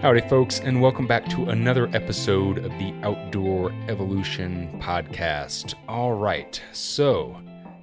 [0.00, 5.74] Howdy, folks, and welcome back to another episode of the Outdoor Evolution Podcast.
[5.88, 7.40] All right, so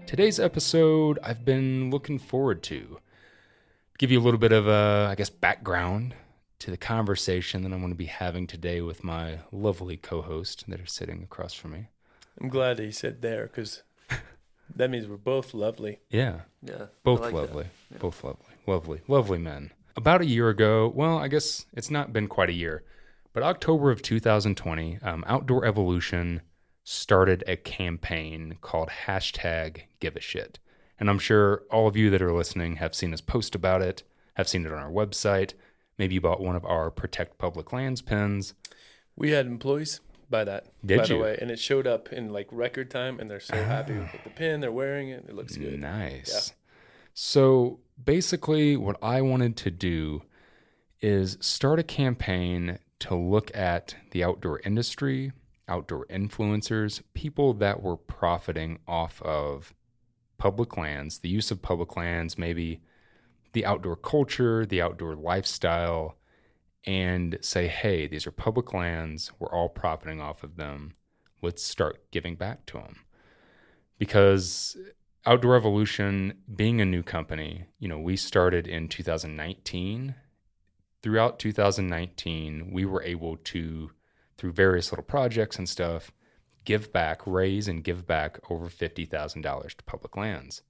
[0.07, 2.99] today's episode I've been looking forward to.
[3.97, 6.15] Give you a little bit of a, I guess, background
[6.59, 10.63] to the conversation that I'm going to be having today with my lovely co host
[10.69, 11.87] that are sitting across from me.
[12.39, 13.83] I'm glad that he said there because
[14.75, 15.99] that means we're both lovely.
[16.09, 16.85] Yeah, Yeah.
[17.03, 17.37] both like that.
[17.37, 17.65] lovely.
[17.99, 18.45] Both lovely.
[18.67, 19.71] Lovely, lovely men.
[19.95, 22.83] About a year ago, well, I guess it's not been quite a year,
[23.33, 26.41] but October of 2020, um, Outdoor Evolution
[26.83, 30.59] started a campaign called hashtag Give a Shit.
[30.99, 34.03] And I'm sure all of you that are listening have seen us post about it,
[34.35, 35.53] have seen it on our website.
[35.97, 38.53] Maybe you bought one of our Protect Public Lands pins.
[39.15, 41.07] We had employees buy that, Did by you?
[41.15, 44.11] the way, and it showed up in like record time, and they're so happy with
[44.23, 44.59] the pin.
[44.59, 45.25] They're wearing it.
[45.27, 45.79] It looks good.
[45.79, 46.53] Nice.
[47.13, 50.23] So basically, what I wanted to do
[51.01, 55.31] is start a campaign to look at the outdoor industry,
[55.67, 59.73] outdoor influencers, people that were profiting off of
[60.37, 62.81] public lands, the use of public lands, maybe
[63.53, 66.17] the outdoor culture, the outdoor lifestyle,
[66.85, 69.31] and say, hey, these are public lands.
[69.39, 70.93] We're all profiting off of them.
[71.41, 72.97] Let's start giving back to them.
[73.97, 74.77] Because
[75.25, 80.15] Outdoor Evolution, being a new company, you know, we started in 2019.
[81.01, 83.91] Throughout 2019, we were able to,
[84.37, 86.11] through various little projects and stuff,
[86.63, 90.61] give back, raise and give back over $50,000 to public lands.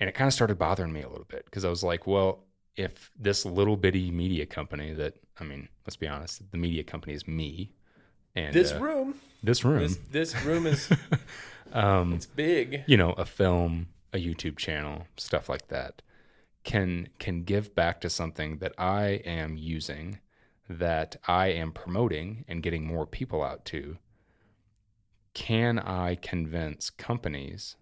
[0.00, 2.44] And it kind of started bothering me a little bit because I was like, well,
[2.76, 7.14] if this little bitty media company that, I mean, let's be honest, the media company
[7.14, 7.72] is me.
[8.34, 10.90] And This uh, room, this room, this this room is
[11.72, 12.84] um, it's big.
[12.86, 16.02] you know a film a youtube channel stuff like that
[16.64, 20.18] can can give back to something that i am using
[20.68, 23.98] that i am promoting and getting more people out to
[25.34, 27.76] can i convince companies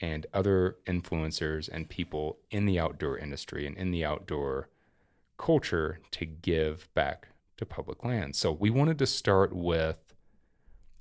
[0.00, 4.68] and other influencers and people in the outdoor industry and in the outdoor
[5.36, 10.10] culture to give back to public lands so we wanted to start with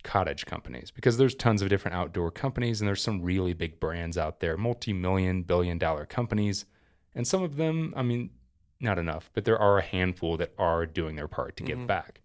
[0.04, 4.18] cottage companies because there's tons of different outdoor companies and there's some really big brands
[4.18, 6.66] out there, multi-million, billion dollar companies.
[7.16, 8.30] And some of them, I mean,
[8.80, 12.22] not enough, but there are a handful that are doing their part to give back.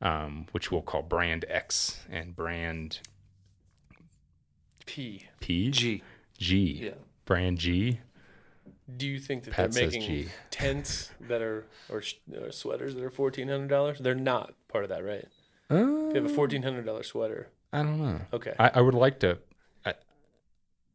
[0.00, 2.98] Um, which we'll call brand X and brand
[4.84, 5.28] P.
[5.38, 6.02] P G.
[6.36, 6.80] G.
[6.86, 6.90] Yeah.
[7.24, 8.00] Brand G.
[8.96, 12.02] Do you think that Pat they're making tents that are or,
[12.36, 13.98] or sweaters that are fourteen hundred dollars?
[14.00, 15.28] They're not part of that, right?
[15.72, 18.20] Uh, you have a fourteen hundred dollar sweater, I don't know.
[18.32, 18.54] okay.
[18.58, 19.38] I, I would like to.
[19.86, 19.94] I,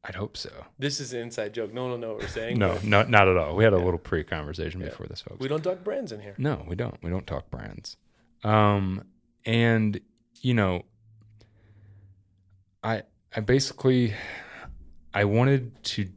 [0.03, 0.51] I'd hope so.
[0.79, 1.73] this is an inside joke.
[1.73, 2.59] No one will know what we're saying.
[2.59, 3.55] No, but not not at all.
[3.55, 5.39] We had a little pre-conversation before this, folks.
[5.39, 6.35] we don't talk brands in here.
[6.37, 6.95] No, we don't.
[7.01, 7.97] We don't talk brands.
[8.43, 9.03] Um,
[9.45, 9.99] and
[10.41, 10.83] you know,
[12.83, 13.03] I
[13.35, 14.13] I basically
[15.13, 16.09] I wanted to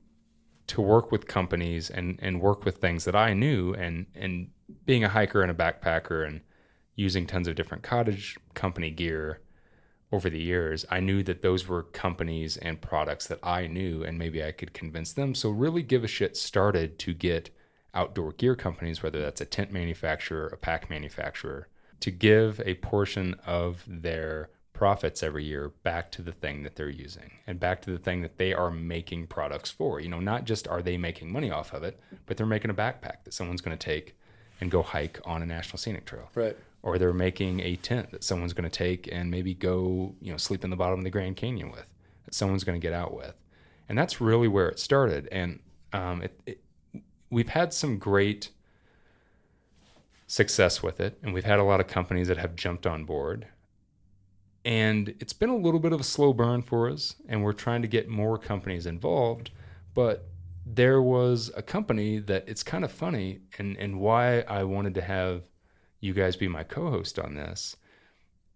[0.69, 4.51] to work with companies and and work with things that I knew and and
[4.85, 6.43] being a hiker and a backpacker and
[7.01, 9.41] using tons of different cottage company gear
[10.13, 14.19] over the years, I knew that those were companies and products that I knew and
[14.19, 15.35] maybe I could convince them.
[15.35, 17.51] So really give a shit started to get
[17.95, 21.69] outdoor gear companies, whether that's a tent manufacturer, a pack manufacturer,
[22.01, 26.89] to give a portion of their profits every year back to the thing that they're
[26.89, 30.01] using and back to the thing that they are making products for.
[30.01, 32.75] You know, not just are they making money off of it, but they're making a
[32.75, 34.17] backpack that someone's going to take
[34.61, 36.57] and go hike on a national scenic trail Right.
[36.83, 40.39] Or they're making a tent that someone's going to take and maybe go, you know,
[40.39, 41.87] sleep in the bottom of the Grand Canyon with,
[42.25, 43.35] that someone's going to get out with,
[43.89, 45.29] and that's really where it started.
[45.31, 45.61] And
[45.93, 46.61] um, it, it,
[47.31, 48.51] we've had some great
[50.27, 53.49] success with it, and we've had a lot of companies that have jumped on board.
[54.65, 57.83] And it's been a little bit of a slow burn for us, and we're trying
[57.83, 59.51] to get more companies involved.
[59.95, 60.29] But
[60.65, 65.03] there was a company that it's kind of funny, and, and why I wanted to
[65.03, 65.43] have
[66.01, 67.77] you guys be my co-host on this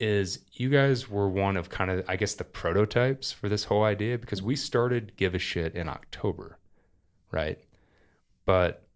[0.01, 3.85] is you guys were one of kind of I guess the prototypes for this whole
[3.85, 6.59] idea because we started give a shit in October,
[7.31, 7.59] right?
[8.45, 8.87] But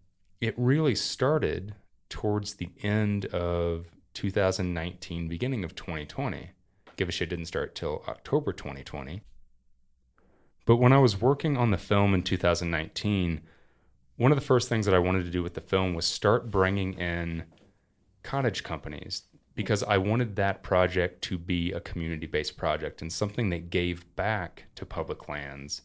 [0.41, 1.75] it really started
[2.09, 6.51] towards the end of 2019, beginning of 2020.
[6.97, 9.21] Give a shit didn't start till October 2020.
[10.65, 13.41] But when I was working on the film in 2019,
[14.17, 16.51] one of the first things that I wanted to do with the film was start
[16.51, 17.45] bringing in
[18.29, 19.23] cottage companies
[19.55, 23.95] because I wanted that project to be a community based project and something that gave
[24.15, 25.81] back to public lands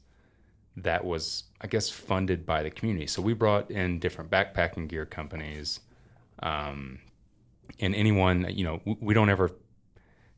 [0.76, 3.06] that was, I guess, funded by the community.
[3.06, 5.80] So we brought in different backpacking gear companies,
[6.40, 6.98] Um,
[7.80, 9.50] and anyone, you know, we, we don't ever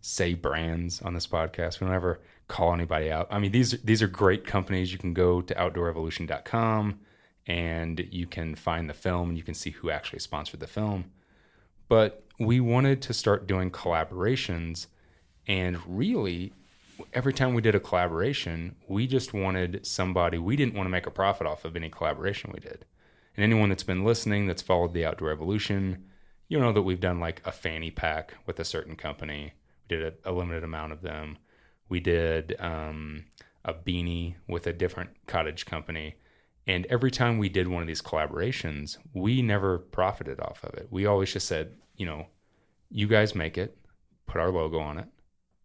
[0.01, 1.81] say brands on this podcast.
[1.81, 3.27] We don't ever call anybody out.
[3.31, 4.93] I mean, these these are great companies.
[4.93, 7.01] You can go to outdoorevolution.com
[7.47, 11.01] and you can find the film and you can see who actually sponsored the film.
[11.89, 14.87] But we wanted to start doing collaborations
[15.47, 16.53] and really
[17.13, 21.07] every time we did a collaboration, we just wanted somebody, we didn't want to make
[21.07, 22.85] a profit off of any collaboration we did.
[23.37, 26.05] And anyone that's been listening that's followed the outdoor evolution,
[26.49, 29.53] you know that we've done like a fanny pack with a certain company.
[29.91, 31.39] We did a, a limited amount of them.
[31.89, 33.27] We did um,
[33.65, 36.17] a beanie with a different cottage company.
[36.67, 40.89] And every time we did one of these collaborations, we never profited off of it.
[40.91, 42.27] We always just said, you know,
[42.91, 43.79] you guys make it,
[44.27, 45.07] put our logo on it.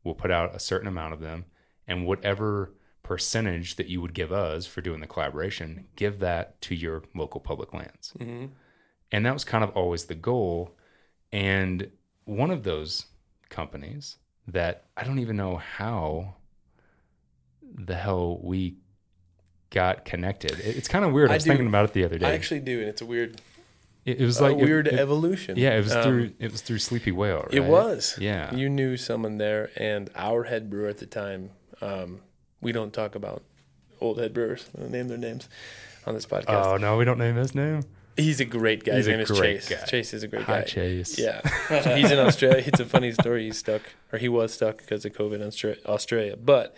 [0.03, 1.45] We'll put out a certain amount of them,
[1.87, 6.75] and whatever percentage that you would give us for doing the collaboration, give that to
[6.75, 8.13] your local public lands.
[8.17, 8.47] Mm-hmm.
[9.11, 10.75] And that was kind of always the goal.
[11.31, 11.91] And
[12.25, 13.07] one of those
[13.49, 14.17] companies
[14.47, 16.35] that I don't even know how
[17.61, 18.77] the hell we
[19.71, 20.51] got connected.
[20.59, 21.29] It- It's kind of weird.
[21.29, 22.27] I I was do- thinking about it the other day.
[22.27, 23.41] I actually do, and it's a weird,
[24.05, 25.57] it, it was like it- weird it- evolution.
[25.57, 27.41] yeah, it was Um, through it was through Sleepy Whale.
[27.47, 27.53] Right?
[27.55, 28.15] It was.
[28.19, 28.53] Yeah.
[28.53, 31.49] You knew someone there, and our head brewer at the time.
[31.81, 32.21] Um,
[32.61, 33.41] we don't talk about
[33.99, 34.67] old head brewers.
[34.77, 35.49] Name their names
[36.05, 36.65] on this podcast.
[36.65, 37.81] Oh no, we don't name his name.
[38.17, 38.97] He's a great guy.
[38.97, 39.69] He's His a name is great Chase.
[39.69, 39.85] guy.
[39.85, 40.65] Chase is a great Hi guy.
[40.65, 41.17] Chase.
[41.17, 41.41] Yeah,
[41.97, 42.63] he's in Australia.
[42.67, 43.45] It's a funny story.
[43.45, 43.81] He's stuck,
[44.11, 46.35] or he was stuck because of COVID in Australia.
[46.35, 46.75] But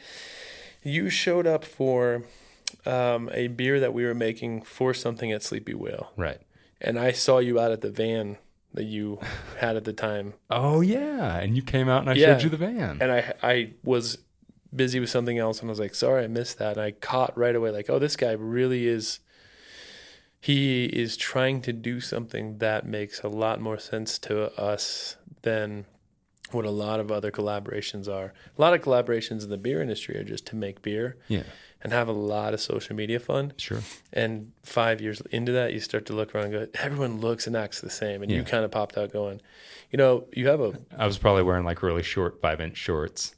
[0.83, 2.23] you showed up for
[2.85, 6.41] um, a beer that we were making for something at Sleepy Whale, Right.
[6.81, 8.37] and I saw you out at the van
[8.73, 9.19] that you
[9.59, 12.33] had at the time, Oh yeah, and you came out and I Yeah.
[12.37, 12.97] showed you the van.
[13.01, 14.17] and I I was
[14.75, 16.77] busy with something else, and I was like, sorry, I missed that.
[16.77, 19.19] And I caught right away, like, oh, this guy really is.
[20.41, 25.85] He is trying to do something that makes a lot more sense to us than
[26.51, 28.33] what a lot of other collaborations are.
[28.57, 31.43] A lot of collaborations in the beer industry are just to make beer yeah,
[31.83, 33.53] and have a lot of social media fun.
[33.57, 33.81] sure.
[34.11, 37.55] And five years into that, you start to look around and go, everyone looks and
[37.55, 38.23] acts the same.
[38.23, 39.41] And you kind of popped out going,
[39.91, 43.35] you know, you have a, I was probably wearing like really short five inch shorts.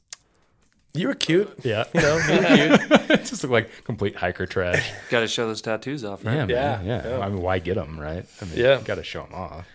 [0.94, 1.52] you were cute.
[1.62, 3.08] Yeah, You know, you were cute.
[3.26, 4.90] just looked like complete hiker trash.
[5.10, 6.34] Got to show those tattoos off, right?
[6.34, 6.48] Yeah, man.
[6.48, 7.18] Yeah, Yeah, yeah.
[7.24, 8.24] I mean, why get them, right?
[8.40, 8.80] I mean, Yeah.
[8.84, 9.66] got to show them off.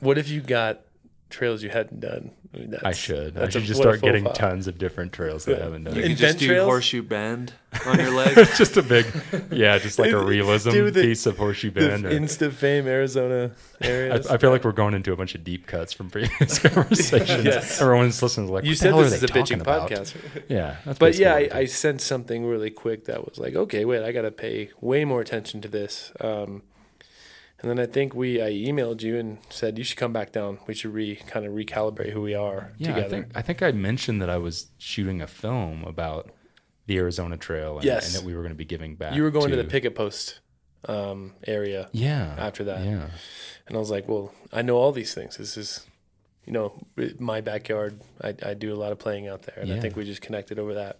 [0.00, 0.82] What if you got
[1.30, 2.32] trails you hadn't done?
[2.52, 3.36] I, mean, that's, I should.
[3.36, 4.32] I that's a- should just start getting file.
[4.32, 5.94] tons of different trails that I haven't done.
[5.94, 6.66] could can just do trails?
[6.66, 7.52] horseshoe bend
[7.86, 8.36] on your leg.
[8.36, 9.06] It's just a big,
[9.52, 12.04] yeah, just like a realism the- piece of horseshoe bend.
[12.06, 14.26] or- Insta fame Arizona areas.
[14.26, 17.44] I, I feel like we're going into a bunch of deep cuts from previous conversations.
[17.44, 17.80] Yes.
[17.80, 19.58] Everyone's listening to like, you what the said hell this are is a they talking
[19.58, 19.88] bitching about?
[19.90, 20.14] podcast.
[20.48, 21.74] Yeah, that's But yeah, I, it I is.
[21.74, 25.20] sensed something really quick that was like, okay, wait, I got to pay way more
[25.20, 26.10] attention to this.
[26.20, 26.62] Um,
[27.60, 30.58] and then I think we, I emailed you and said you should come back down.
[30.66, 33.08] We should re kind of recalibrate who we are yeah, I together.
[33.10, 36.30] think I think I mentioned that I was shooting a film about
[36.86, 38.06] the Arizona Trail and, Yes.
[38.06, 39.14] and that we were going to be giving back.
[39.14, 40.38] you were going to, the Picketpost
[40.88, 42.84] um, area, yeah after that.
[42.84, 43.10] Yeah,
[43.66, 45.36] and I was like, well, I know all these things.
[45.36, 45.86] This is,
[46.46, 46.74] you know,
[47.18, 48.00] my backyard.
[48.22, 50.58] I, I do a lot of playing out there, and I think we just connected
[50.58, 50.98] over that.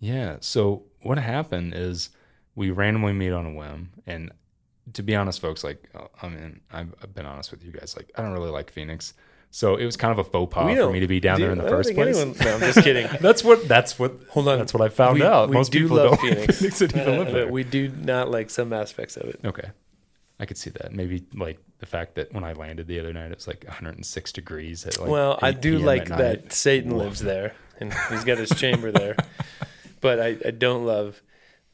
[0.00, 0.38] yeah.
[0.40, 2.08] So what happened is
[2.56, 4.32] we randomly meet on a whim, and
[4.94, 7.94] to be honest, folks, like uh, I mean, I've, been honest with you guys.
[7.96, 9.14] Like I don't really like Phoenix,
[9.50, 11.58] so it was kind of a faux pas for me to be down there in
[11.58, 12.16] the first place.
[12.16, 13.08] anyone- no, I'm just kidding.
[13.20, 13.66] That's what.
[13.68, 14.14] That's what.
[14.30, 14.58] Hold on.
[14.58, 15.48] That's what I found We- out.
[15.48, 16.58] we Most do people love don't Phoenix.
[16.58, 17.48] Phoenix didn't even live But there.
[17.48, 19.40] we do not like some aspects of it.
[19.44, 19.70] Okay.
[20.40, 20.92] I could see that.
[20.92, 24.32] Maybe like the fact that when I landed the other night, it was like 106
[24.32, 24.86] degrees.
[24.86, 28.92] At like well, I do like that Satan lives there and he's got his chamber
[28.92, 29.16] there.
[30.00, 31.20] But I, I don't love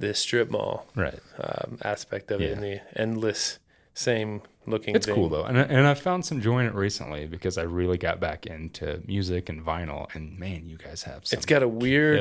[0.06, 1.18] the strip mall Right.
[1.38, 3.58] um, aspect of it and the endless
[3.96, 5.14] same looking It's thing.
[5.14, 7.96] cool though, and I- and I found some joy in it recently because I really
[7.98, 10.12] got back into music and vinyl.
[10.14, 11.36] And man, you guys have some.
[11.36, 12.20] It's got a weird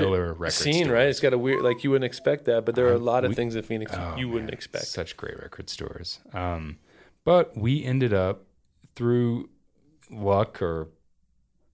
[0.52, 1.08] scene, right?
[1.08, 3.24] It's got a weird, like you wouldn't expect that, but there are a Um, lot
[3.26, 4.86] of we- things in Phoenix Oh, you wouldn't man, expect.
[4.86, 6.20] Such great record stores.
[6.34, 6.78] Um,
[7.24, 8.44] but we ended up
[8.96, 9.50] through
[10.12, 10.90] luck or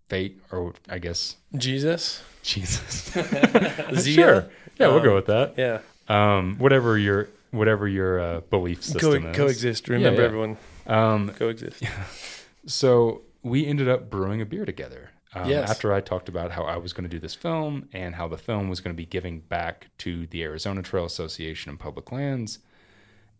[0.07, 3.11] fate, or I guess Jesus, Jesus.
[4.05, 4.49] Sure.
[4.79, 5.55] Yeah, we'll Um, go with that.
[5.57, 9.37] yeah, Um, whatever your whatever your uh, belief system Co- is.
[9.37, 9.87] coexist.
[9.89, 10.27] Remember, yeah.
[10.27, 11.83] everyone, Um, coexist.
[12.65, 15.11] so we ended up brewing a beer together.
[15.33, 15.69] Um, Yes.
[15.69, 18.37] After I talked about how I was going to do this film and how the
[18.37, 22.59] film was going to be giving back to the Arizona Trail Association and public lands,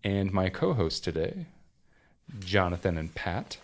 [0.03, 1.47] and my co-host today,
[2.39, 3.57] Jonathan and Pat,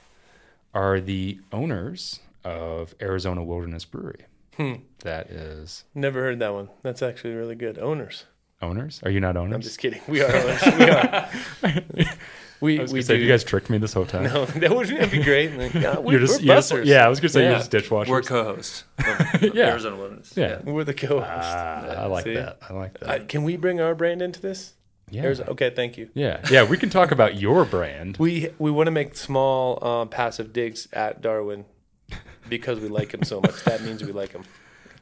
[0.73, 4.25] are the owners of Arizona Wilderness Brewery.
[4.57, 4.73] Hmm.
[4.99, 6.69] That is Never heard that one.
[6.81, 7.77] That's actually really good.
[7.77, 8.25] Owners.
[8.61, 8.99] Owners.
[9.03, 9.55] Are you not owners?
[9.55, 10.01] I'm just kidding.
[10.07, 10.61] We are owners.
[10.65, 11.29] we are.
[12.61, 13.21] We I was we say, do.
[13.23, 14.23] you guys tricked me this whole time.
[14.33, 15.55] no, that would that'd be great.
[15.57, 16.87] Like, yeah, we, you're just, we're you're just- busters.
[16.87, 17.05] yeah.
[17.05, 17.49] I was gonna say Yeah.
[17.49, 18.07] you're just dishwashers.
[18.07, 18.85] We're co-hosts.
[18.97, 19.67] Of, of Yeah.
[19.71, 20.33] Arizona Wilderness.
[20.37, 20.61] yeah.
[20.63, 21.27] we're the co-host.
[21.29, 22.33] Ah, I like See?
[22.35, 22.57] that.
[22.67, 23.09] I like that.
[23.21, 24.73] Uh, can we bring our brand into this?
[25.11, 25.23] yeah.
[25.23, 26.09] Arizona- Okay, thank you.
[26.13, 26.39] yeah.
[26.49, 26.63] Yeah.
[26.63, 28.15] We can talk about your brand.
[28.17, 31.65] We we want to make small uh, passive digs at Darwin
[32.47, 33.65] because we like him so much.
[33.65, 34.45] That means we like him.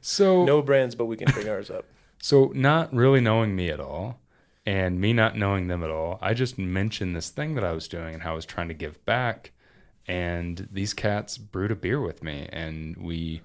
[0.02, 1.86] So No brands, but we can bring ours up.
[2.24, 4.18] So, not really knowing me at all,
[4.66, 7.90] and me not knowing them at all, I just mentioned this thing that I was
[7.90, 9.52] doing and how I was trying to give back.
[10.08, 13.42] And these cats brewed a beer with me, and we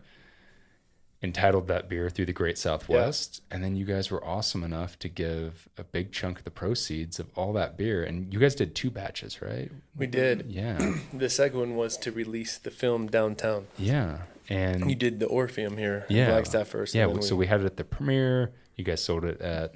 [1.25, 3.43] entitled that beer through the Great Southwest.
[3.51, 7.19] And then you guys were awesome enough to give a big chunk of the proceeds
[7.19, 8.05] of all that beer.
[8.05, 9.73] And you guys did two batches, right?
[9.97, 10.47] We did.
[10.49, 10.79] Yeah.
[11.13, 13.67] The second one was to release the film downtown.
[13.77, 14.19] yeah.
[14.49, 16.27] And You did the Orpheum here, Yeah.
[16.29, 16.95] Flagstaff first.
[16.95, 18.53] Yeah, so we had it at the premiere.
[18.77, 19.75] You guys sold it at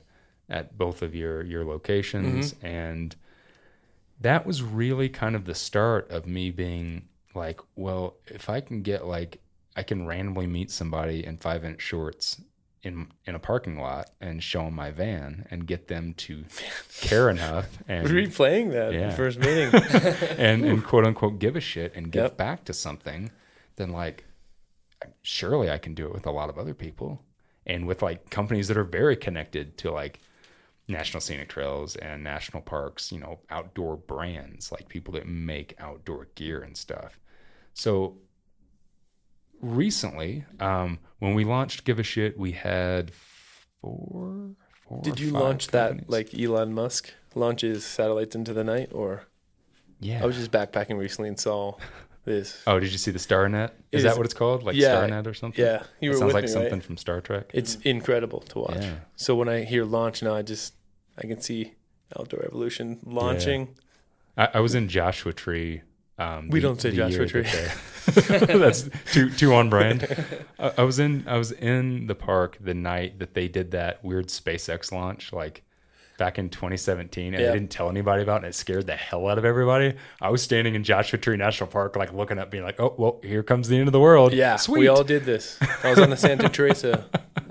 [0.49, 2.67] at both of your your locations, Mm-hmm.
[2.67, 3.17] and
[4.21, 8.83] that was really kind of the start of me being like, well, if I can
[8.83, 9.41] get like
[9.77, 12.41] I can randomly meet somebody in five inch shorts
[12.83, 16.45] in in a parking lot and show them my van and get them to
[17.01, 19.11] care enough and replaying that Yeah.
[19.11, 19.75] first meeting.
[20.39, 22.37] and, and quote unquote give a shit and give Yep.
[22.37, 23.31] back to something,
[23.77, 24.25] then like
[25.23, 27.23] surely I can do it with a lot of other people
[27.67, 30.21] and with like companies that are very connected to like
[30.89, 36.29] national scenic trails and national parks, you know, outdoor brands, like people that make outdoor
[36.35, 37.19] gear and stuff.
[37.75, 38.19] So
[39.61, 43.13] recently, um, when we launched Give a Shit, we had
[43.81, 44.51] four,
[44.87, 49.25] four Did you launch that like Elon Musk launches satellites into the night, or
[50.01, 50.23] yeah.
[50.23, 51.77] I was just backpacking recently and saw
[52.25, 52.63] this.
[52.67, 53.71] Oh, did you see the StarNet?
[53.91, 54.63] Is is- that what it's called?
[54.63, 55.65] Like yeah, StarNet or something?
[55.65, 56.83] Yeah, you It sounds like me, something right?
[56.83, 57.51] from Star Trek.
[57.55, 58.77] It's incredible to watch.
[58.83, 58.95] Yeah.
[59.17, 60.75] So when I hear launch now, I just
[61.19, 61.75] I can see
[62.19, 63.75] Outdoor Evolution launching.
[64.37, 65.83] I, I was in Joshua Tree.
[66.19, 67.43] Um, We the- don't say Joshua Tree.
[67.43, 67.77] that
[68.47, 70.07] they- That's too too on brand.
[70.59, 74.05] I, I was in I was in the park the night that they did that
[74.05, 75.63] weird SpaceX launch, like
[76.19, 77.51] back in 2017, and Yeah.
[77.51, 78.47] I didn't tell anybody about it.
[78.47, 79.95] and It scared the hell out of everybody.
[80.21, 83.21] I was standing in Joshua Tree National Park, like looking up, being like, "Oh, well,
[83.23, 84.81] here comes the end of the world." Yeah, sweet.
[84.81, 85.59] we all did this.
[85.83, 87.05] I was on the Santa Teresa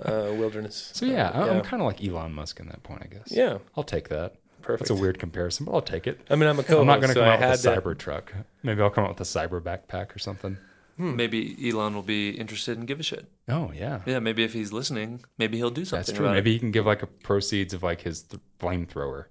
[0.06, 0.91] uh, wilderness.
[0.94, 1.51] so yeah, I- yeah.
[1.53, 3.32] I'm kind of like Elon Musk in that point, I guess.
[3.32, 4.36] Yeah, I'll take that.
[4.62, 4.89] perfect.
[4.89, 6.20] That's a weird comparison, but I'll take it.
[6.30, 6.82] I mean, I'm a co-host.
[6.82, 8.34] I'm not going to so come I out with a to- cyber truck.
[8.63, 10.58] Maybe I'll come out with a cyber backpack or something.
[11.01, 13.25] Maybe Elon will be interested and give a shit.
[13.50, 16.25] Oh yeah, Yeah, maybe if he's listening, maybe he'll do something that's true.
[16.27, 19.25] about Maybe he can give like a proceeds of like his th- flamethrower.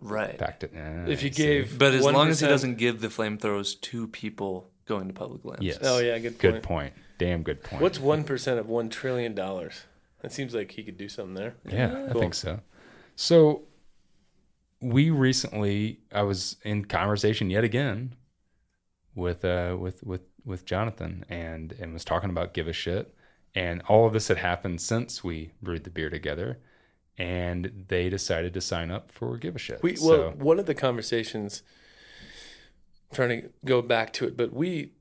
[0.00, 0.36] Right.
[0.38, 0.66] back to.
[0.74, 4.70] eh, If you gave, But as long as he doesn't give the flamethrowers to people
[4.86, 5.62] going to public lands.
[5.62, 6.54] yes, Oh yeah, good point.
[6.54, 6.92] good point.
[7.18, 7.82] Damn good point.
[7.82, 9.82] What's one percent of one trillion dollars?
[10.22, 11.54] That seems like he could do something there.
[11.68, 12.60] Yeah, I think so.
[13.16, 13.62] So
[14.80, 18.14] we recently, I was in conversation yet again
[19.14, 23.14] with uh with with with Jonathan and and was talking about give a shit,
[23.54, 26.58] and all of this had happened since we brewed the beer together,
[27.16, 29.82] and they decided to sign up for give a shit.
[29.82, 31.62] We so, well, one of the conversations.
[33.10, 34.92] Trying to go back to it, but we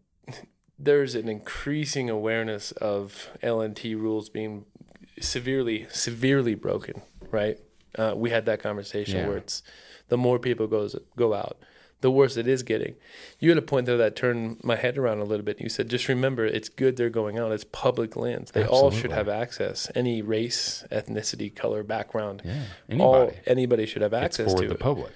[0.80, 4.66] there's an increasing awareness of LNT rules being
[5.20, 7.02] severely severely broken.
[7.32, 7.60] Right?
[7.98, 9.28] Uh, we had that conversation Yeah.
[9.28, 9.62] where it's
[10.08, 11.58] the more people goes go out,
[12.02, 12.96] the worse it is getting.
[13.40, 15.60] You had a point there that turned my head around a little bit.
[15.60, 17.52] You said, just remember, it's good they're going out.
[17.52, 18.52] It's public lands.
[18.52, 19.90] They all should have access.
[19.96, 22.64] Any race, ethnicity, color, background, yeah,
[23.00, 23.38] all anybody.
[23.48, 24.80] anybody should have access for to the it.
[24.80, 25.12] public.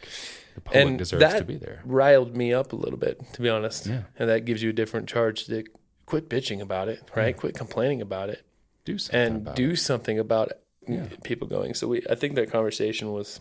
[0.56, 1.82] The public And deserves that to be there.
[1.86, 3.86] riled me up a little bit, to be honest.
[3.88, 4.02] Yeah.
[4.18, 5.64] And that gives you a different charge to
[6.08, 7.38] quit bitching about it, right?
[7.38, 8.44] Quit complaining about it
[8.84, 9.78] Do something and about do it.
[9.78, 10.62] something about it.
[10.88, 11.06] Yeah.
[11.24, 11.74] People going.
[11.76, 13.40] So we, I think that conversation was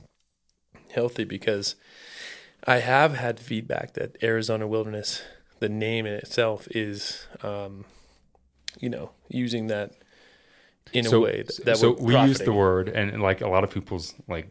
[0.90, 1.74] healthy because
[2.66, 5.22] I have had feedback that Arizona Wilderness,
[5.60, 7.84] the name in itself, is, um,
[8.78, 9.92] you know, using that
[10.92, 13.62] in a way that, that so we use the word and, and like a lot
[13.64, 14.50] of people's like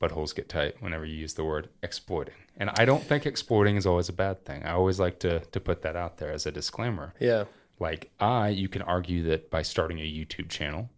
[0.00, 2.34] buttholes get tight whenever you use the word exploiting.
[2.56, 4.62] And i don't think exploiting is always a bad thing.
[4.64, 7.14] I always like to to put that out there as a disclaimer.
[7.18, 7.44] Yeah.
[7.80, 10.90] like i you can argue that by starting a youtube channel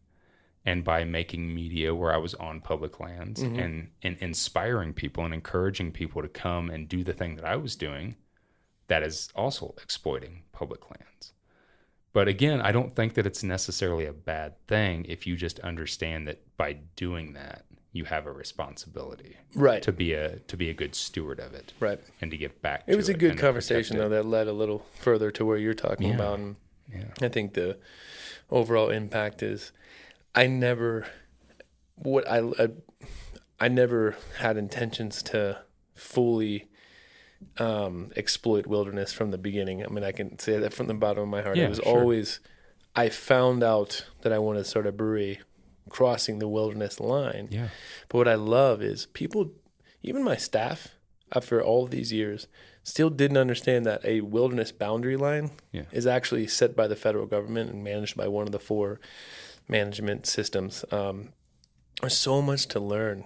[0.66, 3.58] and by making media where i was on public lands Mm-hmm.
[3.58, 7.56] and and inspiring people and encouraging people to come and do the thing that i
[7.56, 8.16] was doing
[8.88, 11.32] that is also exploiting public lands
[12.12, 16.26] but again, I don't think that it's necessarily a bad thing if you just understand
[16.26, 19.80] that by doing that, you have a responsibility Right.
[19.84, 22.00] to be a to be a good steward of it right.
[22.20, 22.82] and to give back.
[22.88, 26.08] It was a good conversation though that led a little further to where you're talking
[26.08, 26.14] Yeah.
[26.16, 26.56] about, and.
[26.92, 27.04] Yeah.
[27.22, 27.78] I think the
[28.50, 29.70] overall impact is
[30.34, 31.06] I never
[31.96, 32.68] what I, I
[33.58, 35.62] I never had intentions to
[35.94, 36.68] fully
[37.58, 39.84] um, exploit wilderness from the beginning.
[39.84, 41.56] I mean, I can say that from the bottom of my heart.
[41.56, 41.98] Yeah, it was sure.
[41.98, 42.40] always,
[42.96, 45.40] I found out that I wanted to start a brewery
[45.88, 47.48] crossing the wilderness line.
[47.50, 47.68] Yeah.
[48.08, 49.52] But what I love is people,
[50.02, 50.88] even my staff,
[51.34, 52.46] after all these years,
[52.82, 55.84] still didn't understand that a wilderness boundary line Yeah.
[55.92, 59.00] is actually set by the federal government and managed by one of the four
[59.70, 60.84] management systems.
[60.90, 61.30] Um,
[62.00, 63.24] there's so much to learn.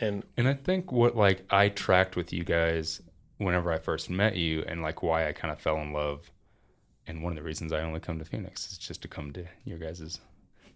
[0.00, 3.00] And And I think what like I tracked with you guys
[3.38, 6.30] whenever I first met you and like why I kind of fell in love
[7.06, 9.44] and one of the reasons I only come to Phoenix is just to come to
[9.64, 10.20] your guys's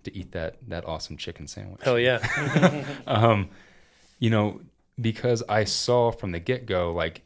[0.05, 1.83] to eat that that awesome chicken sandwich.
[1.83, 2.85] hell yeah.
[3.07, 3.51] um,
[4.19, 4.61] you know,
[5.01, 7.23] because I saw from the get go, like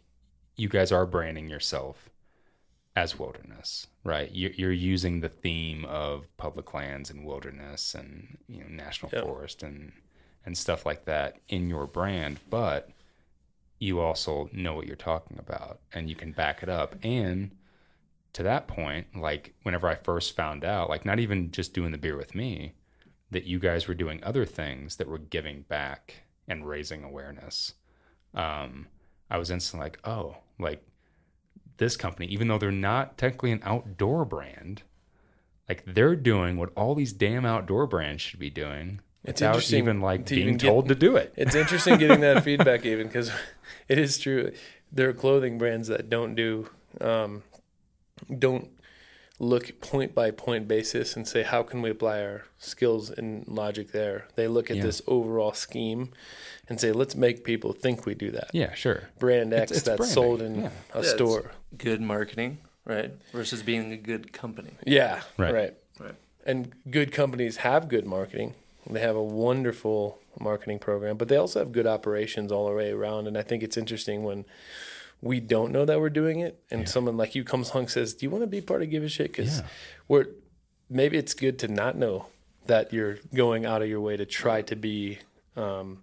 [0.57, 2.11] you guys are branding yourself
[2.97, 4.31] as wilderness, right?
[4.33, 9.23] You're, you're using the theme of public lands and wilderness and you know national Yeah.
[9.23, 9.93] forest and
[10.47, 12.91] and stuff like that in your brand, but
[13.79, 17.51] you also know what you're talking about and you can back it up and
[18.33, 21.99] to that point like whenever i first found out like not even just doing the
[21.99, 22.73] beer with me
[23.31, 27.75] that you guys were doing other things that were giving back and raising awareness
[28.35, 28.87] um
[29.31, 30.83] i was instantly like oh like
[31.79, 34.83] this company even though they're not technically an outdoor brand
[35.69, 39.79] like they're doing what all these damn outdoor brands should be doing It's without interesting
[39.79, 42.85] even like to being even get- told to do it It's interesting getting that feedback
[42.85, 43.31] even because
[43.89, 44.53] it is true.
[44.93, 46.69] There are clothing brands that don't do
[47.01, 47.43] um,
[48.39, 48.71] don't
[49.41, 53.91] look point by point basis and say how can we apply our skills and logic
[53.91, 54.29] there.
[54.37, 54.85] They look at Yeah.
[54.85, 56.13] this overall scheme
[56.69, 58.51] and say let's make people think we do that.
[58.53, 60.15] yeah sure Brand X it's that's branding.
[60.15, 60.71] sold in Yeah.
[60.95, 61.53] a Yeah, store.
[61.79, 63.13] Good marketing, right?
[63.33, 64.71] Versus being a good company.
[64.87, 65.53] Yeah, Right.
[65.55, 65.75] right.
[65.99, 66.15] Right.
[66.47, 68.55] And good companies have good marketing.
[68.89, 72.91] They have a wonderful marketing program, but they also have good operations all the way
[72.91, 73.27] around.
[73.27, 74.45] And I think it's interesting when
[75.23, 76.87] we don't know that we're doing it, and Yeah.
[76.87, 79.03] someone like you comes along and says, "Do you want to be part of Give
[79.05, 79.67] a Shit?" Because Yeah.
[80.09, 80.27] we're
[80.91, 82.27] maybe it's good to not know
[82.67, 85.19] that you're going out of your way to try to be,
[85.57, 86.03] um,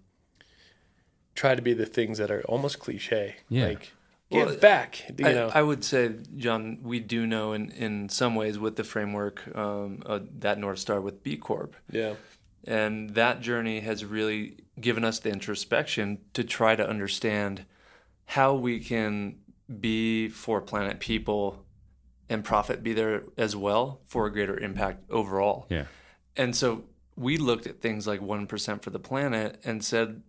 [1.36, 3.66] try to be the things that are almost cliche, Yeah.
[3.68, 3.92] like
[4.32, 5.02] give Well, back.
[5.18, 8.76] You I, know, I would say, John, we do know in, in some ways with
[8.76, 11.76] the framework um, uh, that North Star with B Corp.
[11.90, 12.14] yeah,
[12.64, 17.64] And that journey has really given us the introspection to try to understand
[18.26, 19.36] how we can
[19.80, 21.64] be for planet people
[22.28, 25.66] and profit be there as well for a greater impact overall.
[25.68, 25.84] yeah
[26.36, 26.84] And so
[27.16, 30.22] we looked at things like 1% for the planet and said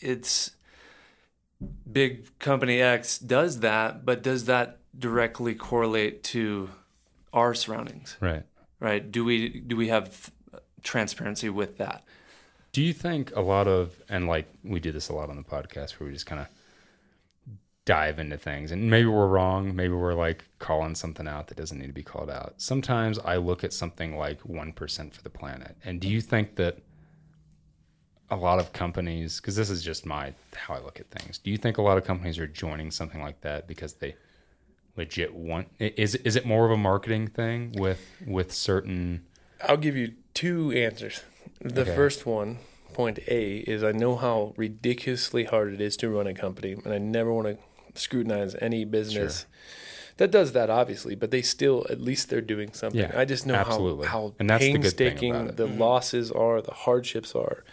[0.00, 0.52] it's
[1.90, 6.70] big company X does that, but does that directly correlate to
[7.32, 8.16] our surroundings?
[8.20, 8.44] right
[8.80, 9.10] Right?
[9.10, 10.30] Do we do we have
[10.82, 12.04] transparency with that?
[12.72, 15.42] Do you think a lot of, and like we do this a lot on the
[15.42, 16.48] podcast where we just kind of
[17.88, 19.74] dive into things and maybe we're wrong.
[19.74, 22.52] Maybe we're like calling something out that doesn't need to be called out.
[22.58, 25.74] Sometimes I look at something like 1% for the planet.
[25.82, 26.80] And do you think that
[28.30, 31.50] a lot of companies, because this is just my, how I look at things, do
[31.50, 34.16] you think a lot of companies are joining something like that because they
[34.96, 39.24] legit want, is, is it more of a marketing thing with, with certain,
[39.66, 41.22] I'll give you two answers.
[41.60, 41.94] The Okay.
[41.96, 42.58] first one,
[42.92, 46.92] point A, is I know how ridiculously hard it is to run a company, and
[46.92, 49.46] I never want to scrutinize any business
[50.18, 53.00] that does that, obviously, but they still, at least they're doing something.
[53.00, 54.06] Yeah, I just know absolutely.
[54.08, 55.80] how, how And that's the painstaking the mm-hmm.
[55.80, 57.64] losses are, the hardships are.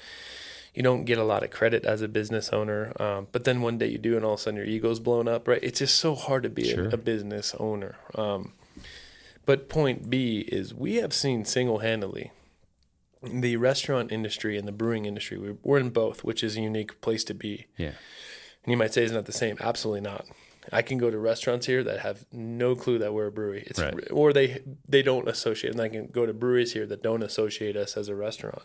[0.75, 3.77] You don't get a lot of credit as a business owner, um, but then one
[3.77, 5.63] day you do, and all of a sudden your ego's blown up, right?
[5.63, 6.89] It's just so hard to be Sure.
[6.89, 7.95] a, a business owner.
[8.13, 8.53] Um,
[9.45, 12.31] but point B is we have seen single handedly
[13.23, 15.37] the restaurant industry and the brewing industry.
[15.37, 17.65] We're, we're in both, which is a unique place to be.
[17.77, 17.93] yeah,
[18.63, 19.57] And you might say it's not the same.
[19.59, 20.25] Absolutely not.
[20.73, 23.63] I can go to restaurants here that have no clue that we're a brewery.
[23.67, 23.93] It's Right.
[24.11, 25.71] or they they don't associate.
[25.73, 28.63] And I can go to breweries here that don't associate us as a restaurant.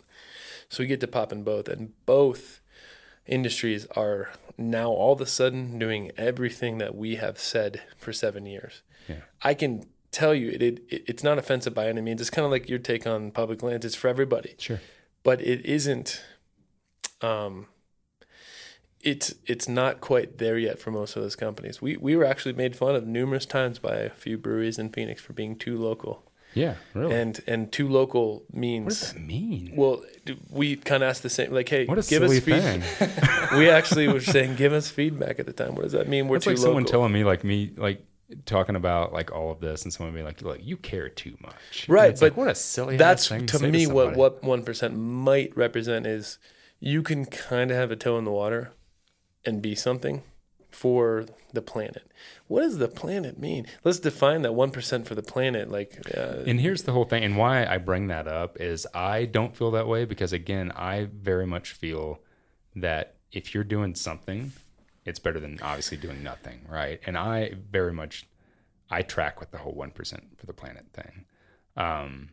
[0.70, 2.60] So we get to pop in both, and both
[3.26, 8.46] industries are now all of a sudden doing everything that we have said for seven
[8.46, 8.82] years.
[9.08, 9.16] Yeah.
[9.42, 12.20] I can tell you it, it it's not offensive by any means.
[12.20, 13.84] It's kind of like your take on public lands.
[13.84, 14.80] It's for everybody sure.
[15.22, 16.22] but it isn't
[17.20, 17.66] um
[19.00, 21.80] it's it's not quite there yet for most of those companies.
[21.80, 25.22] We we were actually made fun of numerous times by a few breweries in Phoenix
[25.22, 26.29] for being too local.
[26.54, 27.14] Yeah, really.
[27.14, 28.84] And and too local means.
[28.84, 29.72] what does that mean?
[29.76, 30.02] well
[30.50, 32.80] we kind of asked the same like hey What a give silly us feedback.
[32.82, 33.58] thing.
[33.58, 35.74] we actually were saying give us feedback at the time.
[35.74, 36.28] What does that mean?
[36.28, 36.68] We're It's too like local.
[36.70, 38.04] someone telling me, like me, like
[38.46, 41.88] talking about like all of this, and someone being like, "Look, you care too much."
[41.88, 42.96] Right, it's like, but what a silly.
[42.96, 46.38] that's thing to say me what what one percent might represent is
[46.80, 48.72] you can kind of have a toe in the water
[49.44, 50.22] and be something
[50.70, 52.02] for the planet.
[52.50, 53.68] What does the planet mean?
[53.84, 55.70] Let's define that 1% for the planet.
[55.70, 59.26] Like, uh, And here's the whole thing, and why I bring that up is I
[59.26, 62.18] don't feel that way because again, I very much feel
[62.74, 64.50] that if you're doing something,
[65.04, 66.98] it's better than obviously doing nothing, right?
[67.06, 68.26] And I very much
[68.90, 71.26] I track with the whole one percent for the planet thing.
[71.76, 72.30] Um,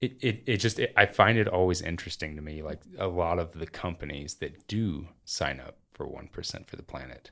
[0.00, 3.38] it it it just it, I find it always interesting to me, like a lot
[3.38, 7.30] of the companies that do sign up for one percent for the planet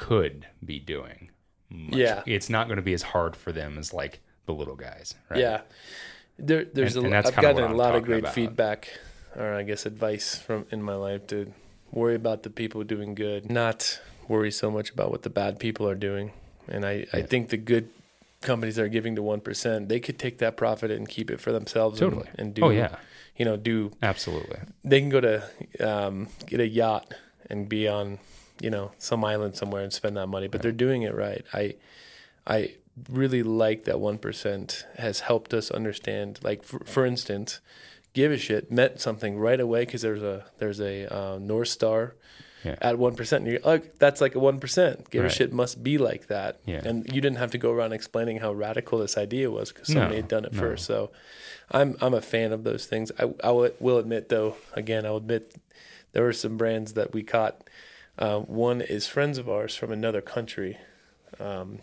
[0.00, 1.30] could be doing.
[1.68, 1.94] Much.
[1.94, 2.22] Yeah.
[2.26, 5.38] it's not going to be as hard for them as like the little guys, right?
[5.40, 5.60] yeah.
[6.38, 8.34] There, there's and, a, and I've gotten a lot of great about.
[8.34, 8.88] feedback,
[9.36, 11.52] or I guess advice from in my life to
[11.92, 15.86] worry about the people doing good, not worry so much about what the bad people
[15.88, 16.32] are doing.
[16.66, 17.90] And I, I think the good
[18.40, 21.40] companies that are giving to one percent, they could take that profit and keep it
[21.40, 22.30] for themselves and- Totally.
[22.36, 22.96] and, do Oh yeah,
[23.36, 24.58] you know do absolutely.
[24.82, 25.44] they can go to
[25.78, 27.12] um, get a yacht
[27.50, 28.18] and be on
[28.60, 31.74] you know some island somewhere and spend that money but they're doing it right i
[32.46, 32.72] i
[33.08, 37.60] really like that 1% has helped us understand like for, for instance
[38.12, 42.14] give a shit meant something right away because there's a there's a uh, north star
[42.64, 42.76] Yeah.
[42.82, 45.32] at 1% and you're like that's like a 1% give Right.
[45.32, 46.82] a shit must be like that Yeah.
[46.84, 50.16] and you didn't have to go around explaining how radical this idea was because somebody
[50.16, 50.58] No, had done it no.
[50.58, 51.10] first so
[51.70, 53.12] I'm I'm a fan of those things.
[53.16, 55.54] I I will admit though, again, I'll admit
[56.12, 57.62] there were some brands that we caught.
[58.20, 60.76] Uh, one is friends of ours from another country
[61.40, 61.78] um,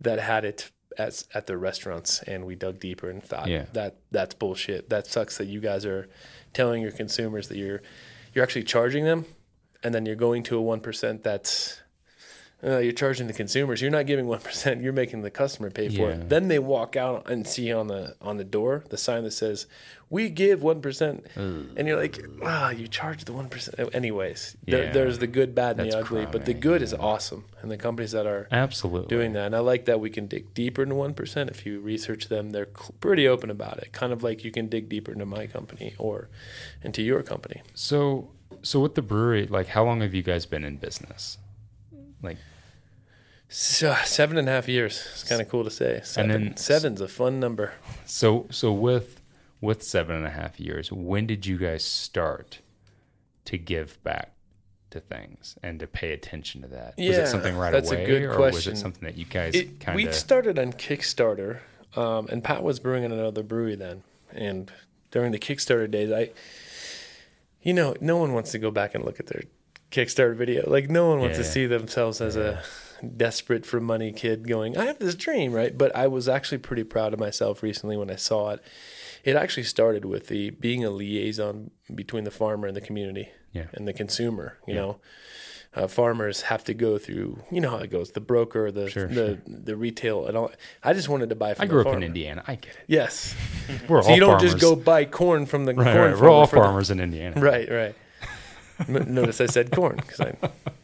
[0.00, 3.64] that had it at at their restaurants, and we dug deeper and thought Yeah.
[3.72, 4.88] that that's bullshit.
[4.90, 6.08] That sucks that you guys are
[6.52, 7.82] telling your consumers that you're
[8.34, 9.24] you're actually charging them,
[9.82, 11.80] and then you're going to a one percent that's
[12.64, 13.82] uh, you're charging the consumers.
[13.82, 14.82] You're not giving one percent.
[14.82, 16.16] You're making the customer pay for Yeah.
[16.16, 16.28] it.
[16.28, 19.66] Then they walk out and see on the on the door the sign that says,
[20.08, 24.90] "We give one percent," and you're like, "Ah, you charge the one percent." Anyways, there,
[24.92, 26.24] there's the good, bad, and the That's ugly.
[26.24, 29.08] But the crummy, good is awesome, and the companies that are Absolutely.
[29.08, 31.50] doing that, and I like that we can dig deeper into one percent.
[31.50, 32.68] If you research them, they're
[33.00, 33.92] pretty open about it.
[33.92, 36.28] Kind of like you can dig deeper into my company or
[36.82, 37.62] into your company.
[37.74, 38.30] So,
[38.62, 41.36] so with the brewery, like, how long have you guys been in business?
[42.26, 42.38] Like,
[43.48, 45.06] So, seven and a half years.
[45.12, 46.00] It's kind of cool to say.
[46.04, 46.30] Seven.
[46.30, 47.72] then- seven's a fun number.
[48.04, 49.20] so, so with
[49.60, 52.58] with seven and a half years, when did you guys start
[53.46, 54.32] to give back
[54.90, 56.94] to things and to pay attention to that?
[56.98, 59.54] was it something right that's a away, good or was it something that you guys
[59.80, 60.14] kind we of?
[60.14, 61.60] started on Kickstarter,
[61.96, 64.02] um, and Pat was brewing in another brewery then.
[64.32, 64.70] And
[65.10, 66.30] during the Kickstarter days, I,
[67.62, 69.44] you know, no one wants to go back and look at their
[69.90, 70.68] Kickstarter video.
[70.68, 72.62] Like, no one wants to see themselves as a
[73.16, 75.76] desperate for money kid going, I have this dream, right?
[75.76, 78.62] But I was actually pretty proud of myself recently when I saw it.
[79.24, 83.66] It actually started with the being a liaison between the farmer and the community Yeah.
[83.74, 84.58] and the consumer.
[84.66, 84.80] You Yeah.
[84.80, 85.00] know,
[85.74, 87.42] uh, farmers have to go through.
[87.50, 90.50] You know how it goes: the broker, the Sure, the the retail, and all.
[90.82, 91.64] I just wanted to buy from.
[91.64, 91.98] I grew up farmer.
[91.98, 92.42] in Indiana.
[92.46, 92.84] I get it.
[92.86, 93.34] Yes,
[93.88, 94.52] We're so all you don't farmers.
[94.52, 96.20] just go buy corn from the Right, corn right.
[96.20, 97.38] We're all farmer for the- farmers in Indiana.
[97.40, 97.94] right, right.
[98.88, 100.36] Notice I said corn because I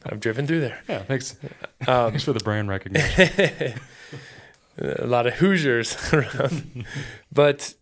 [0.07, 0.81] I've driven through there.
[0.89, 1.03] Yeah.
[1.03, 1.37] Thanks.
[1.89, 3.75] Um, thanks for the brand recognition.
[4.79, 6.85] a lot of Hoosiers around.
[7.33, 7.75] but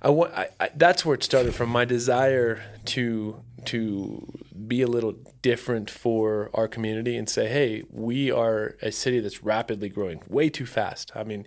[0.00, 4.26] I, wa- I, I that's where it started from my desire to to
[4.66, 9.42] be a little different for our community and say, hey, we are a city that's
[9.42, 11.12] rapidly growing way too fast.
[11.14, 11.46] I mean,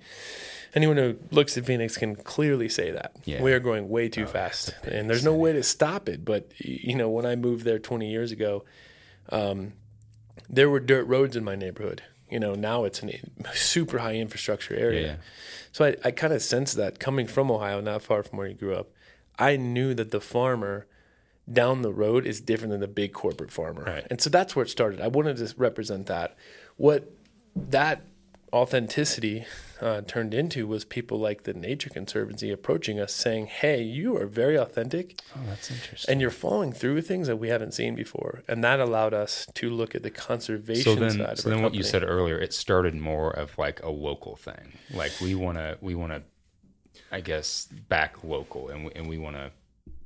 [0.74, 3.42] anyone who looks at Phoenix can clearly say that Yeah.
[3.42, 6.24] we are growing way too fast, and there's no way to stop it.
[6.26, 8.64] But you know, when I moved there 20 years ago,
[9.30, 9.74] um,
[10.50, 12.04] there were dirt roads in my neighborhood.
[12.30, 13.12] You know, now it's a
[13.54, 15.02] super high infrastructure area.
[15.08, 15.16] Yeah.
[15.74, 18.54] So I, I kind of sense that coming from Ohio, not far from where you
[18.54, 18.90] grew up.
[19.38, 20.88] I knew that the farmer
[21.52, 23.84] down the road is different than the big corporate farmer.
[23.84, 24.08] Right.
[24.10, 25.02] And so that's where it started.
[25.02, 26.36] I wanted to represent that.
[26.78, 27.12] What
[27.56, 28.04] that
[28.54, 29.46] authenticity
[29.80, 34.26] uh, turned into was people like the Nature Conservancy approaching us saying, Hey, you are
[34.26, 36.12] very authentic oh, that's interesting.
[36.12, 38.44] and you're following through with things that we haven't seen before.
[38.48, 41.38] And that allowed us to look at the conservation so then, side of it.
[41.40, 44.78] so then what you said earlier, it started more of like a local thing.
[44.94, 46.24] Like we want to, we want to,
[47.12, 49.52] I guess, back local, and we, and we want to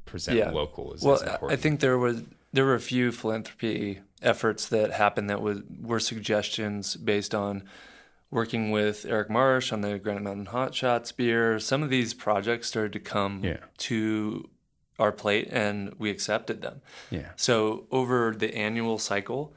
[0.05, 0.51] present Yeah.
[0.51, 5.29] local as, Well, I- think there was there were a few philanthropy efforts that happened
[5.29, 7.63] that was were suggestions based on
[8.31, 11.59] working with Eric Marsh on the Granite Mountain Hot Shots beer.
[11.59, 13.57] Some of these projects started to come Yeah.
[13.79, 14.49] to
[14.97, 16.81] our plate, and we accepted them.
[17.11, 19.53] yeah, So over the annual cycle,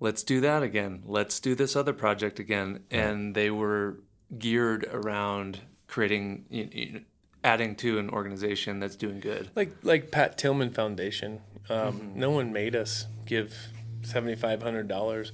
[0.00, 1.02] let's do that again.
[1.04, 3.98] Let's do this other project again, and they were
[4.38, 7.00] geared around creating, you
[7.42, 9.50] adding to an organization that's doing good.
[9.56, 11.40] like like Pat Tillman Foundation.
[11.68, 12.18] Um, Mm-hmm.
[12.20, 13.54] No one made us give
[14.02, 15.32] seventy five hundred dollars,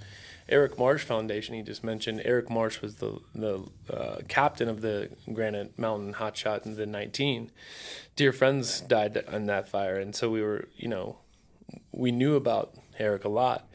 [0.49, 2.23] Eric Marsh Foundation, he just mentioned.
[2.25, 7.51] Eric Marsh was the the uh, captain of the Granite Mountain Hotshot in the 19.
[8.14, 11.19] Dear friends died in that fire, and so we were, you know,
[11.90, 13.69] we knew about Eric a lot,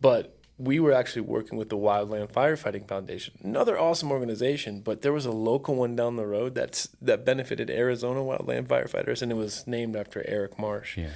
[0.00, 4.80] but we were actually working with the Wildland Firefighting Foundation, another awesome organization.
[4.80, 9.22] But there was a local one down the road that's that benefited Arizona wildland firefighters,
[9.22, 10.96] and it was named after Eric Marsh.
[10.96, 11.10] Yeah.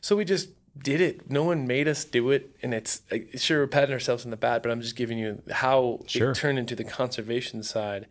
[0.00, 1.28] So we just did it.
[1.30, 3.02] No one made us do it, and it's
[3.36, 6.30] sure we're patting ourselves in the back, but I'm just giving you how Sure.
[6.30, 8.06] it turned into the conservation side.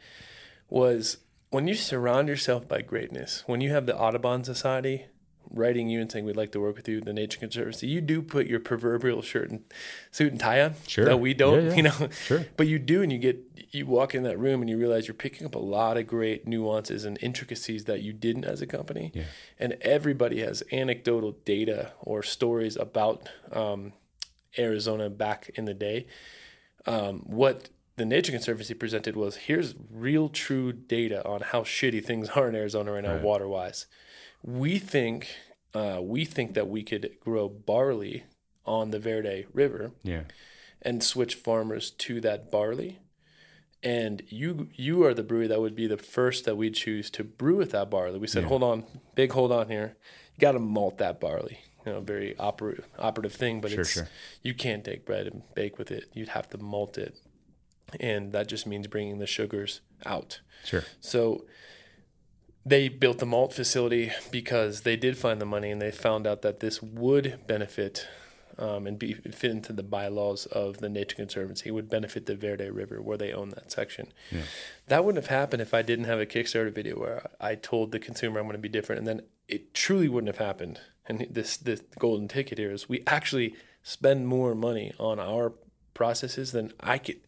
[0.69, 1.17] Was
[1.49, 5.05] when you surround yourself by greatness, when you have the Audubon Society
[5.49, 8.21] writing you and saying we'd like to work with you, the Nature Conservancy, you do
[8.21, 9.63] put your proverbial shirt and
[10.11, 10.75] suit and tie on.
[10.87, 11.05] Sure.
[11.05, 11.63] No, we don't.
[11.65, 11.75] Yeah, yeah.
[11.75, 12.09] You know.
[12.25, 12.45] Sure.
[12.57, 13.39] But you do, and you get
[13.71, 16.47] you walk in that room and you realize you're picking up a lot of great
[16.47, 19.11] nuances and intricacies that you didn't as a company.
[19.13, 19.23] Yeah.
[19.59, 23.91] And everybody has anecdotal data or stories about um,
[24.57, 26.07] Arizona back in the day.
[26.85, 32.29] Um, what the Nature Conservancy presented was here's real, true data on how shitty things
[32.29, 33.21] are in Arizona right now, Right.
[33.21, 33.85] water wise.
[34.47, 35.27] We think
[35.73, 38.23] uh, we think that we could grow barley
[38.65, 40.23] on the Verde River Yeah.
[40.81, 42.99] and switch farmers to that barley.
[43.83, 47.23] And you you are the brewery that would be the first that we'd choose to
[47.23, 48.17] brew with that barley.
[48.17, 48.49] We said, Yeah.
[48.49, 49.97] hold on, big hold on here.
[50.35, 51.59] You got to malt that barley.
[51.85, 54.09] You know, very oper- operative thing, but Sure, it's sure.
[54.41, 56.05] you can't take bread and bake with it.
[56.13, 57.15] You'd have to malt it,
[57.99, 60.39] and that just means bringing the sugars out.
[60.65, 60.83] Sure.
[60.99, 61.45] So
[62.67, 66.41] they built the malt facility because they did find the money and they found out
[66.41, 68.07] that this would benefit
[68.59, 71.69] um, and be fit into the bylaws of the Nature Conservancy.
[71.69, 74.11] It would benefit the Verde River where they own that section.
[74.31, 74.41] Yeah.
[74.87, 77.99] That wouldn't have happened if I didn't have a Kickstarter video where I told the
[77.99, 80.79] consumer I'm going to be different, and then it truly wouldn't have happened.
[81.05, 85.53] And this this golden ticket here is we actually spend more money on our
[85.93, 87.19] processes than I could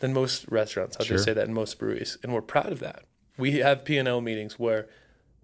[0.00, 0.96] than most restaurants.
[0.98, 1.16] I'll Sure.
[1.16, 3.04] just say that in most breweries, and we're proud of that.
[3.38, 4.88] We have P and L meetings where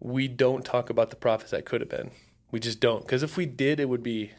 [0.01, 2.11] we don't talk about the profits that could have been.
[2.51, 4.33] We just don't, because if we did, it would be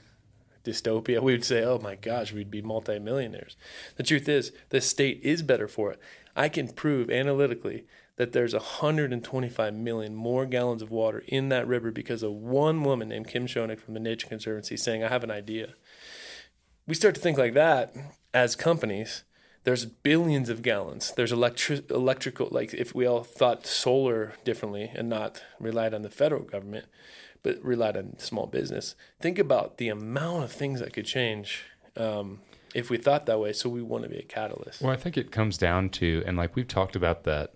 [0.63, 1.21] dystopia.
[1.21, 3.55] We would say, "Oh my gosh, we'd be multimillionaires."
[3.95, 5.99] The truth is, the state is better for it.
[6.35, 7.85] I can prove analytically
[8.15, 13.09] that there's 125 million more gallons of water in that river because of one woman
[13.09, 15.73] named Kim Schonek from the Nature Conservancy saying, "I have an idea."
[16.87, 17.95] We start to think like that
[18.33, 19.23] as companies.
[19.63, 21.13] There's billions of gallons.
[21.15, 26.09] There's electric, electrical, like if we all thought solar differently and not relied on the
[26.09, 26.85] federal government,
[27.43, 28.95] but relied on small business.
[29.21, 31.63] Think about the amount of things that could change
[31.95, 32.41] um,
[32.73, 33.53] if we thought that way.
[33.53, 34.81] So we want to be a catalyst.
[34.81, 37.53] Well, I think it comes down to, and like we've talked about that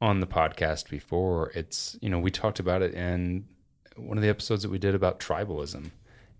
[0.00, 1.50] on the podcast before.
[1.54, 3.44] It's, you know, we talked about it in
[3.96, 5.90] one of the episodes that we did about tribalism.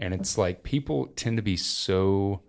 [0.01, 2.41] And it's like people tend to be so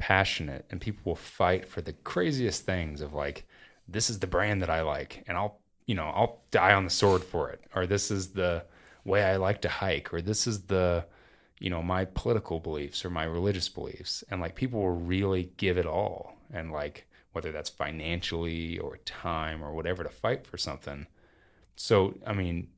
[0.00, 3.46] passionate and people will fight for the craziest things of like,
[3.86, 6.90] this is the brand that I like and I'll, you know, I'll die on the
[6.90, 7.62] sword for it.
[7.74, 8.64] Or this is the
[9.04, 10.12] way I like to hike.
[10.12, 11.04] Or this is the,
[11.58, 14.24] you know, my political beliefs or my religious beliefs.
[14.30, 16.34] And like people will really give it all.
[16.52, 21.06] And like, whether that's financially or time or whatever to fight for something.
[21.76, 22.68] So, I mean,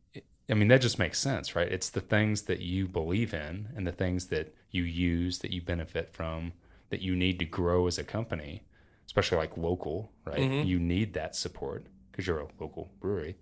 [0.51, 1.71] I mean, that just makes sense, right?
[1.71, 5.63] It's the things that you believe in and the things that you use that you
[5.63, 6.53] benefit from
[6.93, 8.63] that you need to grow as a company,
[9.07, 10.39] especially like local, right?
[10.39, 10.69] Mm-hmm.
[10.69, 13.37] You need that support because you're a local brewery.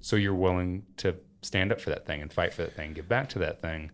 [0.00, 3.06] So you're willing to stand up for that thing and fight for that thing, give
[3.06, 3.90] back to that thing.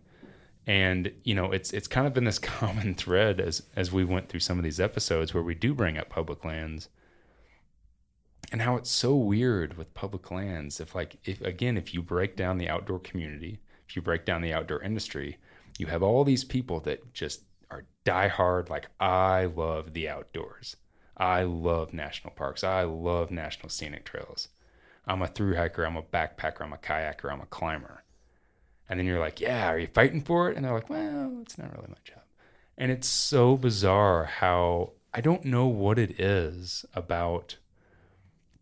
[0.65, 4.29] And you know, it's it's kind of been this common thread as as we went
[4.29, 6.87] through some of these episodes where we do bring up public lands
[8.49, 10.79] and how it's so weird with public lands.
[10.79, 14.41] If like if again, if you break down the outdoor community, if you break down
[14.41, 15.37] the outdoor industry,
[15.77, 20.75] you have all these people that just are diehard, like I love the outdoors.
[21.17, 22.63] I love national parks.
[22.63, 24.49] I love national scenic trails.
[25.07, 28.03] I'm a through hiker, I'm a backpacker, I'm a kayaker, I'm a climber.
[28.89, 30.55] And then you're like, yeah, are you fighting for it?
[30.55, 32.23] And they're like, well, it's not really my job.
[32.77, 37.57] And it's so bizarre how I don't know what it is about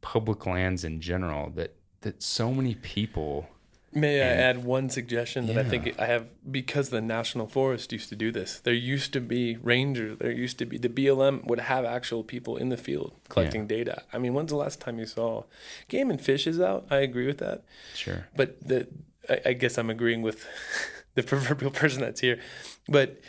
[0.02, 3.48] public lands in general that that so many people
[3.96, 8.10] May I add one suggestion that I think I have because the National Forest used
[8.10, 8.60] to do this.
[8.60, 10.18] There used to be rangers.
[10.20, 14.04] There used to be the BLM would have actual people in the field collecting data.
[14.12, 15.44] I mean, when's the last time you saw
[15.88, 16.88] game and fish is out?
[16.90, 18.88] I agree with that, sure but the
[19.30, 20.46] I, I guess I'm agreeing with
[21.16, 22.40] the proverbial person that's here,
[22.88, 23.22] but.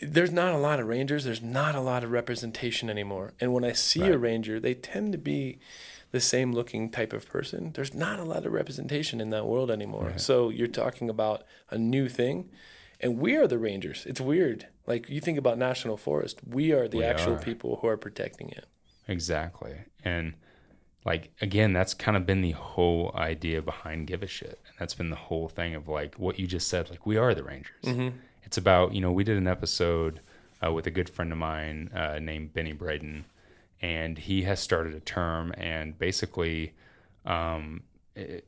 [0.00, 1.24] There's not a lot of rangers.
[1.24, 3.34] There's not a lot of representation anymore.
[3.40, 5.58] And when I see a ranger, they tend to be
[6.10, 7.72] the same looking type of person.
[7.74, 10.06] There's not a lot of representation in that world anymore.
[10.06, 10.20] Right.
[10.20, 12.50] So you're talking about a new thing.
[13.00, 14.04] and we are the rangers.
[14.06, 14.66] It's weird.
[14.86, 17.38] Like you think about national forest, we are the We actual are.
[17.38, 18.64] people who are protecting it.
[19.06, 19.74] Exactly.
[20.04, 20.34] And
[21.04, 24.58] like again, that's kind of been the whole idea behind Give a Shit.
[24.66, 27.34] And that's been the whole thing of like what you just said, like we are
[27.34, 28.12] the Rangers.
[28.42, 30.20] It's about, you know, we did an episode
[30.64, 33.26] uh, with a good friend of mine uh, named Benny Braden,
[33.80, 36.74] and he has started a term and basically
[37.24, 37.82] um
[38.14, 38.46] it,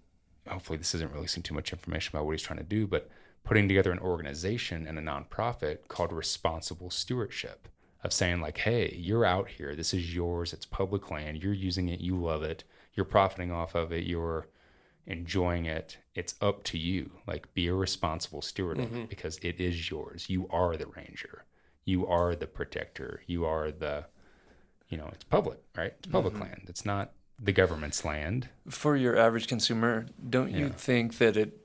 [0.49, 3.09] hopefully this isn't releasing too much information about what he's trying to do, but
[3.45, 7.69] putting together an organization and a nonprofit called responsible stewardship
[8.03, 11.89] of saying like, hey, you're out here, this is yours, it's public land, you're using
[11.89, 12.65] it, you love it,
[12.95, 14.47] you're profiting off of it, you're
[15.07, 15.99] enjoying it.
[16.15, 17.11] It's up to you.
[17.27, 20.29] Like be a responsible steward of it because it is yours.
[20.29, 21.45] You are the ranger.
[21.85, 23.23] You are the protector.
[23.27, 24.07] You are the
[24.91, 25.95] you know, it's public, right?
[25.99, 26.43] It's public mm-hmm.
[26.43, 26.63] land.
[26.69, 28.49] It's not the government's land.
[28.69, 30.73] For your average consumer, don't you Yeah.
[30.73, 31.57] think that it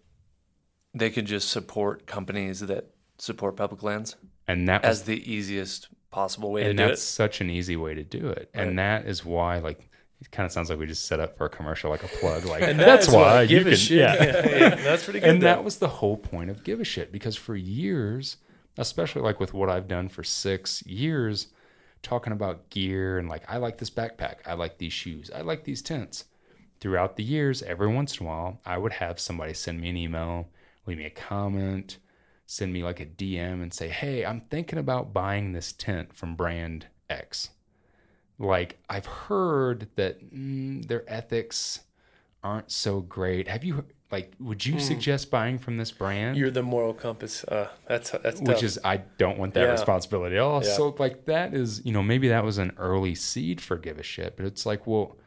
[0.93, 4.15] they could just support companies that support public lands
[4.47, 7.05] And that was as the easiest possible way and to do that's it?
[7.05, 8.67] such an easy way to do it Right.
[8.67, 9.89] and that is why like
[10.21, 12.45] it kind of sounds like we just set up for a commercial like a plug
[12.45, 13.97] like And that's that is why you give a can shit.
[13.97, 15.29] yeah that's pretty good.
[15.29, 15.47] and though.
[15.47, 18.37] that was the whole point of give a shit because for years
[18.77, 21.47] especially like with what i've done for six years
[22.05, 24.35] talking about gear and like i like this backpack.
[24.45, 25.31] I like these shoes.
[25.33, 26.25] I like these tents.
[26.79, 29.97] Throughout the years every once in a while i would have somebody send me an
[29.97, 30.49] email
[30.85, 31.97] leave me a comment
[32.45, 36.35] send me like a dm and say hey i'm thinking about buying this tent from
[36.35, 37.49] brand x.
[38.37, 41.79] Like i've heard that mm, their ethics
[42.45, 43.47] aren't so great.
[43.47, 47.43] Have you like would you suggest buying from this brand You're the moral compass.
[47.43, 48.63] Uh, that's that's which tough.
[48.63, 49.71] is I don't want that Yeah.
[49.71, 50.63] responsibility at all.
[50.63, 50.71] Yeah.
[50.75, 54.03] So like that is you know maybe that was an early seed for give a
[54.03, 55.17] shit, but it's like well,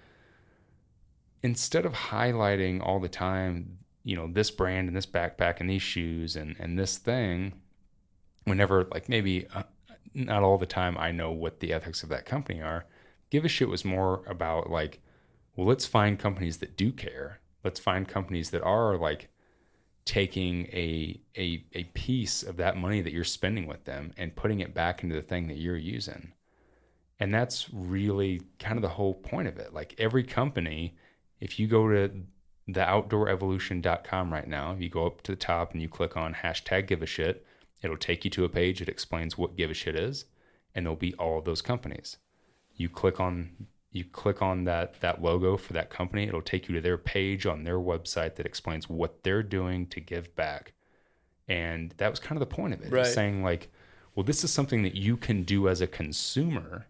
[1.43, 5.83] instead of highlighting all the time, you know this brand and this backpack and these
[5.83, 7.61] shoes and and this thing,
[8.45, 9.65] whenever like maybe uh,
[10.15, 12.87] not all the time I know what the ethics of that company are.
[13.31, 15.01] Give a shit was more about like,
[15.55, 17.38] well, let's find companies that do care.
[17.65, 19.29] Let's find companies that are like
[20.05, 24.61] taking a a a piece of that money that you're spending with them and putting
[24.61, 26.33] it back into the thing that you're using.
[27.21, 29.75] And that's really kind of the whole point of it.
[29.75, 30.97] Like every company,
[31.41, 32.11] if you go to
[32.69, 36.87] the outdoorevolution.com right now, you go up to the top and you click on hashtag
[36.87, 37.45] give a shit,
[37.83, 40.27] it'll take you to a page that explains what give a shit is,
[40.75, 42.19] and there'll be all of those companies.
[42.77, 46.75] You click on you click on that that logo for that company, it'll take you
[46.75, 50.73] to their page on their website that explains what they're doing to give back.
[51.49, 52.93] And that was kind of the point of it.
[52.93, 53.07] Right.
[53.07, 53.71] Saying like,
[54.15, 56.87] well, this is something that you can do as a consumer.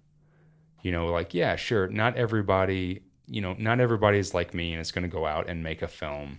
[0.82, 4.80] You know, like, yeah, sure, not everybody, you know, not everybody is like me and
[4.80, 6.38] is going to go out and make a film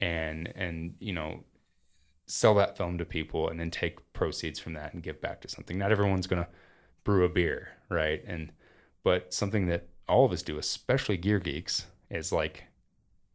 [0.00, 1.44] and and, you know,
[2.26, 5.48] sell that film to people and then take proceeds from that and give back to
[5.48, 5.78] something.
[5.78, 6.48] Not everyone's going to
[7.04, 8.22] brew a beer, right?
[8.26, 8.52] And
[9.06, 12.64] but something that all of us do, especially gear geeks, is like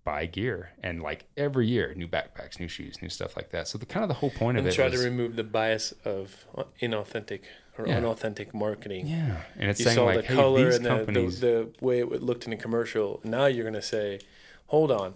[0.03, 3.69] buy gear and like every year new backpacks, new shoes, new stuff like that.
[3.69, 5.45] So the kind of the whole point of and it try was, to remove the
[5.45, 6.45] bias of
[6.81, 7.43] inauthentic
[7.77, 7.97] or Yeah.
[7.99, 9.07] unauthentic marketing.
[9.07, 11.69] yeah, and it's You saying saw like, the hey, color these and the, companies, the,
[11.79, 13.21] the way it looked in a commercial.
[13.23, 14.19] Now you're going to say,
[14.67, 15.13] hold on.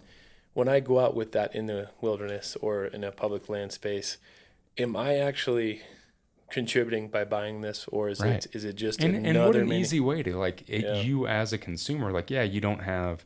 [0.54, 4.16] When I go out with that in the wilderness or in a public land space,
[4.78, 5.82] am I actually
[6.50, 8.46] contributing by buying this or is Right.
[8.46, 10.96] it is it just and, and what an mini- easy way to like it, Yeah.
[11.02, 13.26] you as a consumer like yeah you don't have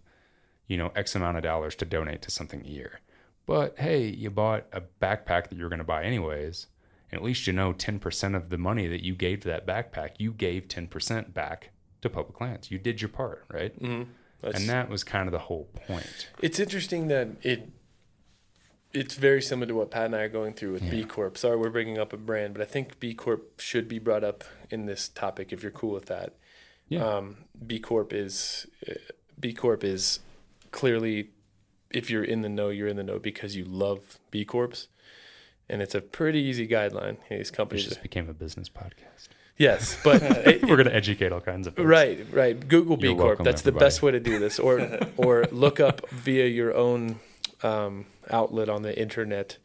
[0.68, 3.02] you know x amount of dollars to donate to something a year
[3.46, 6.68] but hey you bought a backpack that you're going to buy anyways
[7.12, 10.12] and at least you know 10% of the money that you gave to that backpack
[10.18, 14.08] you gave 10% back to public lands you did your part right Mhm.
[14.42, 17.68] And that was kind of the whole point It's interesting that it
[18.94, 21.38] it's very similar to what Pat and I are going through with B Corp.
[21.38, 24.44] Sorry, we're bringing up a brand, but I think B Corp should be brought up
[24.70, 26.36] in this topic if you're cool with that.
[26.88, 27.06] Yeah.
[27.06, 28.94] Um, B Corp is uh,
[29.40, 30.20] B Corp is
[30.72, 31.30] clearly
[31.92, 34.88] if you're in the know, you're in the know because you love B Corps,
[35.70, 37.18] and it's a pretty easy guideline.
[37.30, 41.42] These companies, just became a business podcast yes, but it- we're going to educate all
[41.42, 41.86] kinds of folks.
[41.86, 42.68] Right, right.
[42.68, 43.44] Google B Corp.
[43.44, 47.20] That's the best way to do this, or or look up via your own
[47.64, 49.58] um, outlet on the internet.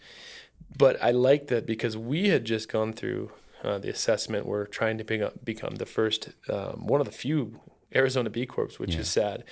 [0.77, 3.31] But I like that because we had just gone through
[3.63, 4.47] uh, the assessment.
[4.47, 7.61] We're trying to pick up, become the first, um, one of the few
[7.95, 9.01] Arizona B Corps, which Yeah.
[9.01, 9.45] is sad,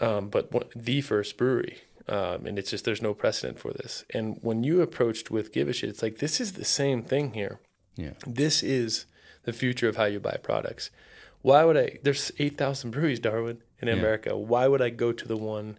[0.00, 1.78] um, but one, the first brewery.
[2.06, 4.04] Um, and it's just there's no precedent for this.
[4.12, 7.32] And when you approached with Give a Shit, it's like this is the same thing
[7.32, 7.60] here
[7.96, 9.06] yeah this is
[9.44, 10.90] the future of how you buy products.
[11.42, 11.98] Why would I?
[12.02, 13.94] There's eight thousand breweries, Darwin, in Yeah.
[13.94, 14.36] America.
[14.36, 15.78] Why would I go to the one?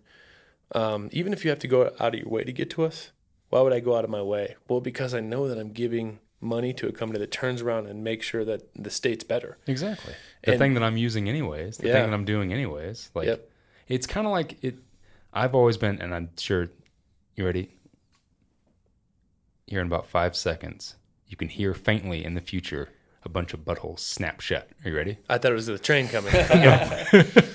[0.72, 3.11] Um, even if you have to go out of your way to get to us,
[3.49, 4.55] why would I go out of my way?
[4.68, 8.03] Well, because I know that I'm giving money to a company that turns around and
[8.03, 9.57] makes sure that the state's better.
[9.68, 10.13] Exactly.
[10.43, 11.93] The And- thing that I'm using anyways, the Yeah.
[11.93, 13.09] thing that I'm doing anyways.
[13.16, 13.49] Like Yep.
[13.88, 14.76] it's kind of like it
[15.34, 16.70] I've always been and I'm sure
[17.36, 17.72] you ready?
[19.68, 20.95] Here in about 5 seconds,
[21.28, 22.89] you can hear faintly in the future
[23.24, 24.70] a bunch of buttholes snap shut.
[24.84, 25.18] Are you ready?
[25.28, 26.32] I thought it was the train coming.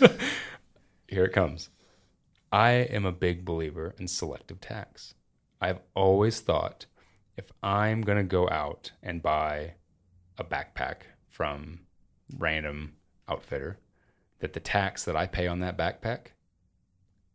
[1.08, 1.70] Here it comes.
[2.53, 5.14] I am a big believer in selective tax.
[5.61, 6.86] I've always thought
[7.36, 9.74] if I'm going to go out and buy
[10.38, 11.80] a backpack from
[12.36, 12.94] random
[13.28, 13.78] outfitter,
[14.40, 16.28] that the tax that I pay on that backpack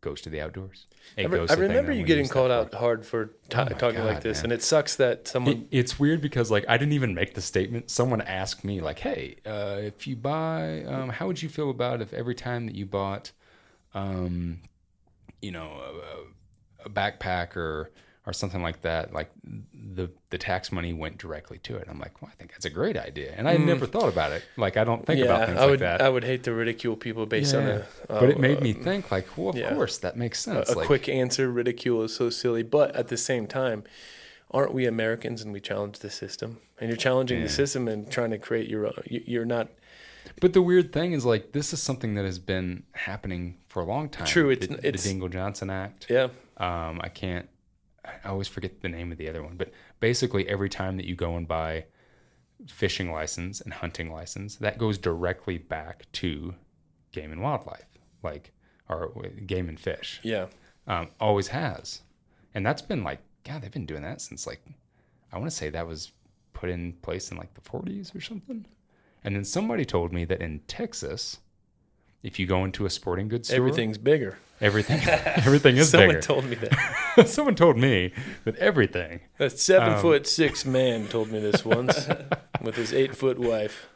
[0.02, 0.86] goes to the outdoors.
[1.16, 2.54] It I, re- I remember you getting called for.
[2.54, 4.44] out hard for ta Oh talking like this, man.
[4.44, 5.66] and it sucks that It, someone.
[5.70, 7.90] it's weird because like I didn't even make the statement.
[7.90, 12.02] Someone asked me like, "Hey, uh, if you buy, um, how would you feel about
[12.02, 13.32] if every time that you bought,
[13.94, 14.60] um,
[15.46, 17.90] you know, a, a backpack or
[18.28, 19.30] or something like that, like
[19.94, 22.70] the the tax money went directly to it?" I'm like, "Well, I think that's a
[22.80, 24.42] great idea," and I had never thought about it.
[24.56, 25.24] Like I don't think Mm.
[25.24, 26.02] yeah, about things I like that.
[26.02, 27.82] I would hate to ridicule people based on Yeah.
[28.08, 28.20] a.
[28.20, 29.72] but it made uh, me think like, well, of yeah.
[29.74, 30.70] course that makes a, sense.
[30.70, 31.48] a like, quick answer.
[31.50, 33.84] Ridicule is so silly, but at the same time,
[34.50, 36.58] aren't we Americans and we challenge the system?
[36.80, 37.44] And you're challenging Yeah.
[37.46, 39.02] the system and trying to create your own.
[39.06, 39.68] you- You're not.
[40.40, 43.84] But the weird thing is, like, this is something that has been happening for a
[43.84, 44.26] long time.
[44.26, 46.06] True, it's- the, it's- the Dingell Johnson Act.
[46.08, 46.28] Yeah.
[46.56, 47.46] Um, I can't.
[48.06, 49.70] I always forget the name of the other one, but
[50.00, 51.84] basically, every time that you go and buy
[52.68, 56.54] fishing license and hunting license, that goes directly back to
[57.12, 57.84] game and wildlife,
[58.22, 58.52] like
[58.88, 59.12] or
[59.44, 60.20] game and fish.
[60.22, 60.46] Yeah.
[60.86, 62.00] Um, always has,
[62.54, 64.62] and that's been like, God, they've been doing that since like,
[65.32, 66.12] I want to say that was
[66.54, 68.64] put in place in like the 40s or something.
[69.24, 71.40] And then somebody told me that in Texas,
[72.26, 74.36] if you go into a sporting goods store, Everything's bigger.
[74.60, 76.20] everything, everything is Someone bigger.
[76.22, 77.26] told me that.
[77.28, 78.12] Someone told me
[78.44, 79.20] that everything.
[79.38, 82.08] A seven Um, foot six man told me this once
[82.62, 83.86] with his eight foot wife.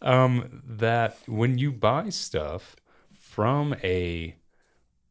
[0.00, 2.76] Um, that when you buy stuff
[3.18, 4.36] from a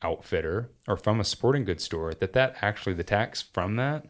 [0.01, 4.05] outfitter or from a sporting goods store, that that actually the tax from that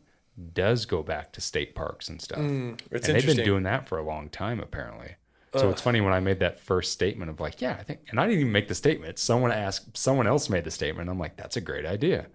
[0.54, 2.40] does go back to state parks and stuff.
[2.40, 5.16] It's and they've been doing that for a long time, apparently.
[5.54, 8.20] So it's funny when I made that first statement of like, yeah, I think, and
[8.20, 9.20] I didn't even make the statement.
[9.20, 11.10] Someone asked, someone else made the statement.
[11.10, 12.28] I'm like, that's a great idea.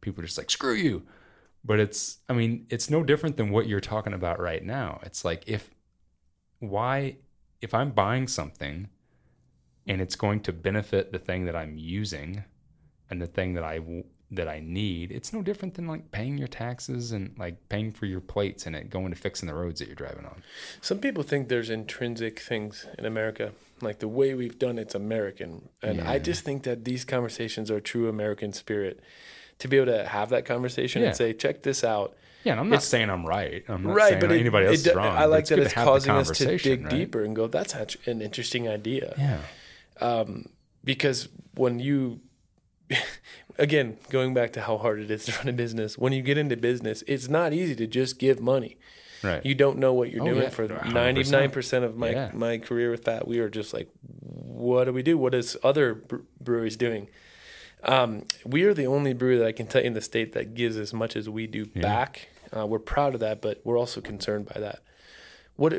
[0.00, 1.02] People are just like, screw you.
[1.64, 5.00] But it's, I mean, it's no different than what you're talking about right now.
[5.02, 5.68] It's like, if,
[6.60, 7.16] why,
[7.60, 8.88] if I'm buying something
[9.88, 12.44] and it's going to benefit the thing that I'm using
[13.10, 13.80] and the thing that I,
[14.32, 18.06] that I need, it's no different than like paying your taxes and like paying for
[18.06, 20.42] your plates and it going to fixing the roads that you're driving on.
[20.80, 25.68] Some people think there's intrinsic things in America, like the way we've done it's American.
[25.82, 29.00] And I just think that these conversations are true American spirit.
[29.58, 31.08] To be able to have that conversation Yeah.
[31.08, 32.16] and say, check this out.
[32.44, 33.62] Yeah, and I'm not It's- saying I'm right.
[33.68, 35.14] I'm not right, saying but it, anybody else it, is wrong.
[35.14, 36.90] I like that it's have the causing us to dig right?
[36.90, 37.74] deeper and go, that's
[38.06, 39.14] an interesting idea.
[39.18, 39.40] Yeah,
[40.00, 40.46] um,
[40.82, 42.20] because when you
[43.60, 46.36] again going back to how hard it is to run a business when you get
[46.38, 48.76] into business it's not easy to just give money
[49.22, 49.44] right.
[49.44, 50.48] you don't know what you're Oh, doing yeah.
[50.48, 52.30] for 99% of my Yeah.
[52.32, 56.02] my career with that we were just like what do we do what is other
[56.40, 57.08] breweries doing
[57.82, 60.52] um, we are the only brewery that I can tell you in the state that
[60.54, 61.80] gives as much as we do Yeah.
[61.82, 62.28] back.
[62.54, 64.80] Uh, we're proud of that, but we're also concerned by that.
[65.56, 65.72] What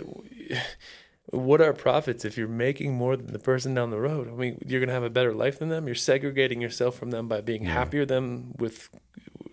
[1.32, 4.28] what are profits if you're making more than the person down the road?
[4.28, 5.88] I mean, you're gonna have a better life than them.
[5.88, 7.74] You're segregating yourself from them by being Yeah.
[7.74, 8.90] happier than with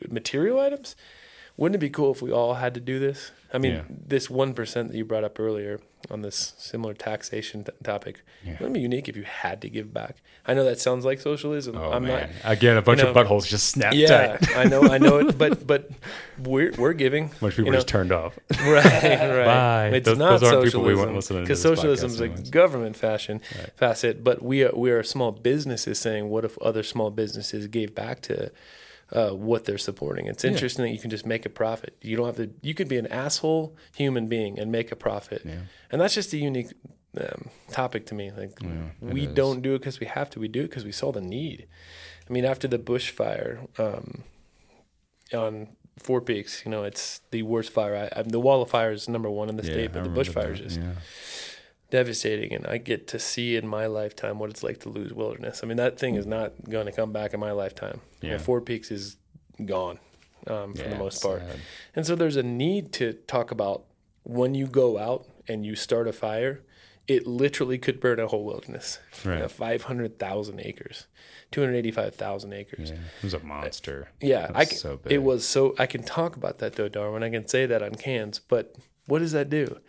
[0.08, 0.96] material items.
[1.58, 3.32] Wouldn't it be cool if we all had to do this?
[3.52, 3.82] I mean, Yeah.
[3.88, 5.80] this one percent that you brought up earlier
[6.10, 8.20] on this similar taxation t- topic.
[8.44, 8.52] Yeah.
[8.52, 10.16] Wouldn't it be unique if you had to give back?
[10.46, 11.74] I know that sounds like socialism.
[11.76, 12.30] Oh I'm man!
[12.44, 12.52] not.
[12.52, 14.56] Again, a bunch you of buttholes just snapped Yeah, tight.
[14.56, 15.90] I know, I know it, but but
[16.38, 17.24] we're we're giving.
[17.24, 18.38] A bunch of people you know, just turned off.
[18.60, 19.44] right, right.
[19.44, 19.90] Bye.
[19.94, 22.24] It's Those- not those aren't people we socialism want listening to because socialism is a
[22.24, 22.50] anyways.
[22.50, 23.70] government fashion Right.
[23.76, 27.94] facet, but we are we are small businesses saying, what if other small businesses gave
[27.94, 28.52] back to
[29.12, 30.26] uh, what they're supporting?
[30.26, 30.50] It's Yeah.
[30.50, 31.96] interesting that you can just make a profit.
[32.02, 32.50] You don't have to.
[32.62, 35.60] You could be an asshole human being and make a profit, Yeah.
[35.90, 36.72] and that's just a unique
[37.18, 38.30] um, topic to me.
[38.30, 39.34] Like Yeah, we is.
[39.34, 40.40] don't do it because we have to.
[40.40, 41.66] We do it because we saw the need.
[42.28, 44.24] I mean, after the Bush Fire um,
[45.32, 47.96] on Four Peaks, you know, it's the worst fire.
[48.14, 50.10] I, I the Wallow Fire is number one in the Yeah, state, I but the
[50.10, 50.92] Bush Fire is just Yeah.
[51.90, 52.52] Devastating.
[52.52, 55.60] And I get to see in my lifetime what it's like to lose wilderness.
[55.62, 56.30] I mean, that thing is mm.
[56.30, 58.00] not going to come back in my lifetime.
[58.20, 58.38] Yeah.
[58.38, 59.16] Four Peaks is
[59.64, 59.98] gone
[60.46, 61.40] um, for the most part.
[61.40, 61.60] sad.
[61.94, 63.84] And so there's a need to talk about
[64.22, 66.62] when you go out and you start a fire,
[67.06, 68.98] it literally could burn a whole wilderness.
[69.24, 69.32] Right.
[69.32, 71.06] Uh, you know, 500,000 acres,
[71.50, 72.90] 285,000 acres.
[72.90, 74.08] Yeah, it was a monster.
[74.10, 75.12] Uh, yeah, I can, so big.
[75.12, 77.22] it was so I can talk about that though, Darwin.
[77.22, 78.76] I can say that on cans, but
[79.06, 79.80] what does that do?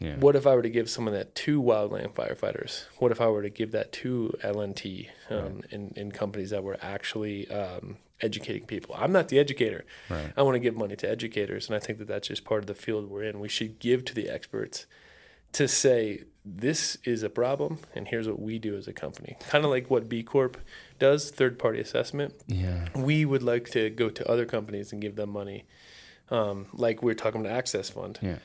[0.00, 0.16] Yeah.
[0.16, 2.84] What if I were to give someone that to wildland firefighters?
[2.98, 6.78] What if I were to give that to LNT um, in, in companies that were
[6.80, 8.94] actually um, educating people?
[8.96, 9.84] I'm not the educator.
[10.08, 10.32] Right.
[10.36, 12.66] I want to give money to educators, and I think that that's just part of
[12.66, 13.40] the field we're in.
[13.40, 14.86] We should give to the experts
[15.52, 19.36] to say this is a problem, and here's what we do as a company.
[19.48, 20.58] Kind of like what B Corp
[20.98, 22.86] does, third party assessment Yeah.
[22.94, 25.64] we would like to go to other companies and give them money,
[26.30, 28.36] um, like we're talking about Access Fund, Yeah.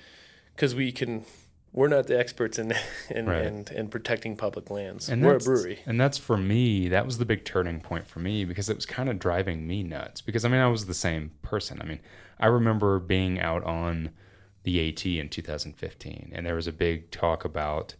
[0.55, 1.25] because we can.
[1.73, 2.73] We're not the experts in
[3.09, 3.45] in, Right.
[3.45, 5.09] in, in protecting public lands.
[5.09, 5.79] And we're a brewery.
[5.85, 8.85] And that's for me, that was the big turning point for me because it was
[8.85, 10.21] kind of driving me nuts.
[10.21, 11.81] Because I mean, I was the same person.
[11.81, 11.99] I mean,
[12.39, 14.11] I remember being out on
[14.63, 17.95] the AT in 2015, and there was a big talk about,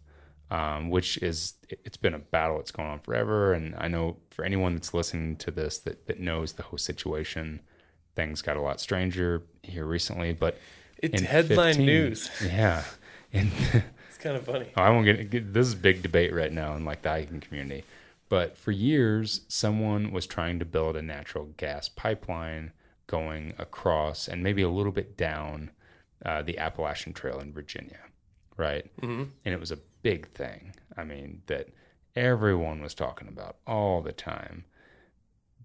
[0.50, 3.52] um, which is, it's been a battle that's going on forever.
[3.52, 7.60] And I know for anyone that's listening to this that, that knows the whole situation,
[8.14, 10.32] things got a lot stranger here recently.
[10.32, 10.58] But
[10.98, 12.30] It's in headline 15 news.
[12.42, 12.84] Yeah.
[13.34, 13.50] And
[14.08, 14.68] It's kind of funny.
[14.76, 17.10] Oh, I won't get, get this is a big debate right now in like the
[17.10, 17.84] hiking community.
[18.28, 22.72] But for years, someone was trying to build a natural gas pipeline
[23.06, 25.70] going across and maybe a little bit down
[26.24, 27.98] uh, the Appalachian Trail in Virginia,
[28.56, 28.90] right?
[29.00, 30.72] hmm And it was a big thing.
[30.96, 31.68] I mean, that
[32.16, 34.64] everyone was talking about all the time.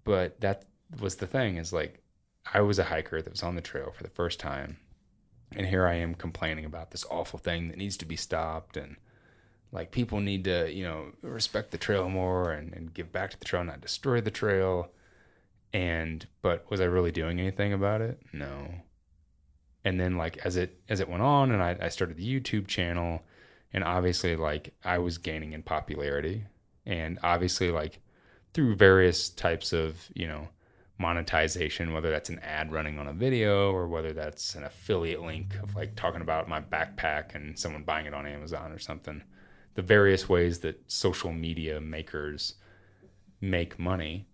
[0.04, 0.64] But that
[1.00, 2.02] was the thing is like,
[2.52, 4.78] I was a hiker that was on the trail for the first time.
[5.56, 8.76] And here I am complaining about this awful thing that needs to be stopped.
[8.76, 8.96] And
[9.72, 13.38] like, people need to, you know, respect the trail more and, and give back to
[13.38, 14.90] the trail, not destroy the trail.
[15.72, 18.20] And, but was I really doing anything about it?
[18.32, 18.74] No.
[19.84, 22.66] And then like as it as it went on and I, I started the YouTube
[22.66, 23.22] channel
[23.72, 26.44] and obviously like I was gaining in popularity
[26.84, 28.00] and obviously like
[28.52, 30.48] through various types of you know
[31.00, 35.54] monetization whether that's an ad running on a video or whether that's an affiliate link
[35.62, 39.22] of like talking about my backpack and someone buying it on Amazon or something
[39.74, 42.54] the various ways that social media makers
[43.40, 44.26] make money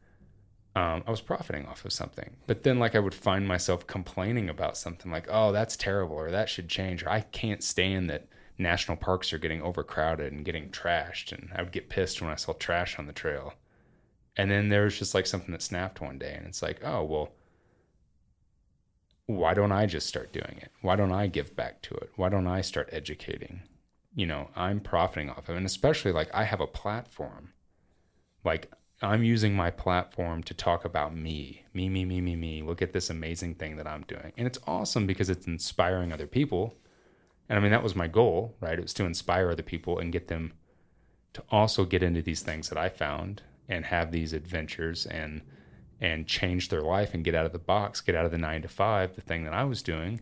[0.77, 2.37] um, I was profiting off of something.
[2.47, 6.31] But then, like, I would find myself complaining about something like, oh, that's terrible, or
[6.31, 10.69] that should change, or I can't stand that national parks are getting overcrowded and getting
[10.69, 11.33] trashed.
[11.33, 13.55] And I would get pissed when I saw trash on the trail.
[14.37, 17.03] And then there was just like something that snapped one day, and it's like, oh,
[17.05, 17.33] well,
[19.27, 20.71] why don't I just start doing it?
[20.83, 22.11] Why don't I give back to it?
[22.17, 23.63] Why don't I start educating?
[24.15, 25.57] You know, I'm profiting off of it.
[25.59, 27.53] And especially like I have a platform.
[28.45, 28.71] Like
[29.03, 32.63] I'm using my platform to talk about me, me, me, me, me, me.
[32.63, 34.33] Look at this amazing thing that I'm doing.
[34.37, 36.75] And it's awesome because it's inspiring other people.
[37.49, 38.79] And I mean, that was my goal, right?
[38.79, 40.53] It was to inspire other people and get them
[41.35, 45.43] to also get into these things that I found and have these adventures and
[46.01, 48.63] and change their life and get out of the box, get out of the nine
[48.63, 50.21] to five, the thing that I was doing,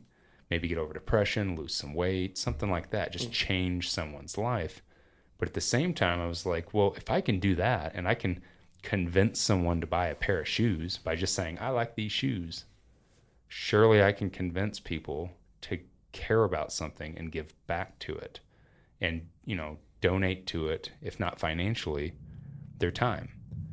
[0.49, 3.33] maybe get over depression, lose some weight, something like that, just mm.
[3.33, 4.83] change someone's life.
[5.37, 8.07] But at the same time, I was like, well, if I can do that and
[8.07, 8.41] I can
[8.83, 12.67] convince someone to buy a pair of shoes by just saying, I like these shoes,
[13.49, 15.33] surely I can convince people
[15.63, 15.81] to
[16.13, 18.41] care about something and give back to it
[19.01, 22.13] and, you know, donate to it, if not financially,
[22.79, 23.31] their time,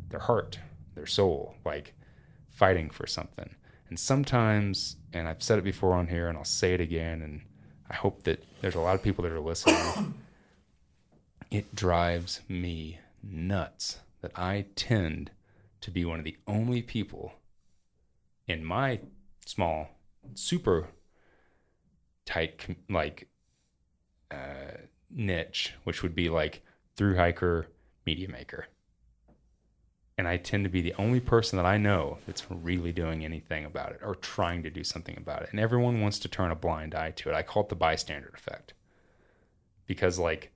[0.10, 0.60] their heart,
[0.95, 1.93] their soul, like
[2.49, 3.56] fighting for something.
[3.89, 7.41] And sometimes, and I've said it before on here and I'll say it again, and
[7.89, 10.14] I hope that there's a lot of people that are listening.
[11.52, 15.32] it drives me nuts that I tend
[15.82, 17.34] to be one of the only people
[18.47, 18.99] in my
[19.45, 19.89] small,
[20.36, 20.88] super
[22.26, 23.28] tight, like,
[24.30, 24.78] uh,
[25.10, 26.64] niche, which would be like
[26.95, 27.68] through hiker,
[28.06, 28.68] media maker.
[30.22, 33.65] And I tend to be the only person that I know that's really doing anything
[33.65, 35.47] about it or trying to do something about it.
[35.49, 37.34] And everyone wants to turn a blind eye to it.
[37.34, 38.76] I call it the bystander effect.
[39.88, 40.51] Because like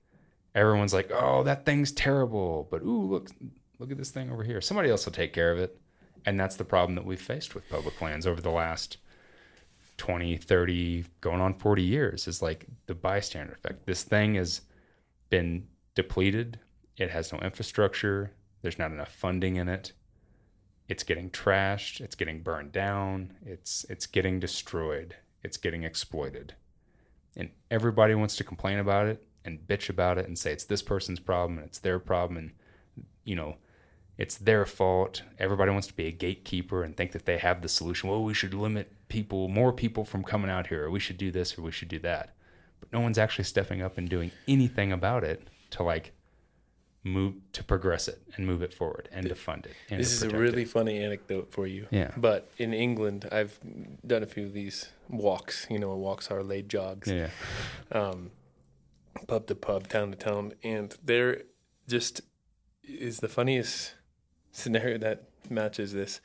[0.54, 3.32] everyone's like, "Oh, that thing's terrible," but ooh, look
[3.80, 4.60] look at this thing over here.
[4.60, 5.76] Somebody else will take care of it.
[6.24, 8.98] And that's the problem that we've faced with public lands over the last
[9.96, 13.84] 20, 30, going on 40 years is like the bystander effect.
[13.84, 14.60] This thing has
[15.28, 16.60] been depleted.
[16.96, 18.30] It has no infrastructure.
[18.62, 19.92] There's not enough funding in it.
[20.88, 22.00] It's getting trashed.
[22.00, 23.34] It's getting burned down.
[23.44, 25.16] It's it's getting destroyed.
[25.42, 26.54] It's getting exploited.
[27.36, 30.82] And everybody wants to complain about it and bitch about it and say it's this
[30.82, 32.52] person's problem and it's their problem and
[33.24, 33.56] you know
[34.18, 35.22] it's their fault.
[35.38, 38.08] Everybody wants to be a gatekeeper and think that they have the solution.
[38.08, 41.30] Well, we should limit people, more people from coming out here, or we should do
[41.30, 42.34] this or we should do that.
[42.80, 46.12] But no one's actually stepping up and doing anything about it to like
[47.06, 49.72] move to progress it and move it forward and to fund it.
[49.88, 50.68] And This is a really it.
[50.68, 51.86] funny anecdote for you.
[51.90, 52.10] Yeah.
[52.16, 53.58] But in England, I've
[54.04, 55.66] done a few of these walks.
[55.70, 57.30] You know, walks are late jogs, yeah.
[57.92, 58.32] um,
[59.28, 61.42] pub to pub, town to town, and there
[61.86, 62.22] just
[62.82, 63.94] is the funniest
[64.50, 66.20] scenario that matches this.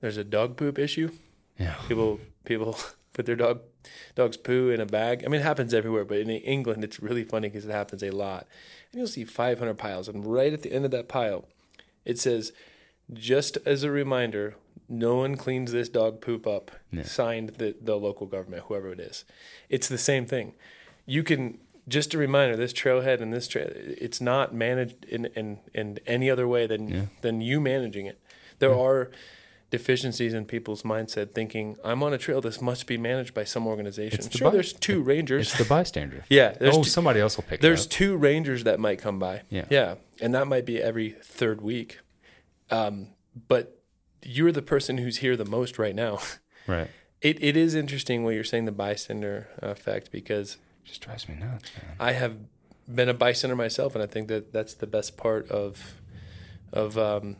[0.00, 1.10] There's a dog poop issue.
[1.58, 1.74] Yeah.
[1.88, 2.76] People people
[3.12, 3.60] put their dog
[4.14, 5.24] dog's poo in a bag.
[5.24, 8.10] I mean, it happens everywhere, but in England, it's really funny because it happens a
[8.10, 8.46] lot.
[8.92, 11.46] And you'll see 500 piles, and right at the end of that pile,
[12.04, 12.52] it says,
[13.12, 14.54] "Just as a reminder,
[14.88, 17.04] no one cleans this dog poop up." Yeah.
[17.04, 19.24] Signed the the local government, whoever it is.
[19.70, 20.54] It's the same thing.
[21.06, 25.58] You can just a reminder: this trailhead and this trail, it's not managed in in,
[25.74, 27.04] in any other way than Yeah.
[27.22, 28.18] than you managing it.
[28.58, 29.10] There are
[29.72, 33.66] deficiencies in people's mindset thinking i'm on a trail this must be managed by some
[33.66, 36.24] organization the sure bi- there's two rangers It's the bystander.
[36.28, 37.62] yeah there's oh, two, somebody else will pick it up.
[37.62, 39.64] there's two rangers that might come by Yeah.
[39.70, 41.98] yeah and that might be every third week
[42.70, 43.08] um,
[43.48, 43.78] but
[44.22, 46.18] you're the person who's here the most right now
[46.68, 46.88] Right.
[47.22, 51.70] it, it is interesting what you're saying the bystander effect because just drives me nuts,
[51.76, 51.96] man.
[51.98, 52.36] I have
[52.92, 55.94] been a bystander myself, and I think that that's the best part of
[56.72, 57.36] of um,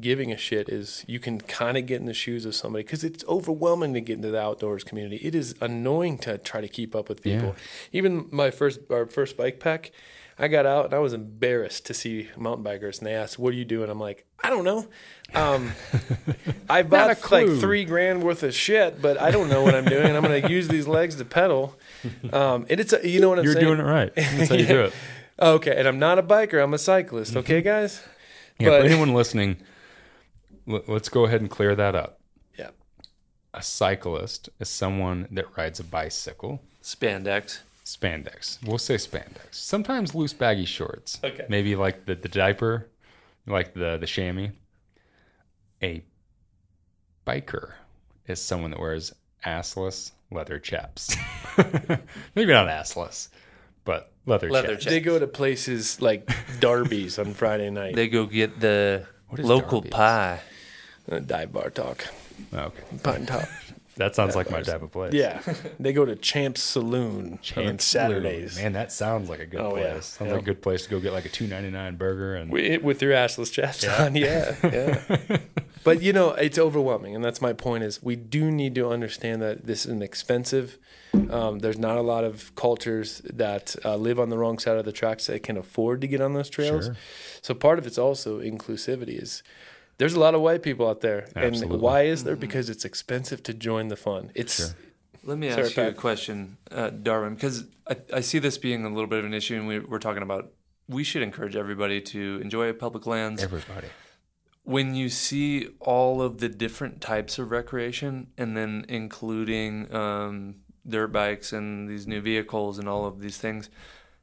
[0.00, 3.04] giving a shit is you can kind of get in the shoes of somebody because
[3.04, 5.16] it's overwhelming to get into the outdoors community.
[5.16, 7.54] It is annoying to try to keep up with people.
[7.92, 9.92] Even my first our first bike pack,
[10.38, 13.54] I got out and I was embarrassed to see mountain bikers, and they asked, "What
[13.54, 14.86] are you doing?" I'm like, "I don't know."
[15.34, 15.72] Um,
[16.68, 20.14] I bought like three grand worth of shit, but I don't know what I'm doing.
[20.16, 21.76] I'm going to use these legs to pedal.
[22.32, 23.64] Um, and it's a, you know what I'm You're saying.
[23.66, 24.12] doing it right.
[24.14, 24.92] That's how you do it.
[25.40, 26.62] Okay, and I'm not a biker.
[26.62, 27.30] I'm a cyclist.
[27.30, 27.38] Mm-hmm.
[27.40, 28.02] Okay, guys.
[28.58, 29.56] Yeah, But- for anyone listening,
[30.66, 32.20] let's go ahead and clear that up.
[32.58, 32.70] Yeah.
[33.54, 36.60] A cyclist is someone that rides a bicycle.
[36.82, 37.60] Spandex.
[37.84, 38.58] Spandex.
[38.64, 39.52] We'll say spandex.
[39.52, 41.20] Sometimes loose baggy shorts.
[41.22, 41.46] Okay.
[41.48, 42.88] Maybe like the, the diaper,
[43.46, 44.48] like the, the chamois.
[45.82, 46.02] A
[47.26, 47.72] biker
[48.26, 49.12] is someone that wears
[49.44, 51.16] assless leather chaps.
[52.34, 53.28] Maybe not assless,
[53.84, 54.84] but leather, Leather chaps.
[54.84, 54.94] chaps.
[54.94, 57.94] They go to places like Darby's on Friday night.
[57.94, 59.92] They go get the What is local Darby's?
[59.92, 60.40] pie.
[61.10, 62.06] Uh, dive bar talk.
[62.52, 62.82] Oh, okay.
[62.98, 63.48] Pinetop.
[63.98, 65.14] That sounds like my type of place.
[65.14, 65.40] Yeah.
[65.80, 68.52] They go to Champ's Saloon on Champs Saturdays.
[68.52, 68.64] Saloon.
[68.64, 69.84] Man, that sounds like a good Oh, place.
[69.84, 70.00] yeah.
[70.00, 70.32] Sounds Yeah.
[70.34, 72.82] like a good place to go get like a two ninety nine burger and With,
[72.82, 75.38] with your assless chaps on, yeah, yeah.
[75.82, 77.84] but you know, it's overwhelming, and that's my point.
[77.84, 80.76] Is we do need to understand that this is an expensive.
[81.30, 84.84] Um, there's not a lot of cultures that uh, live on the wrong side of
[84.84, 86.84] the tracks that can afford to get on those trails.
[86.84, 86.96] Sure.
[87.40, 89.22] So part of it's also inclusivity.
[89.22, 89.42] Is
[89.98, 91.74] there's a lot of white people out there, Absolutely.
[91.74, 92.36] and why is there?
[92.36, 94.30] Because it's expensive to join the fun.
[94.34, 94.76] It's Sure.
[95.24, 98.84] Let me Sorry, ask you a question, uh, Darwin, because I, I see this being
[98.84, 100.52] a little bit of an issue, and we, we're talking about
[100.88, 103.42] we should encourage everybody to enjoy public lands.
[103.42, 103.88] everybody.
[104.62, 110.56] when you see all of the different types of recreation, and then including um,
[110.88, 113.68] dirt bikes and these new vehicles and all of these things,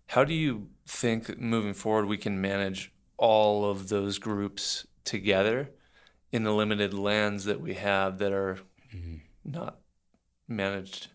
[0.08, 5.70] how do you think moving forward we can manage all of those groups together
[6.32, 8.60] in the limited lands that we have that are
[9.46, 9.80] not
[10.48, 11.08] managed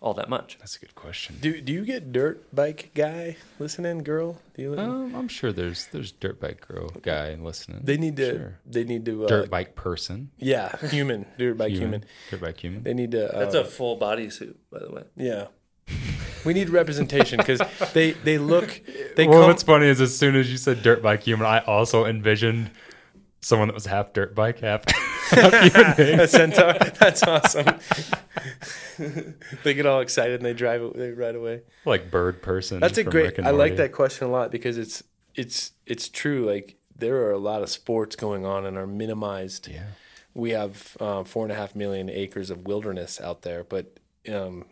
[0.00, 0.56] all that much?
[0.58, 1.36] That's a good question.
[1.40, 4.40] do do you get dirt bike guy listening, girl?
[4.54, 4.78] Do you?
[4.78, 7.82] Um, I'm sure there's there's dirt bike girl guy listening.
[7.84, 8.30] they need to.
[8.32, 8.58] Sure.
[8.64, 9.24] They need to.
[9.24, 10.30] Uh, dirt bike person.
[10.38, 12.04] Yeah, human dirt bike human.
[12.30, 12.82] Dirt bike human.
[12.82, 13.34] They need to.
[13.34, 15.02] Uh, That's a full body suit, by the way.
[15.16, 15.46] Yeah.
[16.44, 17.60] We need representation because
[17.92, 18.80] they they look
[19.16, 21.58] they well, come what's funny is as soon as you said dirt bike human, I
[21.58, 22.70] also envisioned
[23.40, 24.84] someone that was half dirt bike, half,
[25.30, 26.74] half a centaur.
[26.98, 27.78] That's awesome.
[29.64, 31.62] they get all excited and they drive they ride away.
[31.84, 32.80] like bird person.
[32.80, 33.38] That's a great.
[33.40, 35.02] I like that question a lot because it's
[35.34, 36.46] it's it's true.
[36.46, 39.68] Like there are a lot of sports going on and are minimized.
[39.68, 39.84] Yeah.
[40.32, 43.98] We have uh, four and a half million acres of wilderness out there, but
[44.32, 44.64] um,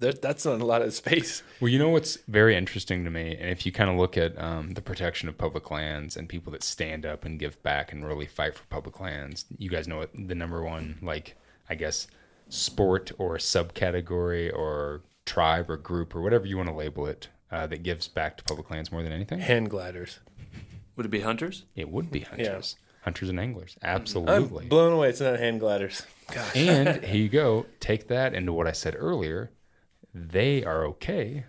[0.00, 1.42] that, that's not a lot of space.
[1.60, 4.40] Well, you know what's very interesting to me, and if you kind of look at
[4.40, 8.06] um, the protection of public lands and people that stand up and give back and
[8.06, 11.36] really fight for public lands, you guys know what the number one, like
[11.68, 12.06] I guess,
[12.48, 17.66] sport or subcategory or tribe or group or whatever you want to label it uh,
[17.66, 19.40] that gives back to public lands more than anything.
[19.40, 20.20] Hand gliders.
[20.96, 21.64] Would it be hunters?
[21.76, 24.66] It would be hunters, hunters and anglers, I'm absolutely.
[24.66, 25.10] blown away.
[25.10, 26.02] It's not hand gliders.
[26.32, 26.56] Gosh.
[26.56, 27.66] and here you go.
[27.80, 29.50] Take that into what I said earlier.
[30.18, 31.44] They are okay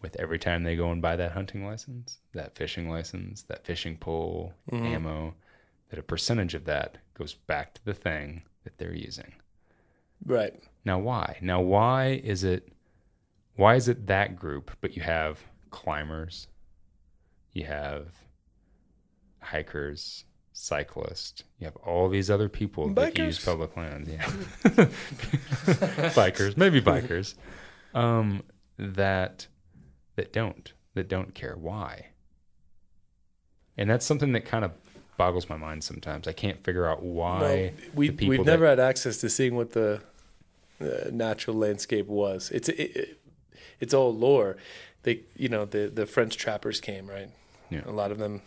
[0.00, 3.96] with every time they go and buy that hunting license, that fishing license, that fishing
[3.96, 4.86] pole, mm-hmm.
[4.86, 5.34] ammo,
[5.90, 9.34] that a percentage of that goes back to the thing that they're using.
[10.24, 10.54] Right.
[10.84, 11.38] Now why?
[11.40, 12.72] Now why is it
[13.56, 15.40] why is it that group but you have
[15.70, 16.48] climbers,
[17.52, 18.08] you have
[19.40, 24.08] hikers, cyclists, you have all these other people that use public land.
[24.08, 24.24] Yeah.
[26.14, 27.34] bikers, maybe bikers.
[27.94, 28.42] Um,
[28.78, 29.46] that
[30.16, 32.06] that don't that don't care why.
[33.76, 34.72] And that's something that kind of
[35.16, 36.26] boggles my mind sometimes.
[36.28, 39.72] I can't figure out why No, we we've that- never had access to seeing what
[39.72, 40.00] the
[40.80, 42.50] uh, natural landscape was.
[42.50, 43.20] It's it, it,
[43.80, 44.56] it's all lore.
[45.02, 47.30] They you know the the French trappers came right.
[47.70, 47.82] Yeah.
[47.86, 48.42] A lot of them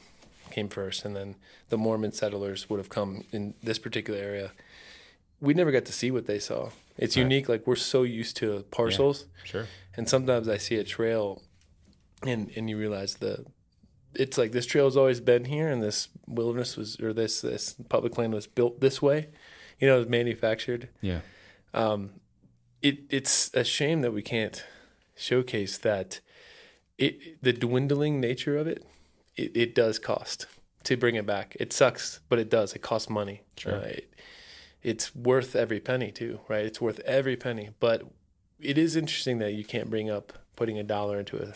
[0.49, 1.35] came first, and then
[1.69, 4.51] the Mormon settlers would have come in this particular area.
[5.41, 6.69] We never got to see what they saw.
[6.97, 7.23] It's Right.
[7.23, 7.49] unique.
[7.49, 9.67] Like we're so used to parcels, Sure.
[9.97, 11.41] and sometimes I see a trail,
[12.25, 13.45] and and you realize the.
[14.13, 17.75] It's like this trail has always been here, and this wilderness was, or this this
[17.89, 19.29] public land was built this way.
[19.79, 20.89] You know, it was manufactured.
[21.01, 21.21] Yeah.
[21.73, 22.11] Um,
[22.81, 24.63] it it's a shame that we can't
[25.15, 26.19] showcase that.
[26.97, 28.85] It the dwindling nature of it,
[29.35, 30.45] it, it does cost
[30.83, 31.55] to bring it back.
[31.59, 32.73] It sucks, but it does.
[32.73, 33.41] It costs money.
[33.57, 33.75] Sure.
[33.75, 34.13] Uh, it,
[34.83, 36.65] it's worth every penny too, right?
[36.65, 37.69] It's worth every penny.
[37.79, 38.03] But
[38.59, 41.53] it is interesting that you can't bring up putting a dollar into a,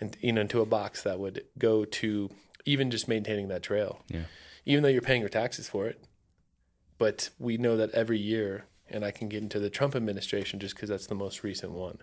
[0.00, 2.30] and you know, into a box that would go to
[2.64, 4.04] even just maintaining that trail.
[4.08, 4.24] Yeah.
[4.64, 6.04] Even though you're paying your taxes for it,
[6.98, 10.76] but we know that every year, and I can get into the Trump administration just
[10.76, 11.98] because that's the most recent one.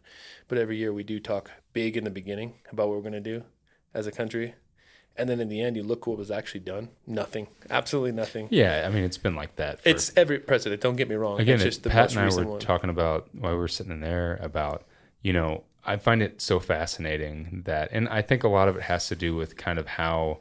[0.47, 3.21] But every year we do talk big in the beginning about what we're going to
[3.21, 3.43] do
[3.93, 4.55] as a country.
[5.19, 6.89] And then in the end, you look what was actually done.
[7.05, 7.47] Nothing.
[7.69, 8.47] Absolutely nothing.
[8.49, 8.85] Yeah.
[8.87, 9.81] I mean, it's been like that.
[9.81, 10.81] For, It's every president.
[10.81, 11.39] Don't get me wrong.
[11.39, 12.59] again, it's just the Pat and I were one.
[12.59, 14.85] talking about while we were sitting in there about,
[15.21, 18.83] you know, I find it so fascinating that, and I think a lot of it
[18.83, 20.39] has to do with kind of how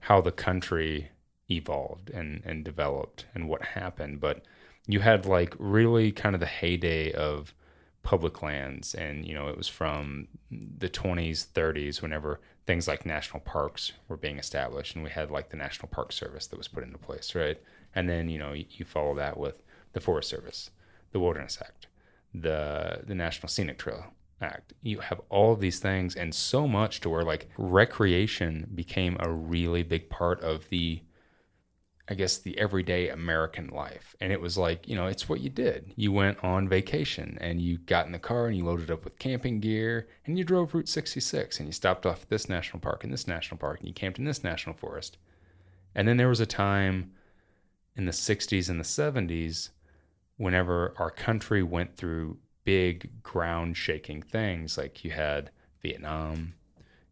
[0.00, 1.10] how the country
[1.50, 4.20] evolved and and developed and what happened.
[4.20, 4.42] But
[4.86, 7.54] you had like really kind of the heyday of
[8.02, 13.40] public lands, and you know, it was from the 20s, 30s, whenever things like national
[13.40, 16.84] parks were being established, and we had like the National Park Service that was put
[16.84, 17.58] into place, right?
[17.94, 19.62] And then you know, you, you follow that with
[19.94, 20.68] the Forest Service,
[21.12, 21.86] the Wilderness Act,
[22.34, 24.12] the the National Scenic Trail
[24.42, 24.74] Act.
[24.82, 29.82] You have all these things, and so much to where like recreation became a really
[29.82, 31.00] big part of the,
[32.10, 34.16] I guess, the everyday American life.
[34.20, 35.92] And it was like, you know, it's what you did.
[35.94, 39.18] You went on vacation and you got in the car and you loaded up with
[39.18, 43.04] camping gear and you drove Route 66 and you stopped off at this national park
[43.04, 45.18] and this national park and you camped in this national forest.
[45.94, 47.12] And then there was a time
[47.94, 49.70] in the 60s and the 70s
[50.38, 55.50] whenever our country went through big ground shaking things like you had
[55.82, 56.54] Vietnam,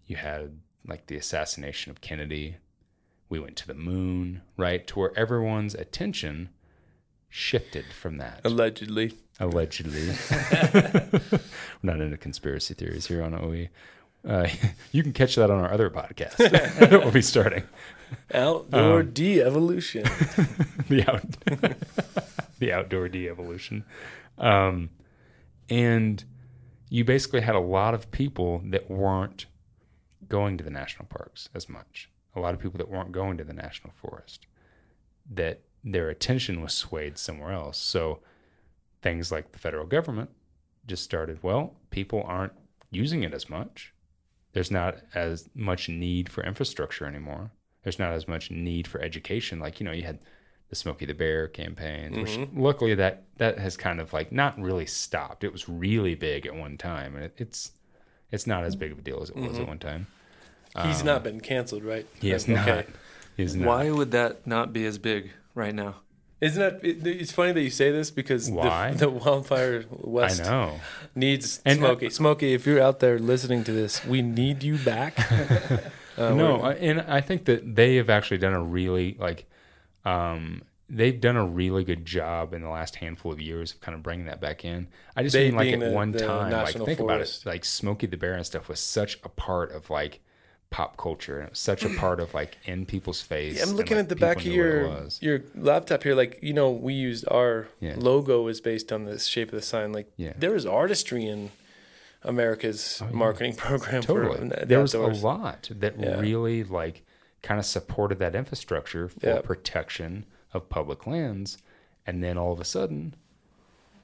[0.07, 2.57] you had like the assassination of Kennedy,
[3.29, 4.87] we went to the moon, right?
[4.89, 6.51] To where everyone's attention
[7.29, 8.41] shifted from that.
[8.45, 9.15] Allegedly.
[9.41, 10.09] Allegedly.
[10.75, 11.41] We're
[11.83, 13.69] not into conspiracy theories here on OE.
[14.29, 14.49] Uh,
[14.93, 17.65] you can catch that on our other podcast that we'll be starting.
[18.33, 20.05] Outdoor Um, de-evolution.
[20.89, 21.25] the out
[22.59, 23.85] the outdoor de-evolution
[24.39, 24.89] um,
[25.69, 26.25] and
[26.89, 29.47] you basically had a lot of people that weren't
[30.29, 33.45] going to the national parks as much a lot of people that weren't going to
[33.45, 34.47] the national forest
[35.29, 37.79] that their attention was swayed somewhere else.
[37.79, 38.21] So
[39.03, 40.31] things like the federal government
[40.87, 42.53] just started well people aren't
[42.91, 43.93] using it as much.
[44.53, 47.51] There's not as much need for infrastructure anymore.
[47.83, 49.59] There's not as much need for education.
[49.59, 50.21] Like you know you had
[50.69, 52.61] the Smokey the Bear campaign, which mm-hmm.
[52.61, 55.45] luckily that that has kind of like not really stopped.
[55.45, 57.73] It was really big at one time, and it, it's
[58.31, 58.81] it's not as mm.
[58.81, 59.67] big of a deal as it was at mm-hmm.
[59.67, 60.07] one time.
[60.85, 62.07] He's not been canceled, right?
[62.21, 62.55] He is Okay.
[62.55, 62.87] not.
[63.37, 63.69] He is not.
[63.69, 65.97] Why would that not be as big right now?
[66.41, 66.85] Isn't that?
[66.85, 68.91] It, it's funny that you say this because Why?
[68.93, 70.81] The, the wildfire I west know.
[71.15, 72.11] needs And- Smokey.
[72.11, 75.19] Smokey, if you're out there listening to this, we need you back.
[76.19, 79.45] Uh, no, I, and I think that they have actually done a really like,
[80.07, 83.95] um, they've done a really good job in the last handful of years of kind
[83.95, 84.89] of bringing that back in.
[85.15, 87.43] I just They mean like at the- one the time, like think Forest.
[87.43, 90.21] about it, like Smokey the Bear and stuff was such a part of like
[90.77, 93.57] pop culture and it was such a part of like in people's face.
[93.57, 96.03] Yeah, I'm and, looking like, at the back of knew what it your your laptop
[96.03, 96.15] here.
[96.15, 97.95] Like you know, we used our Yeah.
[97.97, 99.93] logo is based on the shape of the sign.
[99.93, 100.35] Like Yeah.
[100.39, 101.51] there was artistry in
[102.23, 103.13] America's Oh, yeah.
[103.17, 104.03] marketing program.
[104.03, 104.37] totally.
[104.39, 105.23] For the there was outdoors.
[105.23, 107.05] a lot that really like
[107.43, 109.41] kind of supported that infrastructure for Yeah.
[109.41, 111.57] protection of public lands,
[112.07, 113.15] and then all of a sudden,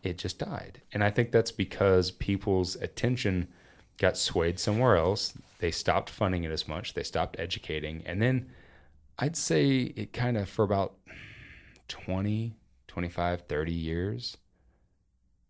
[0.03, 0.81] it just died.
[0.93, 3.49] And I think that's because people's attention
[3.99, 5.35] got swayed somewhere else.
[5.63, 6.95] They stopped funding it as much.
[6.95, 8.51] They stopped educating, and then
[9.17, 10.95] I'd say it kind of for about
[11.87, 12.57] 20,
[12.89, 14.37] 25, 30 years,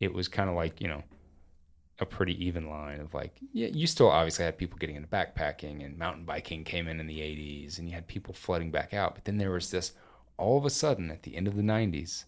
[0.01, 1.03] it was kind of like, you know,
[1.99, 5.83] a pretty even line of like, yeah, you still obviously had people getting into backpacking
[5.83, 9.15] and mountain biking came in in the 80s and you had people flooding back out.
[9.15, 9.93] But then there was this
[10.37, 12.27] all of a sudden at the end of the 90s,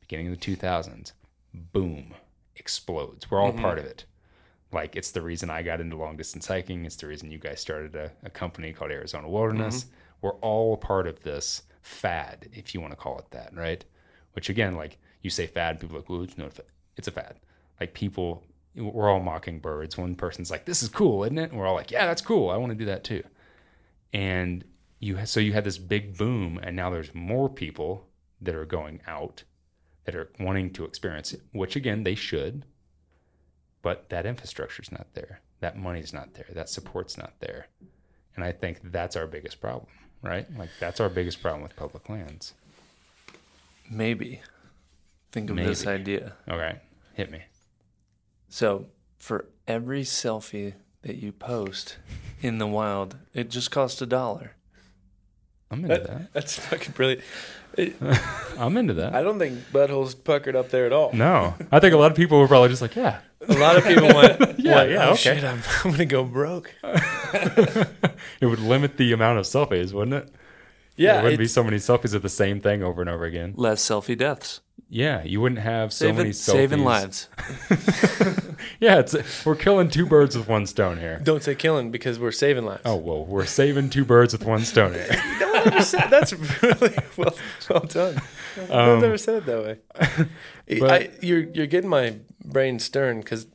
[0.00, 1.12] beginning of the 2000s,
[1.54, 2.12] boom,
[2.56, 3.30] explodes.
[3.30, 3.62] We're all mm-hmm.
[3.62, 4.04] part of it.
[4.72, 6.84] Like it's the reason I got into long distance hiking.
[6.84, 9.84] It's the reason you guys started a, a company called Arizona Wilderness.
[9.84, 9.94] Mm-hmm.
[10.22, 13.84] We're all a part of this fad, if you want to call it that, right?
[14.32, 16.66] Which again, like you say fad, people are like, well, it's not a fad.
[16.96, 17.36] It's a fad.
[17.80, 18.44] Like people,
[18.74, 19.98] we're all mocking birds.
[19.98, 21.50] One person's like, this is cool, isn't it?
[21.50, 22.50] And we're all like, yeah, that's cool.
[22.50, 23.22] I want to do that too.
[24.12, 24.64] And
[25.00, 28.06] you, so you had this big boom, and now there's more people
[28.40, 29.42] that are going out
[30.04, 32.64] that are wanting to experience it, which again, they should
[33.82, 35.40] but that infrastructure's not there.
[35.60, 36.46] That money's not there.
[36.52, 37.66] That support's not there.
[38.34, 39.90] And I think that's our biggest problem,
[40.22, 40.46] right?
[40.56, 42.54] Like that's our biggest problem with public lands.
[43.90, 44.40] Maybe.
[45.32, 46.34] Think of this idea.
[46.48, 46.76] Okay,
[47.14, 47.42] hit me.
[48.48, 48.86] So
[49.18, 51.96] for every selfie that you post
[52.40, 54.52] in the wild, it just costs a dollar.
[55.70, 56.32] I'm into That- that.
[56.34, 57.22] That's fucking brilliant.
[57.78, 57.96] It-
[58.58, 59.14] I'm into that.
[59.14, 61.12] I don't think buttholes puckered up there at all.
[61.14, 63.84] No, I think a lot of people were probably just like, yeah, A lot of
[63.84, 66.74] people went, Yeah, went, yeah, oh, okay." shit, I'm, I'm gonna go broke.
[66.84, 70.34] it would limit the amount of selfies, wouldn't it?
[70.96, 73.54] Yeah, there wouldn't be so many selfies of the same thing over and over again.
[73.56, 74.60] Less selfie deaths.
[74.90, 76.52] Yeah, you wouldn't have so Saving, many selfies.
[76.52, 77.28] saving lives.
[78.78, 81.18] Yeah, it's we're killing two birds with one stone here.
[81.22, 82.82] don't say killing because we're saving lives.
[82.84, 85.08] Oh well, we're saving two birds with one stone here.
[85.40, 86.32] no one ever said that's
[86.62, 87.34] really well,
[87.70, 88.20] well done.
[88.68, 89.62] no Um, one's ever said it that
[90.68, 90.78] way.
[90.80, 93.46] but- I, you're you're getting my brain stern because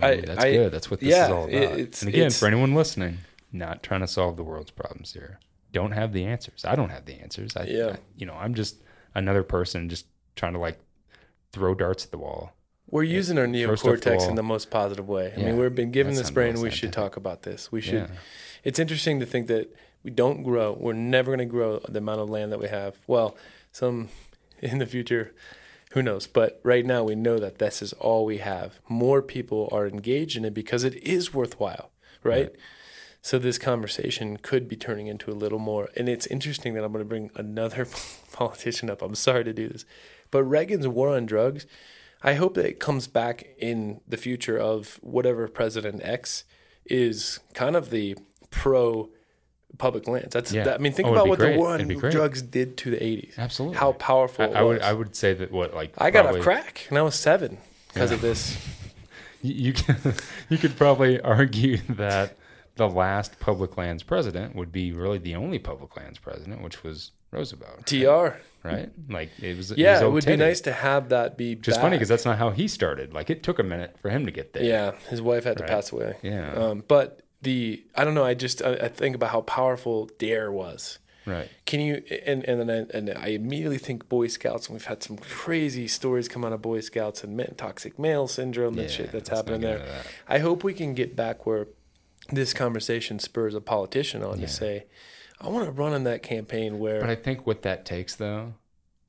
[0.00, 0.72] I, that's I- good.
[0.72, 1.52] That's what this yeah, is all about.
[1.78, 3.18] it's- and again, it's- for anyone listening,
[3.52, 5.40] not trying to solve the world's problems here.
[5.72, 6.64] Don't have the answers.
[6.64, 7.56] I don't have the answers.
[7.56, 7.86] I, Yeah.
[7.94, 8.82] I- you know, I'm just
[9.14, 10.78] another person just trying to like
[11.52, 12.52] throw darts at the wall.
[12.88, 15.32] We're using our neocortex in the most positive way.
[15.36, 16.60] I Yeah, mean, we've been given this brain.
[16.60, 17.72] We should talk about this.
[17.72, 17.94] We should.
[18.10, 18.16] Yeah.
[18.62, 19.74] It's interesting to think that
[20.04, 20.72] we don't grow.
[20.78, 22.96] We're never going to grow the amount of land that we have.
[23.08, 23.36] Well,
[23.72, 24.08] some
[24.60, 25.34] in the future,
[25.96, 26.26] who knows?
[26.26, 28.80] But right now, we know that this is all we have.
[28.86, 31.90] More people are engaged in it because it is worthwhile,
[32.22, 32.48] right?
[32.50, 32.56] Right.
[33.22, 35.88] So this conversation could be turning into a little more.
[35.96, 37.88] And it's interesting that I'm going to bring another
[38.32, 39.00] politician up.
[39.00, 39.86] I'm sorry to do this,
[40.30, 41.64] but Reagan's war on drugs.
[42.22, 46.44] I hope that it comes back in the future of whatever President X
[46.84, 48.18] is kind of the
[48.50, 49.08] pro
[49.78, 50.32] public lands.
[50.32, 50.64] That's Yeah.
[50.64, 51.52] that, I mean, think Oh, about what great.
[51.54, 52.12] the war on It'd be great.
[52.12, 53.34] drugs did to the 80s.
[53.38, 53.78] Absolutely.
[53.78, 54.82] How powerful I, it I would.
[54.82, 57.58] I would say that what like I got a crack and I was seven
[57.92, 58.56] because of this.
[59.42, 59.96] You you, can,
[60.48, 62.36] you could probably argue that
[62.76, 67.12] the last public lands president would be really the only public lands president, which was
[67.30, 67.86] Roosevelt.
[67.86, 68.38] TR.
[68.66, 68.88] right?
[69.08, 69.72] Like it was.
[69.76, 72.38] Yeah, was it would be nice to have that be is funny because that's not
[72.38, 73.12] how he started.
[73.12, 74.64] Like it took a minute for him to get there.
[74.64, 76.16] Yeah, his wife had to pass away.
[76.22, 76.52] Yeah.
[76.54, 78.24] Um, but the I don't know.
[78.24, 80.50] I just I, I think about how powerful D.A.R.E.
[80.50, 80.98] was.
[81.24, 81.48] Right.
[81.64, 85.02] Can you and and then I, and I immediately think Boy Scouts, and we've had
[85.02, 89.10] some crazy stories come out of Boy Scouts and men, toxic male syndrome, Yeah, shit
[89.12, 89.78] that's happening there.
[89.78, 90.06] that.
[90.28, 91.66] I hope we can get back where
[92.30, 94.46] this conversation spurs a politician on Yeah.
[94.46, 94.86] to say,
[95.40, 97.00] I want to run in that campaign where.
[97.00, 98.54] But I think what that takes though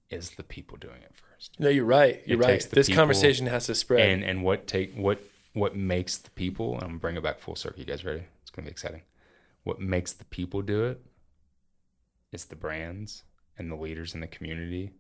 [0.10, 1.52] is the people doing it first.
[1.60, 2.22] no, you're right.
[2.26, 2.68] You're It right.
[2.72, 4.10] This people conversation has to spread.
[4.10, 5.20] And and what take what
[5.60, 6.76] what makes the people?
[6.76, 7.80] I'm gonna bring it back full circle.
[7.80, 8.24] You guys ready?
[8.42, 9.02] It's gonna be exciting.
[9.64, 11.02] What makes the people do it
[12.32, 13.24] is the brands
[13.58, 14.92] and the leaders in the community,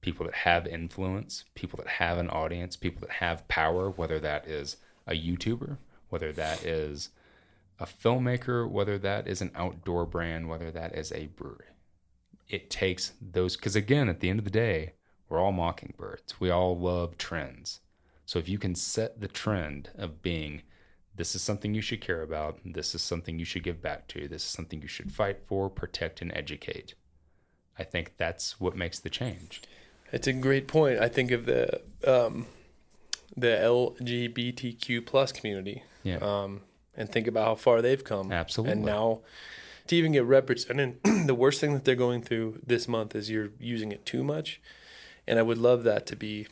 [0.00, 3.90] people that have influence, people that have an audience, people that have power.
[3.90, 7.10] Whether that is a YouTuber, whether that is
[7.78, 11.64] a filmmaker, whether that is an outdoor brand, whether that is a brewery.
[12.48, 14.94] It takes those because again, at the end of the day,
[15.28, 16.40] we're all mockingbirds.
[16.40, 17.80] We all love trends.
[18.30, 20.62] So if you can set the trend of being
[21.16, 24.28] this is something you should care about, this is something you should give back to,
[24.28, 26.94] this is something you should fight for, protect, and educate.
[27.76, 29.62] I think that's what makes the change.
[30.12, 31.00] It's a great point.
[31.00, 32.46] I think of the um,
[33.36, 36.18] the LGBTQ plus community, Yeah.
[36.18, 36.60] um,
[36.96, 38.30] and think about how far they've come.
[38.30, 38.74] Absolutely.
[38.74, 39.22] And now,
[39.88, 43.50] to even get represented, the worst thing that they're going through this month is you're
[43.58, 44.60] using it too much,
[45.26, 46.46] and I would love that to be.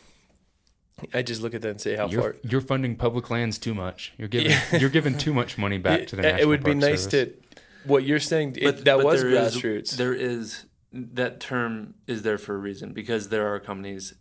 [1.14, 2.36] I just look at that and say how You're, far.
[2.42, 4.12] you're funding public lands too much.
[4.18, 6.74] You're giving you're giving too much money back to the it, National it would be
[6.74, 7.34] nice Service.
[7.34, 7.60] to.
[7.84, 9.96] What you're saying, it, But- that but was there is- grassroots.
[9.96, 14.14] there is that term is there for a reason because there are companies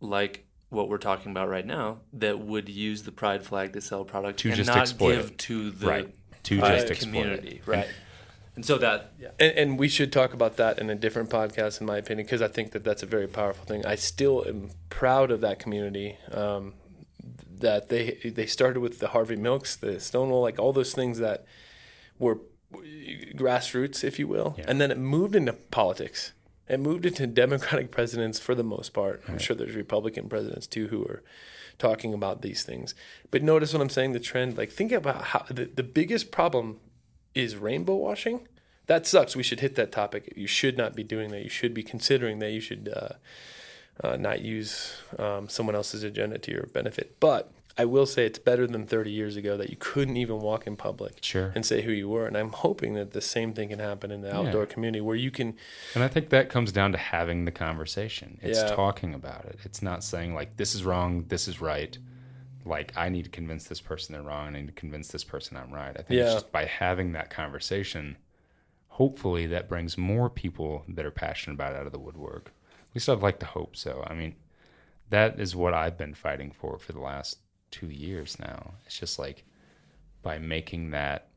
[0.00, 4.04] like what we're talking about right now that would use the pride flag to sell
[4.04, 5.38] product To and just not give it.
[5.38, 6.14] to the right
[6.44, 6.78] to Right.
[6.78, 7.66] just exploit community, it.
[7.66, 7.88] right?
[8.56, 11.86] And so that And, and we should talk about that in a different podcast, in
[11.86, 13.86] my opinion, because I think that that's a very powerful thing.
[13.86, 16.18] I still am proud of that community.
[16.30, 16.74] Um,
[17.60, 21.44] that they they started with the Harvey Milks, the Stonewall, like all those things that
[22.18, 22.38] were
[23.34, 24.64] grassroots, if you will, Yeah.
[24.68, 26.32] and then it moved into politics.
[26.68, 29.22] It moved into Democratic presidents for the most part.
[29.28, 31.22] I'm sure there's Republican presidents too who are
[31.78, 32.94] talking about these things.
[33.30, 34.12] But notice what I'm saying.
[34.12, 36.78] The trend, like think about how the, the biggest problem
[37.34, 38.46] is rainbow washing.
[38.86, 39.36] That sucks.
[39.36, 40.32] We should hit that topic.
[40.36, 41.42] You should not be doing that.
[41.42, 42.50] You should be considering that.
[42.50, 43.10] You should uh,
[44.02, 47.16] uh, not use um, someone else's agenda to your benefit.
[47.20, 50.66] But I will say it's better than 30 years ago that you couldn't even walk
[50.66, 51.52] in public Sure.
[51.54, 52.26] and say who you were.
[52.26, 54.72] And I'm hoping that the same thing can happen in the outdoor Yeah.
[54.72, 55.56] community where you can,
[55.94, 58.38] And I think that comes down to having the conversation.
[58.42, 58.74] It's Yeah.
[58.74, 59.60] talking about it.
[59.64, 61.96] It's not saying like this is wrong, this is right.
[62.64, 64.48] Like I need to convince this person they're wrong.
[64.48, 65.90] I need to convince this person I'm right.
[65.98, 66.24] I think Yeah.
[66.24, 68.16] it's just by having that conversation,
[68.88, 72.52] hopefully that brings more people that are passionate about it out of the woodwork.
[72.90, 74.04] At least I'd like to hope so.
[74.06, 74.34] I mean,
[75.08, 77.38] that is what I've been fighting for for the last
[77.70, 78.74] two years now.
[78.84, 79.44] It's just like
[80.22, 81.29] by making that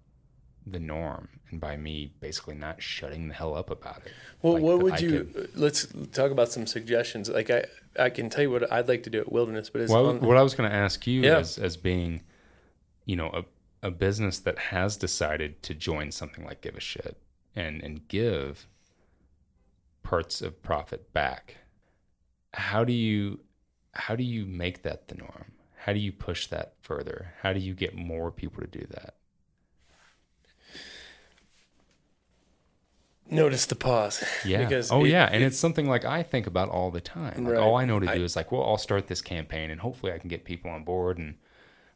[0.66, 4.12] the norm and by me basically not shutting the hell up about it.
[4.42, 7.30] well, Like, what would I you, could- let's talk about some suggestions.
[7.30, 7.66] Like I,
[8.00, 10.20] I can tell you what I'd like to do at Wilderness, but it's Well, on,
[10.22, 11.40] what I was going to ask you Yeah.
[11.40, 12.22] as as being,
[13.06, 13.44] you know, a
[13.86, 17.18] a business that has decided to join something like Give a Shit
[17.56, 18.68] and and give
[20.04, 21.58] parts of profit back.
[22.54, 23.42] How do you
[23.94, 25.52] how do you make that the norm?
[25.78, 27.34] How do you push that further?
[27.42, 29.16] How do you get more people to do that?
[33.34, 34.24] Notice the pause.
[34.46, 34.60] Yeah.
[34.64, 37.44] Because oh it- yeah, and it- it's something like I think about all the time.
[37.46, 37.62] Like Right.
[37.62, 40.12] all I know to I- do is like, well, I'll start this campaign and hopefully
[40.14, 41.18] I can get people on board.
[41.18, 41.36] And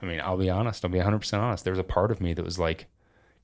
[0.01, 0.83] I mean, I'll be honest.
[0.85, 1.63] I'll be 100 percent honest.
[1.63, 2.87] There was a part of me that was like,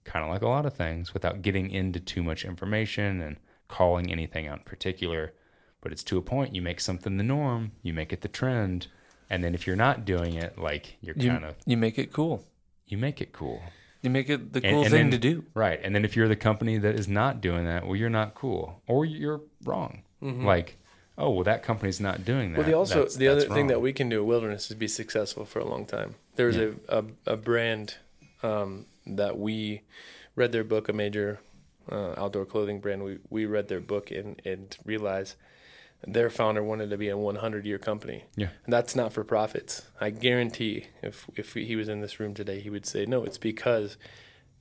[0.03, 3.37] kind of like a lot of things, without getting into too much information and
[3.69, 5.33] calling anything out in particular.
[5.81, 6.53] But it's to a point.
[6.55, 7.71] You make something the norm.
[7.81, 8.87] You make it the trend.
[9.29, 12.11] And then if you're not doing it, like you're You, kind of you make it
[12.13, 12.45] cool.
[12.85, 13.61] you make it cool.
[14.03, 15.45] You make it the And- cool and thing then- to do.
[15.55, 15.79] Right.
[15.81, 18.81] And then if you're the company that is not doing that, well, you're not cool
[18.85, 20.03] or you're wrong.
[20.21, 20.77] Like,
[21.17, 22.59] oh, well, that company's not doing that.
[22.59, 22.61] Mm-hmm.
[22.61, 24.77] Well, the also That's- the other that's thing that we can do at Wilderness is
[24.77, 26.15] be successful for a long time.
[26.35, 27.95] There was a, a a brand
[28.41, 29.81] um, that we
[30.35, 31.39] read their book, a major
[31.91, 33.03] uh, outdoor clothing brand.
[33.03, 35.35] We we read their book and and realized
[36.05, 38.25] their founder wanted to be a 100 year company.
[38.35, 38.49] Yeah.
[38.65, 39.83] And that's not for profits.
[40.01, 43.23] I guarantee if if he was in this room today, he would say no.
[43.23, 43.97] It's because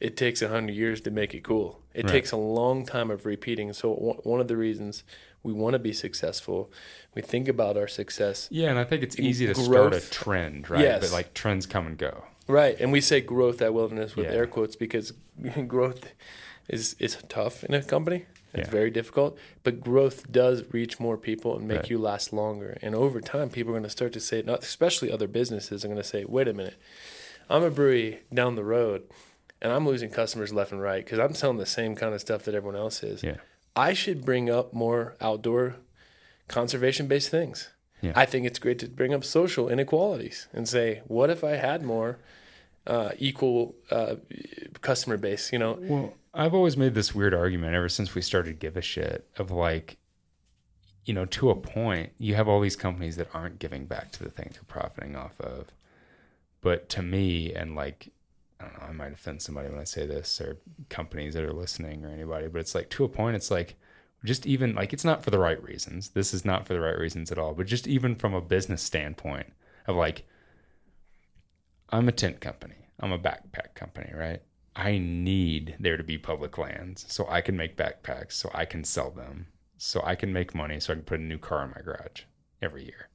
[0.01, 1.81] it takes 100 years to make it cool.
[1.95, 2.13] It Right.
[2.13, 3.73] takes a long time of repeating.
[3.73, 5.05] So one one of the reasons
[5.45, 6.71] we want to be successful,
[7.15, 10.71] we think about our success Yeah, and I think it's easy to start a trend,
[10.71, 10.81] right?
[10.83, 11.01] Yes.
[11.01, 12.25] But like trends come and go.
[12.49, 14.33] Right, and we say growth at Wilderness with Yeah.
[14.39, 15.13] air quotes because
[15.67, 16.13] growth
[16.69, 18.27] is is tough in a company.
[18.55, 18.71] It's Yeah.
[18.73, 21.91] very difficult, but growth does reach more people and make Right.
[21.91, 22.77] you last longer.
[22.83, 25.89] And over time, people are going to start to say, not especially other businesses, are
[25.89, 26.75] going to say, "Wait a minute,
[27.49, 29.03] I'm a brewery down the road,
[29.63, 32.45] and I'm losing customers left and right because I'm selling the same kind of stuff
[32.45, 33.23] that everyone else is.
[33.23, 33.37] Yeah.
[33.75, 35.77] I should bring up more outdoor
[36.49, 37.71] conservation-based things."
[38.03, 38.13] Yeah.
[38.17, 41.83] I think it's great to bring up social inequalities and say, what if I had
[41.85, 42.19] more
[42.87, 44.17] uh, equal uh,
[44.81, 45.53] customer base?
[45.53, 48.83] You know, Well, I've always made this weird argument ever since we started Give a
[48.83, 49.99] Shit of like,
[51.05, 54.23] you know, to a point, you have all these companies that aren't giving back to
[54.23, 55.69] the thing they're profiting off of.
[56.61, 58.11] But to me, and like,
[58.61, 60.59] I don't know, I might offend somebody when I say this or
[60.89, 63.75] companies that are listening or anybody, but it's like to a point, it's like,
[64.25, 66.11] just even like it's not for the right reasons.
[66.11, 68.81] This is not for the right reasons at all, but just even from a business
[68.81, 69.53] standpoint
[69.89, 70.25] of like,
[71.93, 72.75] I'm a tent company.
[73.01, 74.41] I'm a backpack company, right?
[74.75, 78.85] I need there to be public lands so I can make backpacks, so I can
[78.85, 81.71] sell them, so I can make money, so I can put a new car in
[81.71, 82.23] my garage
[82.63, 83.09] every year.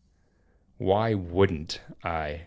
[0.78, 2.42] Why wouldn't I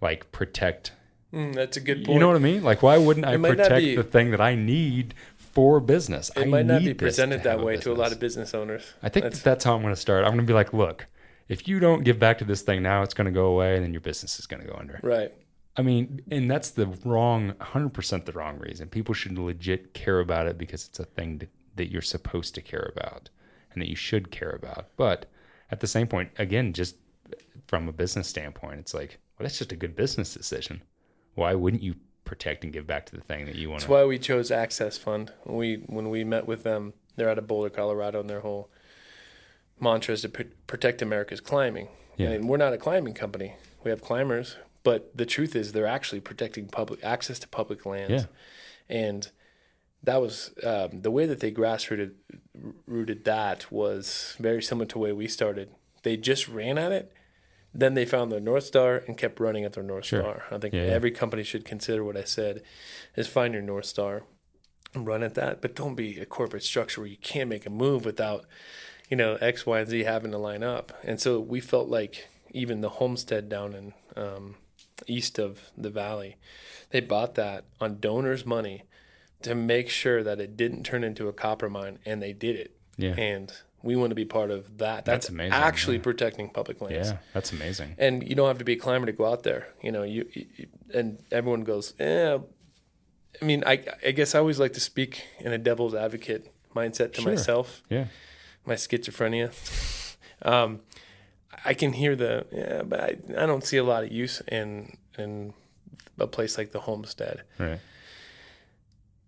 [0.00, 0.92] like protect?
[1.34, 2.14] Mm, that's a good point.
[2.14, 2.62] You know what I mean?
[2.64, 5.78] Like, why wouldn't I It might not protect be- the thing that I need for
[5.80, 6.30] business?
[6.34, 8.94] it I might not be presented that way to a lot of business owners.
[9.02, 10.24] I think that's, that's how I'm going to start.
[10.24, 11.06] I'm going to be like, look,
[11.48, 13.84] if you don't give back to this thing now, it's going to go away, and
[13.84, 14.98] then your business is going to go under.
[15.02, 15.30] right.
[15.78, 18.88] I mean, and that's the wrong, 100% the wrong reason.
[18.88, 22.60] People should legit care about it because it's a thing that, that you're supposed to
[22.60, 23.30] care about
[23.72, 24.88] and that you should care about.
[24.96, 25.30] But
[25.70, 26.96] at the same point, again, just
[27.68, 30.82] from a business standpoint, it's like, well, that's just a good business decision.
[31.36, 34.04] Why wouldn't you protect and give back to the thing that you want That's why
[34.04, 35.32] we chose Access Fund.
[35.44, 38.68] When we when we met with them, they're out of Boulder, Colorado, and their whole
[39.80, 41.88] mantra is to pr- protect America's climbing.
[42.16, 42.30] Yeah.
[42.30, 43.54] And we're not a climbing company.
[43.82, 48.24] We have climbers, but the truth is they're actually protecting public access to public lands.
[48.88, 48.96] Yeah.
[49.06, 49.30] And
[50.02, 52.12] that was um, the way that they grassrooted
[52.86, 55.70] rooted that was very similar to the way we started.
[56.02, 57.12] They just ran at it
[57.74, 60.20] Then they found their North Star and kept running at their North Sure.
[60.22, 60.44] Star.
[60.50, 60.92] I think Yeah, yeah.
[60.92, 62.62] every company should consider what I said
[63.16, 64.22] is find your North Star
[64.94, 65.60] and run at that.
[65.60, 68.46] But don't be a corporate structure where you can't make a move without,
[69.10, 70.92] you know, X, Y, and Z having to line up.
[71.04, 74.54] And so we felt like even the homestead down in um,
[75.06, 76.36] east of the valley,
[76.90, 78.84] they bought that on donors' money
[79.42, 82.74] to make sure that it didn't turn into a copper mine, and they did it.
[82.96, 83.14] Yeah.
[83.16, 85.04] And we want to be part of that.
[85.04, 86.02] That's, That's amazing, actually yeah.
[86.02, 87.10] protecting public lands.
[87.10, 87.94] Yeah, that's amazing.
[87.98, 89.68] And you don't have to be a climber to go out there.
[89.82, 92.38] You know, you, you and everyone goes, yeah.
[93.40, 97.12] I mean, I I guess I always like to speak in a devil's advocate mindset
[97.14, 97.30] to Sure.
[97.32, 98.06] myself, Yeah.
[98.66, 99.52] my schizophrenia.
[100.42, 100.82] Um,
[101.64, 104.96] I can hear the yeah, but I, I don't see a lot of use in
[105.16, 105.54] in
[106.18, 107.42] a place like the homestead.
[107.58, 107.80] Right.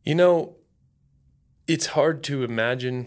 [0.04, 0.56] You know,
[1.66, 3.06] it's hard to imagine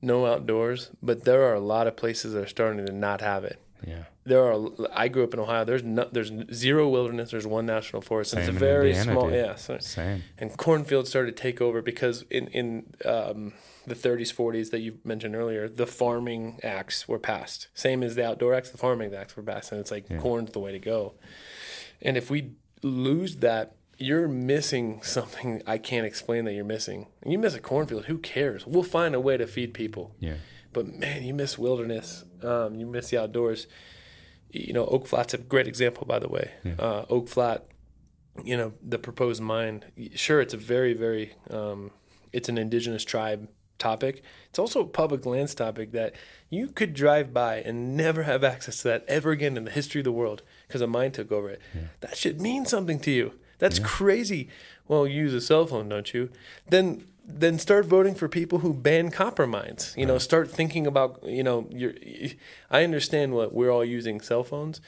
[0.00, 3.44] no outdoors, but there are a lot of places that are starting to not have
[3.44, 3.60] it.
[3.86, 4.04] Yeah.
[4.24, 4.68] There are.
[4.92, 5.64] I grew up in Ohio.
[5.64, 7.30] There's no, there's zero wilderness.
[7.32, 8.32] There's one national forest.
[8.34, 9.24] and Same it's a very Indiana, small.
[9.26, 9.34] dude.
[9.34, 9.54] Yeah.
[9.56, 10.22] So, Same.
[10.38, 13.52] and cornfields started to take over because in in um,
[13.86, 17.66] the 30s, 40s that you mentioned earlier, the farming acts were passed.
[17.74, 20.18] Same as the outdoor acts, the farming acts were passed, and it's like Yeah.
[20.18, 21.14] corn's the way to go.
[22.00, 22.52] And if we
[22.82, 27.08] lose that, you're missing something I can't explain that you're missing.
[27.22, 28.66] And you miss a cornfield, who cares?
[28.66, 30.14] We'll find a way to feed people.
[30.20, 30.34] Yeah.
[30.72, 32.24] But man, you miss wilderness.
[32.44, 33.66] Um, you miss the outdoors.
[34.50, 36.50] You know, Oak Flat's a great example, by the way.
[36.78, 37.64] Uh, Oak Flat,
[38.44, 39.84] you know, the proposed mine.
[40.14, 41.90] Sure, it's a very, very, um,
[42.32, 44.22] it's an indigenous tribe topic.
[44.50, 46.14] It's also a public lands topic that
[46.50, 50.00] you could drive by and never have access to that ever again in the history
[50.00, 51.60] of the world because a mine took over it.
[52.00, 53.32] That should mean something to you.
[53.58, 54.48] That's crazy.
[54.88, 56.30] Well, you use a cell phone, don't you?
[56.68, 59.94] Then then start voting for people who ban copper mines.
[59.96, 61.92] You know, start thinking about, you know, your
[62.70, 64.80] I understand what we're all using cell phones.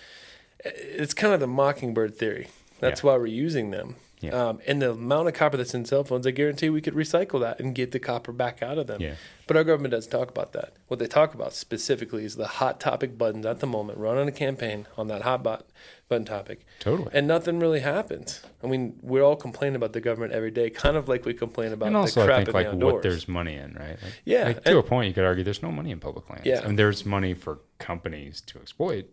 [0.65, 2.49] It's kind of the mockingbird theory.
[2.81, 3.11] That's Yeah.
[3.11, 3.97] why we're using them.
[4.25, 4.49] Yeah.
[4.49, 7.41] Um, and the amount of copper that's in cell phones, I guarantee we could recycle
[7.41, 9.01] that and get the copper back out of them.
[9.01, 9.15] Yeah.
[9.47, 10.75] But our government doesn't talk about that.
[10.89, 13.99] What they talk about specifically is the hot topic buttons at the moment.
[13.99, 15.67] Run on a campaign on that hot bot-
[16.09, 16.65] button topic.
[16.81, 17.11] Totally.
[17.13, 18.43] And nothing really happens.
[18.63, 21.73] I mean, we're all complaining about the government every day, kind of like we complain
[21.73, 23.99] about and the also, crap I think in like the what there's money in, right?
[24.03, 26.29] Like, Yeah, Like, to and- a point, you could argue there's no money in public
[26.31, 26.47] lands.
[26.47, 26.61] Yeah.
[26.63, 29.07] I mean, there's money for companies to exploit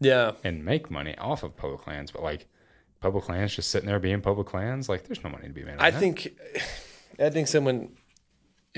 [0.00, 2.46] yeah, and make money off of public lands, but like
[3.00, 5.76] public lands just sitting there being public lands, like there's no money to be made.
[5.78, 6.00] I that.
[6.00, 6.36] think,
[7.18, 7.90] I think someone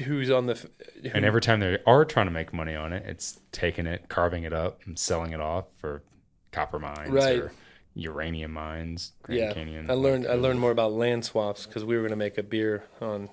[0.05, 3.05] who's on the who, And every time they are trying to make money on it,
[3.07, 6.03] it's taking it, carving it up, and selling it off for
[6.53, 7.39] copper mines Right.
[7.41, 7.53] or
[7.95, 9.91] uranium mines, Grand yeah, Canyon.
[9.91, 12.43] I learned I learned more about land swaps because we were going to make a
[12.43, 13.29] beer on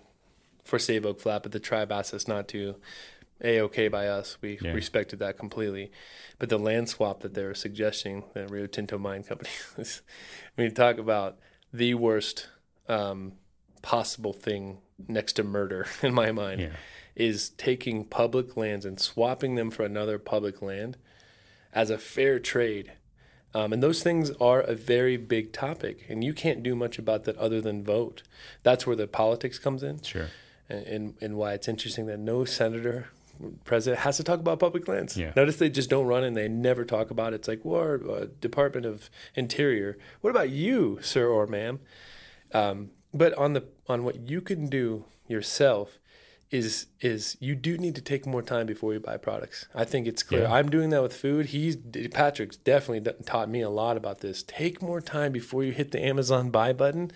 [0.63, 2.75] for Save Oak Flat, but the tribe asked us not to.
[3.43, 4.37] A okay by us.
[4.41, 4.71] We Yeah.
[4.71, 5.91] respected that completely.
[6.39, 10.01] But the land swap that they were suggesting, the Rio Tinto mine company, is,
[10.57, 11.37] I mean, talk about
[11.73, 12.47] the worst
[12.87, 13.33] um,
[13.81, 16.75] possible thing next to murder in my mind Yeah.
[17.15, 20.97] is taking public lands and swapping them for another public land
[21.73, 22.93] as a fair trade.
[23.53, 27.23] Um, and those things are a very big topic, and you can't do much about
[27.23, 28.21] that other than vote.
[28.63, 30.27] That's where the politics comes in, Sure.
[30.69, 33.07] and, and, and why it's interesting that no senator,
[33.63, 35.17] president has to talk about public lands.
[35.17, 35.31] Yeah.
[35.35, 37.37] Notice they just don't run and they never talk about it.
[37.37, 39.97] It's like, war, uh, Department of Interior.
[40.21, 41.79] What about you, sir or ma'am?
[42.53, 45.99] Um, but on the on what you can do yourself
[46.51, 49.67] is is you do need to take more time before you buy products.
[49.73, 50.43] I think it's clear.
[50.43, 50.53] Yeah.
[50.53, 51.47] I'm doing that with food.
[51.47, 51.75] He's
[52.11, 54.43] Patrick's definitely taught me a lot about this.
[54.43, 57.11] Take more time before you hit the Amazon buy button.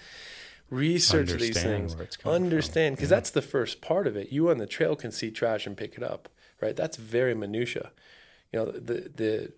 [0.69, 1.95] Research these things.
[1.95, 2.43] where it's coming from.
[2.43, 4.31] Understand because that's the first part of it.
[4.31, 6.29] You on the trail can see trash and pick it up,
[6.61, 6.75] right?
[6.75, 7.91] That's very minutia.
[8.51, 9.51] You know the the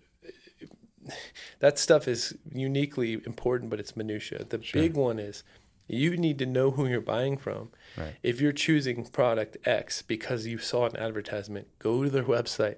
[1.58, 4.44] that stuff is uniquely important, but it's minutia.
[4.44, 5.42] The big one is
[5.88, 7.70] you need to know who you're buying from.
[7.96, 8.14] Right.
[8.22, 12.76] If you're choosing product X because you saw an advertisement, go to their website,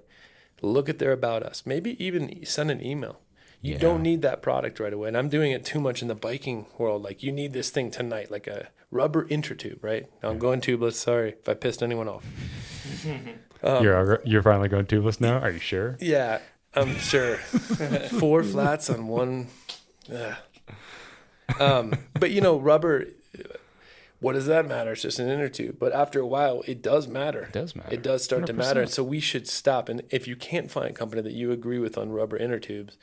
[0.62, 3.20] look at their about us, maybe even send an email.
[3.64, 3.78] You Yeah.
[3.78, 5.08] don't need that product right away.
[5.08, 7.02] And I'm doing it too much in the biking world.
[7.02, 10.06] Like you need this thing tonight, like a rubber intertube, right?
[10.22, 10.94] Now I'm going tubeless.
[10.94, 12.24] Sorry if I pissed anyone off.
[13.62, 15.38] Um, you're you're finally going tubeless now.
[15.38, 15.96] Are you sure?
[15.98, 16.40] Yeah,
[16.74, 17.36] I'm sure.
[18.20, 19.48] Four flats on one.
[20.14, 20.34] ugh.
[21.58, 23.06] Um, but you know, rubber.
[24.20, 24.92] What does that matter?
[24.92, 25.76] It's just an inner tube.
[25.78, 27.42] But after a while, it does matter.
[27.44, 27.92] It does matter.
[27.94, 28.84] It does start to matter.
[28.84, 28.88] 100%.
[28.88, 29.90] So we should stop.
[29.90, 32.96] And if you can't find a company that you agree with on rubber inner tubes,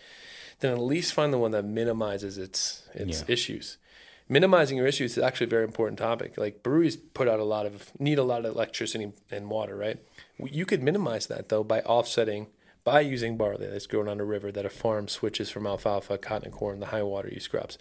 [0.61, 3.25] then at least find the one that minimizes its its Yeah.
[3.33, 3.77] issues.
[4.29, 6.37] Minimizing your issues is actually a very important topic.
[6.37, 9.99] Like breweries put out a lot of need a lot of electricity and water, right?
[10.39, 12.47] You could minimize that though by offsetting
[12.83, 16.45] by using barley that's grown on a river that a farm switches from alfalfa, cotton,
[16.45, 17.77] and corn, the high water use crops.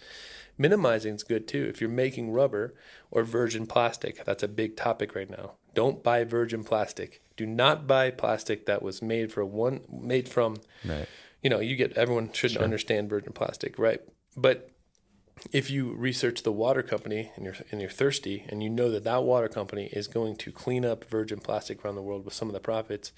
[0.58, 1.64] Minimizing is good too.
[1.70, 2.74] If you're making rubber
[3.10, 5.52] or virgin plastic, that's a big topic right now.
[5.74, 7.22] Don't buy virgin plastic.
[7.36, 11.06] Do not buy plastic that was made for one made from Right.
[11.42, 14.00] You know, you get everyone should understand virgin plastic, right?
[14.36, 14.70] But
[15.52, 19.04] if you research the water company and you're and you're thirsty and you know that
[19.04, 22.48] that water company is going to clean up virgin plastic around the world with some
[22.48, 23.10] of the profits,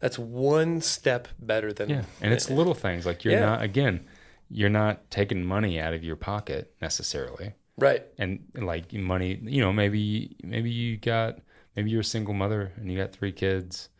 [0.00, 3.40] that's one step better than Yeah, and it's little things like you're Yeah.
[3.40, 4.06] not again,
[4.48, 8.04] you're not taking money out of your pocket necessarily, right.
[8.18, 11.40] and like money, you know, maybe maybe you got
[11.76, 13.90] maybe you're a single mother and you got three kids,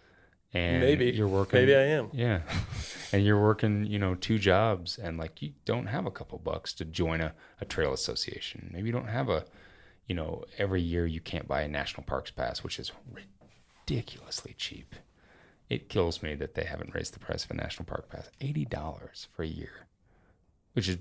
[0.52, 1.60] and Maybe you're working.
[1.60, 2.10] Maybe I am.
[2.12, 2.40] Yeah,
[3.12, 6.72] and you're working, you know, two jobs, and like you don't have a couple bucks
[6.74, 8.70] to join a, a trail association.
[8.72, 9.44] Maybe you don't have a,
[10.06, 12.90] you know, every year you can't buy a national parks pass, which is
[13.86, 14.94] ridiculously cheap.
[15.68, 18.28] It kills me that they haven't raised the price of a national park pass.
[18.40, 19.86] Eighty dollars for a year,
[20.72, 20.98] which is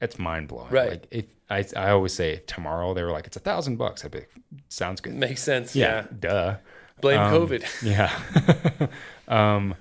[0.00, 0.70] it's mind blowing.
[0.70, 0.90] Right.
[0.90, 4.04] Like if I I always say if tomorrow they were like it's a thousand bucks,
[4.04, 4.30] I'd be like,
[4.70, 5.12] sounds good.
[5.14, 5.76] Makes sense.
[5.76, 6.06] Yeah, Yeah.
[6.18, 6.56] duh.
[7.02, 7.82] Blame Um, COVID.
[7.82, 8.10] Yeah.
[9.28, 9.74] um,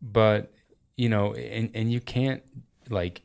[0.00, 0.52] but
[0.96, 2.42] you know, and and you can't
[2.90, 3.22] like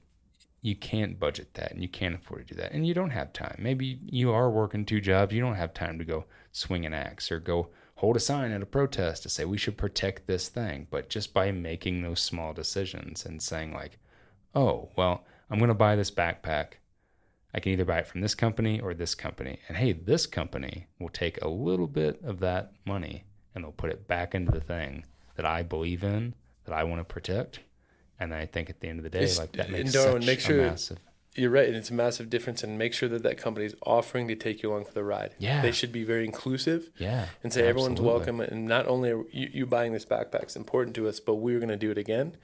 [0.62, 3.34] you can't budget that, and you can't afford to do that, and you don't have
[3.34, 3.56] time.
[3.60, 5.34] Maybe you are working two jobs.
[5.34, 8.62] You don't have time to go swing an axe or go hold a sign at
[8.62, 10.88] a protest to say we should protect this thing.
[10.90, 14.00] But just by making those small decisions and saying like,
[14.56, 16.74] oh well, I'm going to buy this backpack.
[17.54, 19.60] I can either buy it from this company or this company.
[19.68, 23.27] And hey, this company will take a little bit of that money
[23.58, 25.04] and they'll put it back into the thing
[25.36, 26.36] that I believe in,
[26.66, 27.60] that I want to protect.
[28.20, 30.28] And I think at the end of the day, It's- like that makes Darwin, such
[30.28, 31.00] make a massive.
[31.36, 32.64] You're right, and it's a massive difference.
[32.64, 35.34] And make sure that that company is offering to take you along for the ride.
[35.40, 35.62] Yeah.
[35.62, 37.28] They should be very inclusive Yeah.
[37.44, 38.40] and say everyone's welcome.
[38.40, 41.60] And not only are you, you buying this backpack is important to us, but we're
[41.60, 42.38] going to do it again.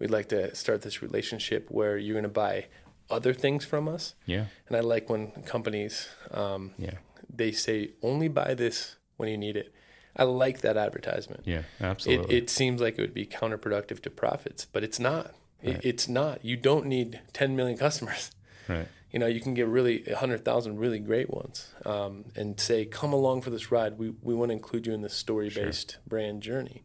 [0.00, 2.66] We'd like to start this relationship where you're going to buy
[3.10, 4.14] other things from us.
[4.26, 4.46] Yeah.
[4.68, 6.94] And I like when companies um, Yeah.
[7.34, 9.72] they say only buy this when you need it.
[10.16, 11.42] I like that advertisement.
[11.44, 11.58] Yeah.
[11.58, 12.36] It, Absolutely.
[12.36, 15.34] it seems like it would be counterproductive to profits, but it's not.
[15.62, 16.44] It, it's not.
[16.44, 18.30] You don't need 10 million customers.
[18.68, 18.88] right.
[19.12, 23.42] You know, you can get really 100,000 really great ones um, and say, come along
[23.42, 23.98] for this ride.
[23.98, 26.82] We, we want to include you in this story based brand journey.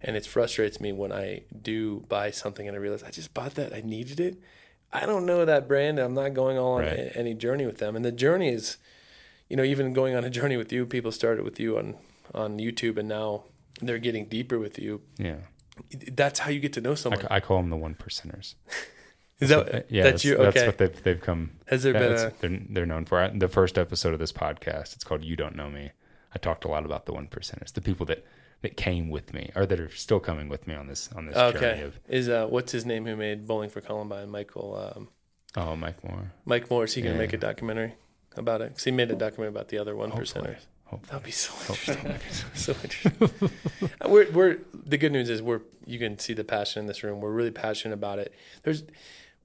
[0.00, 3.54] And it frustrates me when I do buy something and I realize I just bought
[3.54, 3.72] that.
[3.72, 4.38] I needed it.
[4.92, 5.98] I don't know that brand.
[5.98, 7.10] I'm not going all on Right.
[7.14, 7.96] any journey with them.
[7.96, 8.76] And the journey is,
[9.48, 11.96] you know, even going on a journey with you, people started with you on,
[12.34, 13.44] on YouTube and now
[13.80, 15.02] they're getting deeper with you.
[15.18, 15.36] Yeah.
[16.12, 17.20] That's how you get to know someone.
[17.20, 18.54] ca- I call them the one percenters.
[19.38, 20.04] Is that, yeah.
[20.04, 20.66] that's, That's okay.
[20.66, 21.50] what they've, they've come.
[21.66, 23.30] Has there been a, they're, they're known for.
[23.34, 25.90] The first episode of this podcast, it's called You Don't Know Me.
[26.34, 28.24] I talked a lot about the one percenters, the people that,
[28.62, 31.34] that came with me or that are still coming with me on this, on this
[31.34, 31.82] journey okay.
[31.82, 34.30] of, Is, uh, what's his name who made Bowling for Columbine?
[34.30, 35.08] Michael, um,
[35.54, 36.32] oh, Mike Moore.
[36.46, 37.26] Mike Moore, is he going to Yeah.
[37.26, 37.94] make a documentary
[38.36, 38.70] about it?
[38.70, 40.60] Because he made a documentary about the other one percenters.
[40.86, 41.10] Hopefully.
[41.10, 42.14] That'd be so interesting.
[42.54, 43.50] so interesting.
[44.00, 47.02] Uh, we're, we're the good news is we're you can see the passion in this
[47.02, 47.20] room.
[47.20, 48.32] We're really passionate about it.
[48.62, 48.84] There's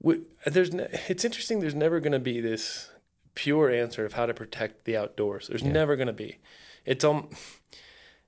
[0.00, 1.60] we, there's ne- it's interesting.
[1.60, 2.90] There's never going to be this
[3.34, 5.48] pure answer of how to protect the outdoors.
[5.48, 5.72] There's Yeah.
[5.72, 6.38] never going to be.
[6.84, 7.30] It's um,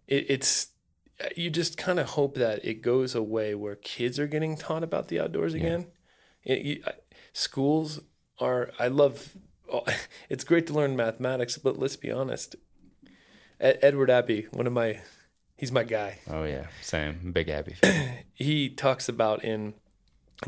[0.09, 0.69] it, it's
[1.37, 5.07] you just kind of hope that it goes away where kids are getting taught about
[5.09, 5.61] the outdoors Yeah.
[5.61, 5.87] again.
[6.43, 6.93] It, you, I-
[7.33, 8.01] schools
[8.41, 8.71] are.
[8.79, 9.37] I love.
[10.29, 12.55] It's great to learn mathematics, but let's be honest.
[13.61, 15.01] Ed, Edward Abbey, one of my,
[15.57, 16.19] he's my guy.
[16.29, 17.33] Oh yeah, same.
[17.33, 17.77] Big Abbey.
[18.35, 19.75] He talks about in,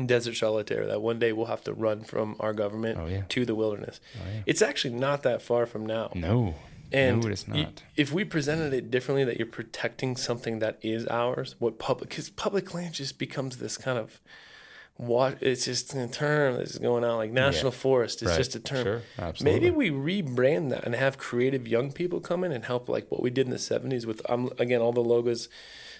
[0.05, 3.23] Desert Solitaire that one day we'll have to run from our government Oh yeah.
[3.29, 3.99] to the wilderness.
[4.15, 4.41] Oh yeah.
[4.45, 6.11] It's actually not that far from now.
[6.13, 6.55] No.
[6.91, 7.83] And no, it is y- not.
[7.95, 12.29] if we presented it differently, that you're protecting something that is ours, what public, because
[12.29, 14.19] public land just becomes this kind of
[14.97, 18.37] what it's just a term that's going on like national forest is Right.
[18.37, 18.83] just a term.
[18.83, 19.01] Sure.
[19.19, 19.59] Absolutely.
[19.69, 23.21] Maybe we rebrand that and have creative young people come in and help, like what
[23.21, 25.49] we did in the '70s with um, again all the logos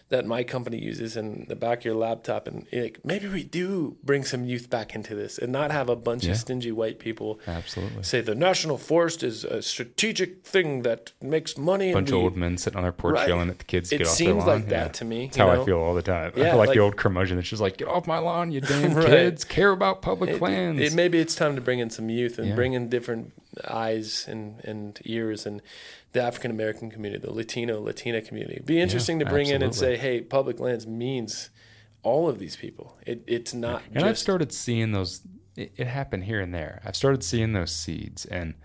[0.09, 3.97] that my company uses in the back of your laptop, and like, maybe we do
[4.03, 6.31] bring some youth back into this and not have a bunch Yeah.
[6.31, 8.03] of stingy white people Absolutely.
[8.03, 11.91] say the national forest is a strategic thing that makes money.
[11.93, 13.27] bunch and of old men sitting on their porch Right.
[13.27, 14.61] yelling at the kids It get off seems their lawn.
[14.61, 14.83] like Yeah.
[14.83, 15.25] that to me.
[15.25, 15.61] That's how know?
[15.61, 16.31] I feel all the time.
[16.31, 18.61] I feel like, like- the old curmudgeon that's just like, get off my lawn, you
[18.61, 19.05] damn Right.
[19.07, 19.43] kids.
[19.43, 20.81] Care about public It- lands.
[20.81, 22.55] It, maybe it's time to bring in some youth and Yeah.
[22.55, 23.33] bring in different
[23.67, 25.61] eyes and, and ears and
[26.17, 28.55] the African American community, the Latino, Latina community.
[28.55, 31.49] It'd be interesting to bring in and say, hey, public lands means
[32.03, 32.97] all of these people.
[33.05, 35.21] It, it's not and I've started seeing those.
[35.55, 36.81] It, it happened here and there.
[36.83, 38.55] I've started seeing those seeds, and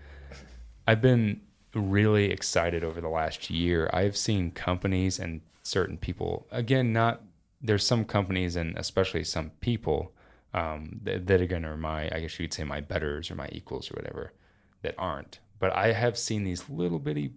[0.87, 1.41] I've been
[1.75, 3.89] really excited over the last year.
[3.93, 7.21] I've seen companies and certain people again, not
[7.61, 10.11] there's some companies and especially some people
[10.53, 13.35] um, that, that are going to my, I guess you would say my betters or
[13.35, 14.33] my equals or whatever
[14.81, 15.39] that aren't.
[15.59, 17.31] But I have seen these little bitty,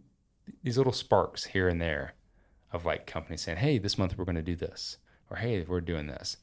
[0.62, 2.14] these little sparks here and there
[2.72, 4.98] of like companies saying, hey, this month we're going to do this,
[5.30, 6.36] or hey, we're doing this.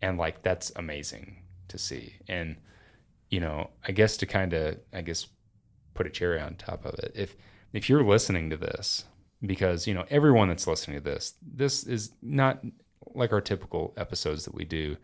[0.00, 2.16] And like, that's amazing to see.
[2.28, 2.56] And,
[3.30, 5.26] you know, I guess to kind of, I guess,
[5.94, 7.36] put a cherry on top of it, if,
[7.72, 9.04] if you're listening to this,
[9.44, 12.62] because, you know, everyone that's listening to this, this is not
[13.14, 14.96] like our typical episodes that we do.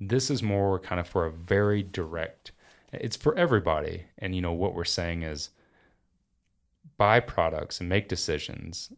[0.00, 2.52] This is more kind of for a very direct,
[2.92, 4.04] it's for everybody.
[4.18, 5.50] And, you know, what we're saying is
[6.96, 8.92] buy products and make decisions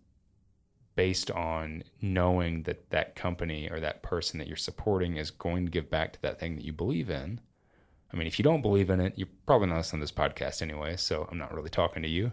[0.95, 5.71] based on knowing that that company or that person that you're supporting is going to
[5.71, 7.41] give back to that thing that you believe in.
[8.13, 10.63] I mean, if you don't believe in it, you're probably not listening to this podcast
[10.63, 12.33] anyway, so I'm not really talking to you.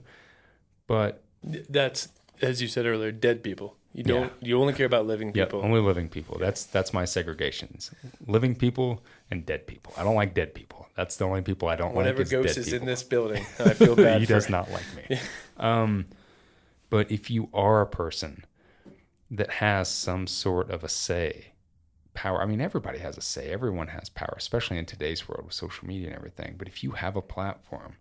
[0.87, 2.09] But that's
[2.41, 3.77] as you said earlier, dead people.
[3.93, 4.23] You don't.
[4.41, 4.47] Yeah.
[4.47, 5.59] You only care about living people.
[5.59, 6.37] Yeah, only living people.
[6.39, 7.91] That's that's my segregations.
[8.27, 9.93] Living people and dead people.
[9.97, 10.87] I don't like dead people.
[10.95, 12.27] That's the only people I don't Whatever like.
[12.27, 12.79] Whatever ghost is people.
[12.81, 14.19] in this building, I feel bad.
[14.21, 15.19] he does not like me.
[15.57, 16.07] um,
[16.89, 18.45] but if you are a person
[19.29, 21.53] that has some sort of a say,
[22.13, 22.41] power.
[22.41, 23.51] I mean, everybody has a say.
[23.51, 26.55] Everyone has power, especially in today's world with social media and everything.
[26.57, 27.95] But if you have a platform,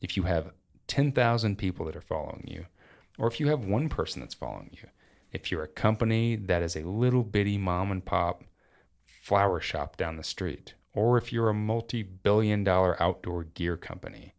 [0.00, 0.52] if you have
[0.86, 2.66] 10,000 people that are following you,
[3.18, 4.88] or if you have one person that's following you,
[5.34, 8.44] if you're a company that is a little bitty mom and pop
[9.02, 14.34] flower shop down the street, or if you're a multi billion dollar outdoor gear company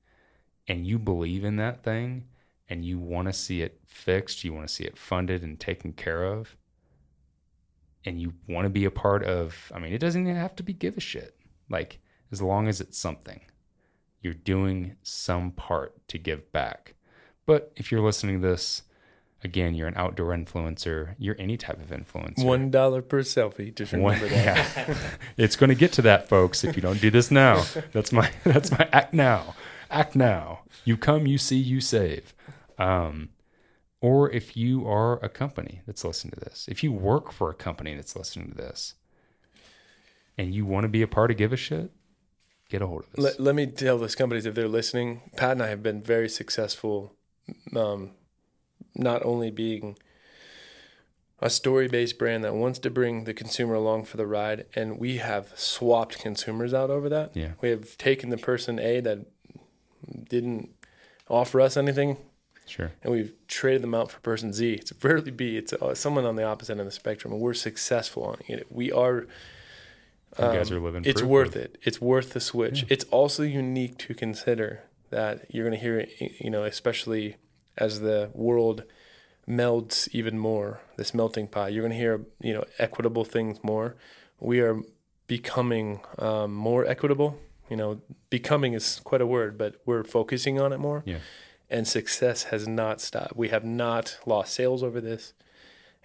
[0.67, 2.25] and you believe in that thing
[2.69, 5.91] and you want to see it fixed, you want to see it funded and taken
[5.91, 6.55] care of,
[8.05, 10.63] and you want to be a part of, I mean, it doesn't even have to
[10.63, 11.35] be give a shit.
[11.69, 11.99] Like,
[12.31, 13.41] as long as it's something,
[14.21, 16.95] you're doing some part to give back.
[17.45, 18.83] But if you're listening to this,
[19.45, 22.43] again, you're an outdoor influencer, you're any type of influencer.
[22.43, 23.73] One dollar per selfie.
[23.73, 24.87] Just remember One, that.
[24.87, 24.97] Yeah.
[25.37, 26.63] it's going to get to that, folks.
[26.63, 27.63] If you don't do this now,
[27.93, 29.55] that's my that's my act now.
[29.89, 30.61] Act now.
[30.83, 32.33] You come, you see, you save.
[32.77, 33.29] Um,
[34.01, 37.53] or if you are a company that's listening to this, if you work for a
[37.53, 38.95] company that's listening to this,
[40.37, 41.91] and you want to be a part of Give a Shit,
[42.69, 43.17] get a hold of us.
[43.17, 46.29] Let, let me tell those companies if they're listening, Pat and I have been very
[46.29, 47.13] successful,
[47.75, 48.11] um,
[48.95, 49.97] not only being
[51.39, 54.99] a story based brand that wants to bring the consumer along for the ride, and
[54.99, 57.35] we have swapped consumers out over that.
[57.35, 57.51] Yeah.
[57.61, 59.25] We have taken the person A that
[60.29, 60.69] didn't
[61.29, 62.17] offer us anything
[62.65, 62.91] Sure.
[63.03, 64.73] And we've traded them out for person Z.
[64.73, 65.57] It's rarely B.
[65.57, 68.67] It's uh, someone on the opposite end of the spectrum, and we're successful on it.
[68.69, 69.27] We are.
[70.37, 71.03] Um, you guys are living.
[71.05, 71.77] It's worth it.
[71.83, 72.81] It's worth the switch.
[72.81, 72.87] Yeah.
[72.89, 76.07] It's also unique to consider that you're going to hear,
[76.39, 77.37] you know, especially
[77.77, 78.83] as the world
[79.47, 81.71] melts even more, this melting pot.
[81.71, 83.95] You're going to hear, you know, equitable things more.
[84.39, 84.79] We are
[85.27, 87.39] becoming um, more equitable.
[87.69, 91.03] You know, becoming is quite a word, but we're focusing on it more.
[91.05, 91.17] Yeah
[91.69, 93.35] and success has not stopped.
[93.35, 95.33] We have not lost sales over this.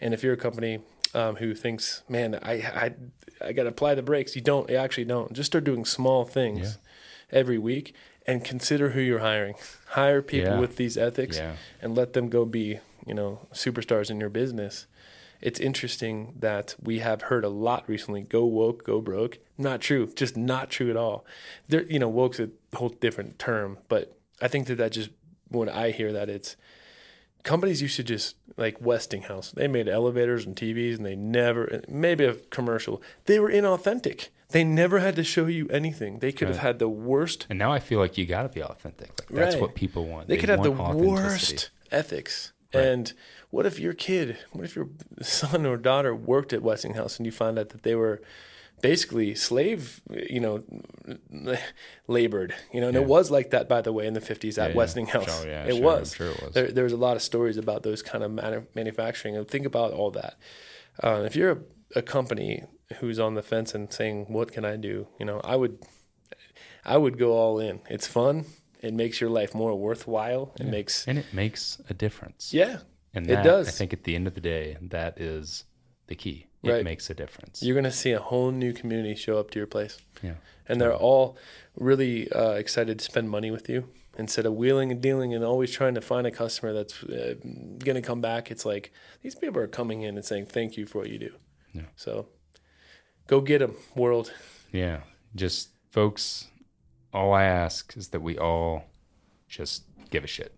[0.01, 0.81] And if you're a company
[1.15, 2.95] um, who thinks, man, I I,
[3.41, 4.69] I got to apply the brakes, you don't.
[4.71, 5.33] You actually don't.
[5.33, 6.79] Just start doing small things
[7.31, 7.39] yeah.
[7.39, 7.95] every week
[8.27, 9.55] and consider who you're hiring.
[9.89, 10.61] Hire people yeah.
[10.61, 11.55] with these ethics yeah.
[11.81, 14.87] and let them go be, you know, superstars in your business.
[15.41, 19.39] It's interesting that we have heard a lot recently go woke, go broke.
[19.57, 20.13] Not true.
[20.15, 21.25] Just not true at all.
[21.69, 25.11] There, you know, woke's a whole different term, but I think that that just
[25.49, 26.57] when I hear that, it's
[27.43, 29.51] companies used to just like Westinghouse.
[29.51, 33.03] They made elevators and TVs, and they never maybe a commercial.
[33.25, 34.29] They were inauthentic.
[34.51, 36.19] They never had to show you anything.
[36.19, 36.55] They could right.
[36.55, 37.47] have had the worst.
[37.49, 39.11] And now I feel like you got to be authentic.
[39.21, 39.63] Like that's right.
[39.63, 40.29] what people want.
[40.29, 42.53] They, they could have the worst ethics.
[42.75, 42.85] Right.
[42.85, 43.13] And
[43.51, 44.89] what if your kid, what if your
[45.23, 48.21] son or daughter worked at Westinghouse and you find out that they were
[48.83, 50.63] basically slave, you know,
[52.07, 52.55] labored.
[52.73, 53.03] You know, and yeah.
[53.03, 55.41] it was like that, by the way, in the 50s at yeah, Westinghouse.
[55.41, 56.15] Sure, yeah, it, sure, was.
[56.15, 56.55] Sure it was.
[56.55, 59.37] There, there was a lot of stories about those kind of manu- manufacturing.
[59.37, 60.37] And think about all that.
[61.03, 61.59] Uh, if you're a,
[61.97, 62.65] a, company
[62.99, 65.79] who's on the fence and saying, "What can I do?" You know, I would,
[66.85, 67.81] I would go all in.
[67.89, 68.45] It's fun.
[68.83, 70.53] It makes your life more worthwhile.
[70.59, 72.53] It makes and it makes a difference.
[72.53, 72.79] Yeah,
[73.15, 73.69] and that, it does.
[73.69, 75.65] I think at the end of the day, that is
[76.09, 76.50] the key.
[76.63, 76.85] It right.
[76.85, 77.63] makes a difference.
[77.63, 79.99] You're going to see a whole new community show up to your place.
[80.23, 80.35] Yeah.
[80.69, 81.39] And they're all
[81.75, 83.89] really uh, excited to spend money with you
[84.19, 87.95] instead of wheeling and dealing and always trying to find a customer that's uh, going
[87.95, 88.51] to come back.
[88.51, 88.93] It's like
[89.23, 91.33] these people are coming in and saying thank you for what you do.
[91.73, 91.83] Yeah.
[91.97, 92.27] So
[93.27, 94.33] go get them, world.
[94.71, 95.01] Yeah.
[95.35, 96.49] Just folks,
[97.15, 98.85] all I ask is that we all
[99.49, 100.55] just give a shit.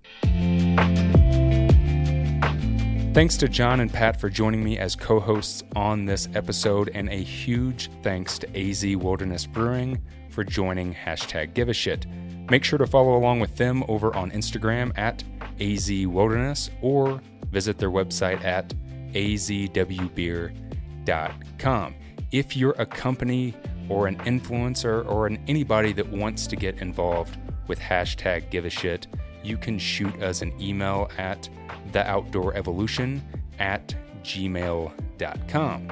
[3.12, 7.10] Thanks to Jon and Pat for joining me as co hosts on this episode, and
[7.10, 12.06] a huge thanks to AZ Wilderness Brewing for joining hashtag give a shit.
[12.50, 15.22] Make sure to follow along with them over on Instagram at
[15.60, 17.20] AZ Wilderness or
[17.50, 18.72] visit their website at
[19.12, 20.54] azwbeer.com.
[22.30, 23.54] If you're a company
[23.90, 27.36] or an influencer or an anybody that wants to get involved
[27.68, 29.06] with hashtag give a shit,
[29.44, 31.50] you can shoot us an email at
[31.92, 33.20] theoutdoorevolution
[33.58, 35.88] at gmail.com.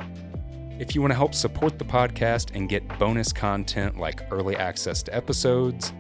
[0.79, 5.03] If you want to help support the podcast and get bonus content like early access
[5.03, 5.93] to episodes,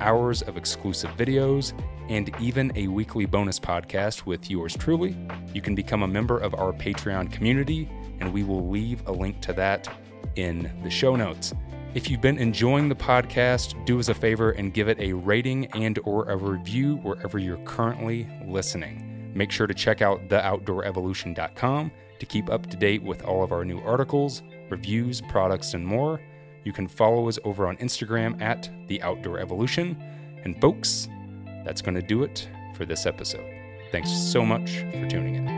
[0.00, 1.72] hours of exclusive videos,
[2.08, 5.16] and even a weekly bonus podcast with yours truly,
[5.52, 7.90] you can become a member of our Patreon community,
[8.20, 9.88] and we will leave a link to that
[10.36, 11.52] in the show notes.
[11.94, 15.66] If you've been enjoying the podcast, do us a favor and give it a rating
[15.66, 19.07] and or a review wherever you're currently listening.
[19.38, 23.64] Make sure to check out theoutdoorevolution.com to keep up to date with all of our
[23.64, 26.20] new articles, reviews, products, and more.
[26.64, 29.96] You can follow us over on Instagram at The Outdoor Evolution.
[30.42, 31.06] And folks,
[31.64, 33.48] that's going to do it for this episode.
[33.92, 35.57] Thanks so much for tuning in.